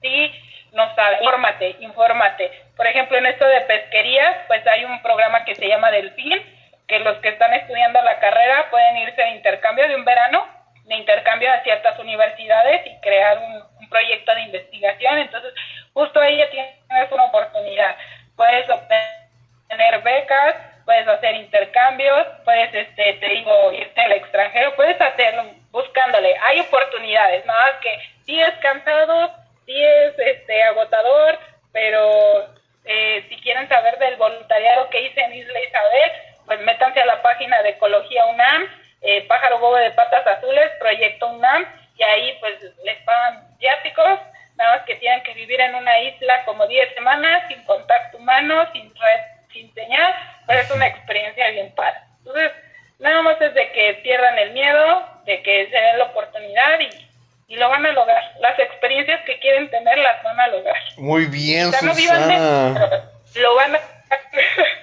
sí, 0.00 0.32
no 0.74 0.94
sabes, 0.94 1.22
infórmate, 1.22 1.76
infórmate. 1.80 2.52
Por 2.76 2.86
ejemplo, 2.86 3.18
en 3.18 3.26
esto 3.26 3.48
de 3.48 3.62
pesquerías, 3.62 4.36
pues 4.46 4.64
hay 4.68 4.84
un 4.84 5.02
programa 5.02 5.44
que 5.44 5.56
se 5.56 5.66
llama 5.66 5.90
Delfín, 5.90 6.40
que 6.86 7.00
los 7.00 7.18
que 7.18 7.30
están 7.30 7.52
estudiando 7.52 8.00
la 8.02 8.20
carrera 8.20 8.70
pueden 8.70 8.98
irse 8.98 9.22
de 9.22 9.30
intercambio 9.30 9.88
de 9.88 9.96
un 9.96 10.04
verano, 10.04 10.53
de 10.84 10.94
intercambio 10.94 11.50
a 11.52 11.62
ciertas 11.62 11.98
universidades 11.98 12.86
y 12.86 13.00
crear 13.00 13.38
un, 13.38 13.74
proyecto 13.90 14.34
de 14.34 14.40
investigación. 14.40 15.18
Entonces, 15.18 15.54
justo 15.92 16.18
ahí 16.18 16.36
ya 16.36 16.50
tienes 16.50 17.12
una 17.12 17.26
oportunidad 17.26 17.94
puedes 18.36 18.68
obtener 18.68 20.02
becas, 20.02 20.56
puedes 20.84 21.06
hacer 21.08 21.36
intercambios, 21.36 22.26
puedes, 22.44 22.74
este, 22.74 23.14
te 23.14 23.28
digo, 23.28 23.72
irte 23.72 24.00
al 24.00 24.12
extranjero, 24.12 24.74
puedes 24.76 25.00
hacerlo 25.00 25.44
buscándole. 25.70 26.34
Hay 26.44 26.60
oportunidades, 26.60 27.44
nada 27.46 27.60
más 27.60 27.80
que 27.80 27.98
sí 28.24 28.40
es 28.40 28.52
cansado, 28.60 29.32
sí 29.66 29.82
es 29.82 30.18
este, 30.18 30.62
agotador, 30.64 31.38
pero 31.72 32.54
eh, 32.84 33.24
si 33.28 33.36
quieren 33.40 33.68
saber 33.68 33.98
del 33.98 34.16
voluntariado 34.16 34.88
que 34.90 35.02
hice 35.02 35.20
en 35.20 35.34
Isla 35.34 35.60
Isabel, 35.60 36.12
pues 36.46 36.60
métanse 36.60 37.00
a 37.00 37.06
la 37.06 37.22
página 37.22 37.62
de 37.62 37.70
Ecología 37.70 38.26
UNAM, 38.26 38.68
eh, 39.04 39.26
Pájaro 39.28 39.58
Bobo 39.58 39.76
de 39.76 39.90
Patas 39.92 40.26
Azules, 40.26 40.70
Proyecto 40.80 41.28
UNAM, 41.28 41.66
y 41.96 42.02
ahí 42.02 42.36
pues 42.40 42.54
les 42.84 42.96
pagan 43.04 43.56
viáticos 43.58 44.18
nada 44.56 44.76
más 44.76 44.86
que 44.86 44.96
tienen 44.96 45.22
que 45.22 45.34
vivir 45.34 45.60
en 45.60 45.74
una 45.74 46.00
isla 46.00 46.44
como 46.44 46.66
10 46.66 46.94
semanas, 46.94 47.42
sin 47.48 47.62
contacto 47.64 48.18
humano, 48.18 48.66
sin 48.72 48.92
red, 48.94 49.20
sin 49.52 49.72
señal, 49.74 50.14
pero 50.46 50.60
es 50.60 50.70
una 50.70 50.86
experiencia 50.86 51.50
bien 51.50 51.74
padre. 51.74 51.98
Entonces, 52.18 52.52
nada 52.98 53.22
más 53.22 53.40
es 53.40 53.54
de 53.54 53.72
que 53.72 53.94
pierdan 54.02 54.38
el 54.38 54.52
miedo, 54.52 55.06
de 55.24 55.42
que 55.42 55.68
se 55.70 55.76
den 55.76 55.98
la 55.98 56.04
oportunidad 56.04 56.80
y, 56.80 57.52
y 57.52 57.56
lo 57.56 57.68
van 57.68 57.84
a 57.86 57.92
lograr. 57.92 58.22
Las 58.40 58.58
experiencias 58.58 59.20
que 59.24 59.38
quieren 59.40 59.70
tener 59.70 59.98
las 59.98 60.22
van 60.22 60.38
a 60.40 60.48
lograr. 60.48 60.76
Muy 60.96 61.26
bien, 61.26 61.72
Susana. 61.72 63.10
lo 63.34 63.54
van 63.56 63.76
a... 63.76 63.80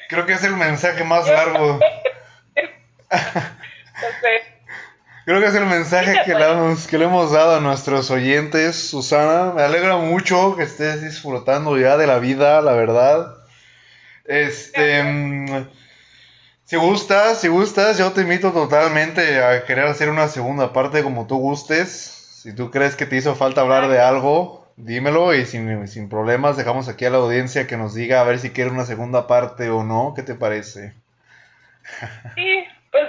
Creo 0.10 0.26
que 0.26 0.34
es 0.34 0.44
el 0.44 0.58
mensaje 0.58 1.04
más 1.04 1.28
largo. 1.30 1.80
Entonces, 3.96 4.42
Creo 5.24 5.40
que 5.40 5.48
es 5.48 5.56
el 5.56 5.68
mensaje 5.68 6.16
que 6.26 6.34
le, 6.34 6.52
hemos, 6.52 6.88
que 6.88 6.98
le 6.98 7.06
hemos 7.06 7.32
dado 7.32 7.56
a 7.56 7.60
nuestros 7.60 8.10
oyentes, 8.10 8.90
Susana. 8.90 9.54
Me 9.54 9.62
alegra 9.62 9.98
mucho 9.98 10.56
que 10.56 10.64
estés 10.64 11.04
disfrutando 11.04 11.78
ya 11.78 11.96
de 11.96 12.08
la 12.08 12.18
vida, 12.18 12.60
la 12.62 12.74
verdad. 12.74 13.36
Este, 14.26 15.04
mm, 15.04 15.68
si 16.64 16.76
gustas, 16.78 17.40
si 17.40 17.50
gustas, 17.50 18.00
yo 18.00 18.12
te 18.14 18.22
invito 18.22 18.52
totalmente 18.52 19.44
a 19.44 19.64
querer 19.64 19.86
hacer 19.86 20.10
una 20.10 20.28
segunda 20.28 20.74
parte 20.74 21.04
como 21.04 21.28
tú 21.28 21.38
gustes. 21.38 22.42
Si 22.42 22.56
tú 22.56 22.72
crees 22.72 22.96
que 22.96 23.06
te 23.06 23.18
hizo 23.18 23.36
falta 23.36 23.62
hablar 23.62 23.90
de 23.90 24.02
algo, 24.02 24.68
dímelo 24.76 25.36
y 25.36 25.46
sin, 25.46 25.88
sin 25.88 26.10
problemas 26.10 26.58
dejamos 26.58 26.88
aquí 26.90 27.06
a 27.06 27.12
la 27.12 27.18
audiencia 27.18 27.68
que 27.68 27.78
nos 27.78 27.94
diga 27.94 28.22
a 28.22 28.24
ver 28.24 28.40
si 28.40 28.50
quiere 28.50 28.72
una 28.72 28.86
segunda 28.86 29.28
parte 29.28 29.70
o 29.70 29.84
no. 29.84 30.14
¿Qué 30.16 30.24
te 30.24 30.34
parece? 30.34 30.96
Sí, 32.36 32.66
pues 32.92 33.04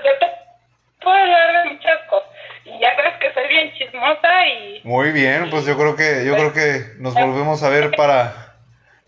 puedo 1.02 1.16
hablar 1.16 1.64
de 1.64 1.70
muchas 1.74 1.98
cosas. 2.08 2.28
Y 2.64 2.78
ya 2.78 2.94
sabes 2.96 3.14
que 3.20 3.32
soy 3.34 3.48
bien 3.48 3.72
chismosa 3.74 4.46
y... 4.46 4.80
Muy 4.84 5.12
bien, 5.12 5.50
pues 5.50 5.66
yo 5.66 5.76
creo 5.76 5.96
que, 5.96 6.24
yo 6.24 6.34
creo 6.34 6.52
que 6.52 6.94
nos 6.98 7.14
volvemos 7.14 7.62
a 7.62 7.68
ver 7.68 7.90
para... 7.96 8.54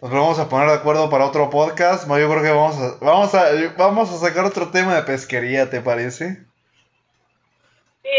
Nos 0.01 0.11
volvemos 0.11 0.39
a 0.39 0.49
poner 0.49 0.69
de 0.69 0.75
acuerdo 0.75 1.09
para 1.09 1.25
otro 1.25 1.49
podcast. 1.49 2.07
Yo 2.07 2.31
creo 2.31 2.43
que 2.43 2.51
vamos 2.51 2.79
a, 2.79 3.05
vamos 3.05 3.35
a, 3.35 3.47
vamos 3.79 4.13
a 4.13 4.19
sacar 4.19 4.45
otro 4.45 4.71
tema 4.71 4.97
de 4.97 5.03
pesquería, 5.03 5.71
¿te 5.71 5.81
parece? 5.81 6.37
Sí, 8.03 8.11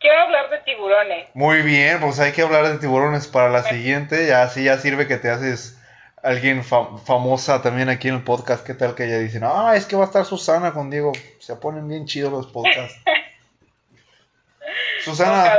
quiero 0.00 0.20
hablar 0.20 0.50
de 0.50 0.58
tiburones. 0.58 1.28
Muy 1.32 1.62
bien, 1.62 2.00
pues 2.00 2.20
hay 2.20 2.32
que 2.32 2.42
hablar 2.42 2.68
de 2.68 2.78
tiburones 2.78 3.26
para 3.26 3.48
la 3.48 3.62
siguiente. 3.62 4.26
Ya 4.26 4.42
así 4.42 4.64
ya 4.64 4.76
sirve 4.76 5.06
que 5.06 5.16
te 5.16 5.30
haces 5.30 5.78
alguien 6.24 6.64
famosa 6.64 7.62
también 7.62 7.90
aquí 7.90 8.08
en 8.08 8.14
el 8.14 8.24
podcast. 8.24 8.64
¿Qué 8.64 8.74
tal 8.74 8.94
que 8.94 9.04
ella 9.04 9.18
dice, 9.18 9.40
ah, 9.42 9.74
es 9.76 9.84
que 9.84 9.94
va 9.94 10.04
a 10.04 10.06
estar 10.06 10.24
Susana 10.24 10.72
con 10.72 10.90
Diego? 10.90 11.12
Se 11.38 11.54
ponen 11.56 11.86
bien 11.86 12.06
chidos 12.06 12.32
los 12.32 12.46
podcasts. 12.46 12.98
Susana, 15.04 15.52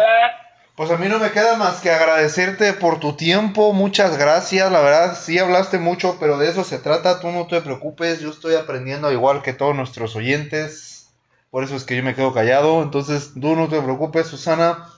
pues 0.75 0.89
a 0.89 0.97
mí 0.97 1.07
no 1.07 1.19
me 1.19 1.31
queda 1.31 1.55
más 1.55 1.81
que 1.81 1.91
agradecerte 1.91 2.73
por 2.73 2.99
tu 2.99 3.13
tiempo. 3.13 3.73
Muchas 3.73 4.17
gracias. 4.17 4.71
La 4.71 4.81
verdad, 4.81 5.15
sí 5.15 5.37
hablaste 5.37 5.77
mucho, 5.77 6.17
pero 6.19 6.39
de 6.39 6.49
eso 6.49 6.63
se 6.63 6.79
trata. 6.79 7.19
Tú 7.19 7.31
no 7.31 7.45
te 7.45 7.61
preocupes. 7.61 8.19
Yo 8.19 8.31
estoy 8.31 8.55
aprendiendo 8.55 9.11
igual 9.11 9.43
que 9.43 9.53
todos 9.53 9.75
nuestros 9.75 10.15
oyentes. 10.15 11.11
Por 11.51 11.63
eso 11.63 11.75
es 11.75 11.83
que 11.83 11.95
yo 11.95 12.03
me 12.03 12.15
quedo 12.15 12.33
callado. 12.33 12.81
Entonces, 12.81 13.33
tú 13.39 13.55
no 13.55 13.69
te 13.69 13.79
preocupes, 13.79 14.27
Susana. 14.27 14.89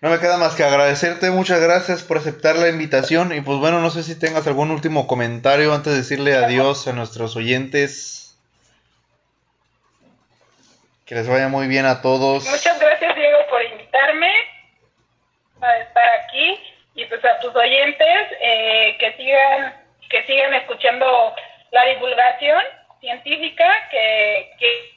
No 0.00 0.08
me 0.08 0.18
queda 0.18 0.38
más 0.38 0.54
que 0.54 0.64
agradecerte, 0.64 1.30
muchas 1.30 1.60
gracias 1.60 2.02
por 2.02 2.16
aceptar 2.16 2.56
la 2.56 2.68
invitación 2.68 3.34
y 3.34 3.42
pues 3.42 3.58
bueno, 3.58 3.80
no 3.80 3.90
sé 3.90 4.02
si 4.02 4.18
tengas 4.18 4.46
algún 4.46 4.70
último 4.70 5.06
comentario 5.06 5.74
antes 5.74 5.92
de 5.92 5.98
decirle 5.98 6.34
adiós 6.34 6.88
a 6.88 6.94
nuestros 6.94 7.36
oyentes. 7.36 8.34
Que 11.04 11.16
les 11.16 11.28
vaya 11.28 11.48
muy 11.48 11.66
bien 11.66 11.84
a 11.84 12.00
todos. 12.00 12.48
Muchas 12.48 12.80
gracias 12.80 13.14
Diego 13.14 13.38
por 13.50 13.62
invitarme 13.62 14.32
a 15.60 15.76
estar 15.80 16.08
aquí 16.24 16.58
y 16.94 17.04
pues 17.04 17.22
a 17.22 17.38
tus 17.40 17.54
oyentes 17.54 18.26
eh, 18.40 18.96
que 18.98 19.12
sigan 19.18 19.74
que 20.08 20.24
sigan 20.24 20.54
escuchando 20.54 21.34
la 21.72 21.84
divulgación 21.84 22.62
científica, 23.00 23.66
que, 23.90 24.50
que 24.58 24.94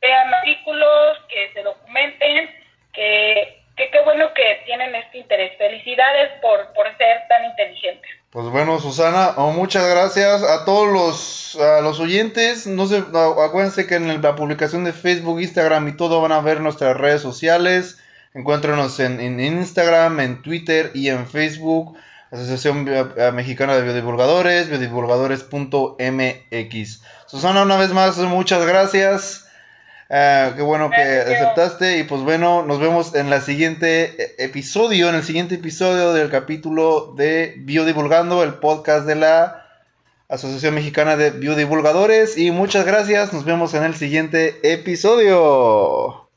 vean 0.00 0.34
artículos, 0.34 1.18
que 1.28 1.52
se 1.52 1.62
documenten, 1.62 2.50
que 2.92 3.62
que 3.78 3.90
qué 3.90 4.02
bueno 4.04 4.26
que 4.34 4.62
tienen 4.66 4.94
este 4.94 5.18
interés. 5.18 5.56
Felicidades 5.56 6.32
por, 6.42 6.58
ser 6.98 7.22
tan 7.28 7.44
inteligentes. 7.44 8.10
Pues 8.30 8.46
bueno, 8.48 8.78
Susana, 8.80 9.34
oh, 9.36 9.52
muchas 9.52 9.88
gracias 9.88 10.42
a 10.42 10.64
todos 10.64 10.92
los, 10.92 11.56
a 11.62 11.80
los 11.80 12.00
oyentes. 12.00 12.66
No 12.66 12.86
se, 12.86 12.98
acuérdense 12.98 13.86
que 13.86 13.94
en 13.94 14.20
la 14.20 14.34
publicación 14.34 14.84
de 14.84 14.92
Facebook, 14.92 15.40
Instagram 15.40 15.88
y 15.88 15.96
todo 15.96 16.20
van 16.20 16.32
a 16.32 16.40
ver 16.40 16.60
nuestras 16.60 16.96
redes 16.96 17.22
sociales. 17.22 18.02
Encuéntrenos 18.34 19.00
en, 19.00 19.20
en 19.20 19.40
Instagram, 19.40 20.20
en 20.20 20.42
Twitter 20.42 20.90
y 20.92 21.08
en 21.08 21.26
Facebook. 21.26 21.96
Asociación 22.30 22.86
Mexicana 23.32 23.74
de 23.74 23.82
Biodivulgadores, 23.82 24.68
biodivulgadores.mx. 24.68 27.02
Susana, 27.26 27.62
una 27.62 27.78
vez 27.78 27.94
más, 27.94 28.18
muchas 28.18 28.66
gracias. 28.66 29.47
Ah, 30.10 30.52
qué 30.56 30.62
bueno 30.62 30.90
que 30.90 31.02
aceptaste. 31.02 31.98
Y 31.98 32.04
pues 32.04 32.22
bueno, 32.22 32.62
nos 32.62 32.80
vemos 32.80 33.14
en 33.14 33.30
la 33.30 33.40
siguiente 33.40 34.14
eh, 34.22 34.34
episodio, 34.38 35.08
en 35.08 35.16
el 35.16 35.22
siguiente 35.22 35.56
episodio 35.56 36.12
del 36.12 36.30
capítulo 36.30 37.12
de 37.16 37.54
Biodivulgando, 37.58 38.42
el 38.42 38.54
podcast 38.54 39.06
de 39.06 39.16
la 39.16 39.66
Asociación 40.28 40.74
Mexicana 40.74 41.16
de 41.16 41.30
Biodivulgadores. 41.30 42.38
Y 42.38 42.50
muchas 42.50 42.86
gracias, 42.86 43.32
nos 43.32 43.44
vemos 43.44 43.74
en 43.74 43.84
el 43.84 43.94
siguiente 43.94 44.58
episodio. 44.62 46.27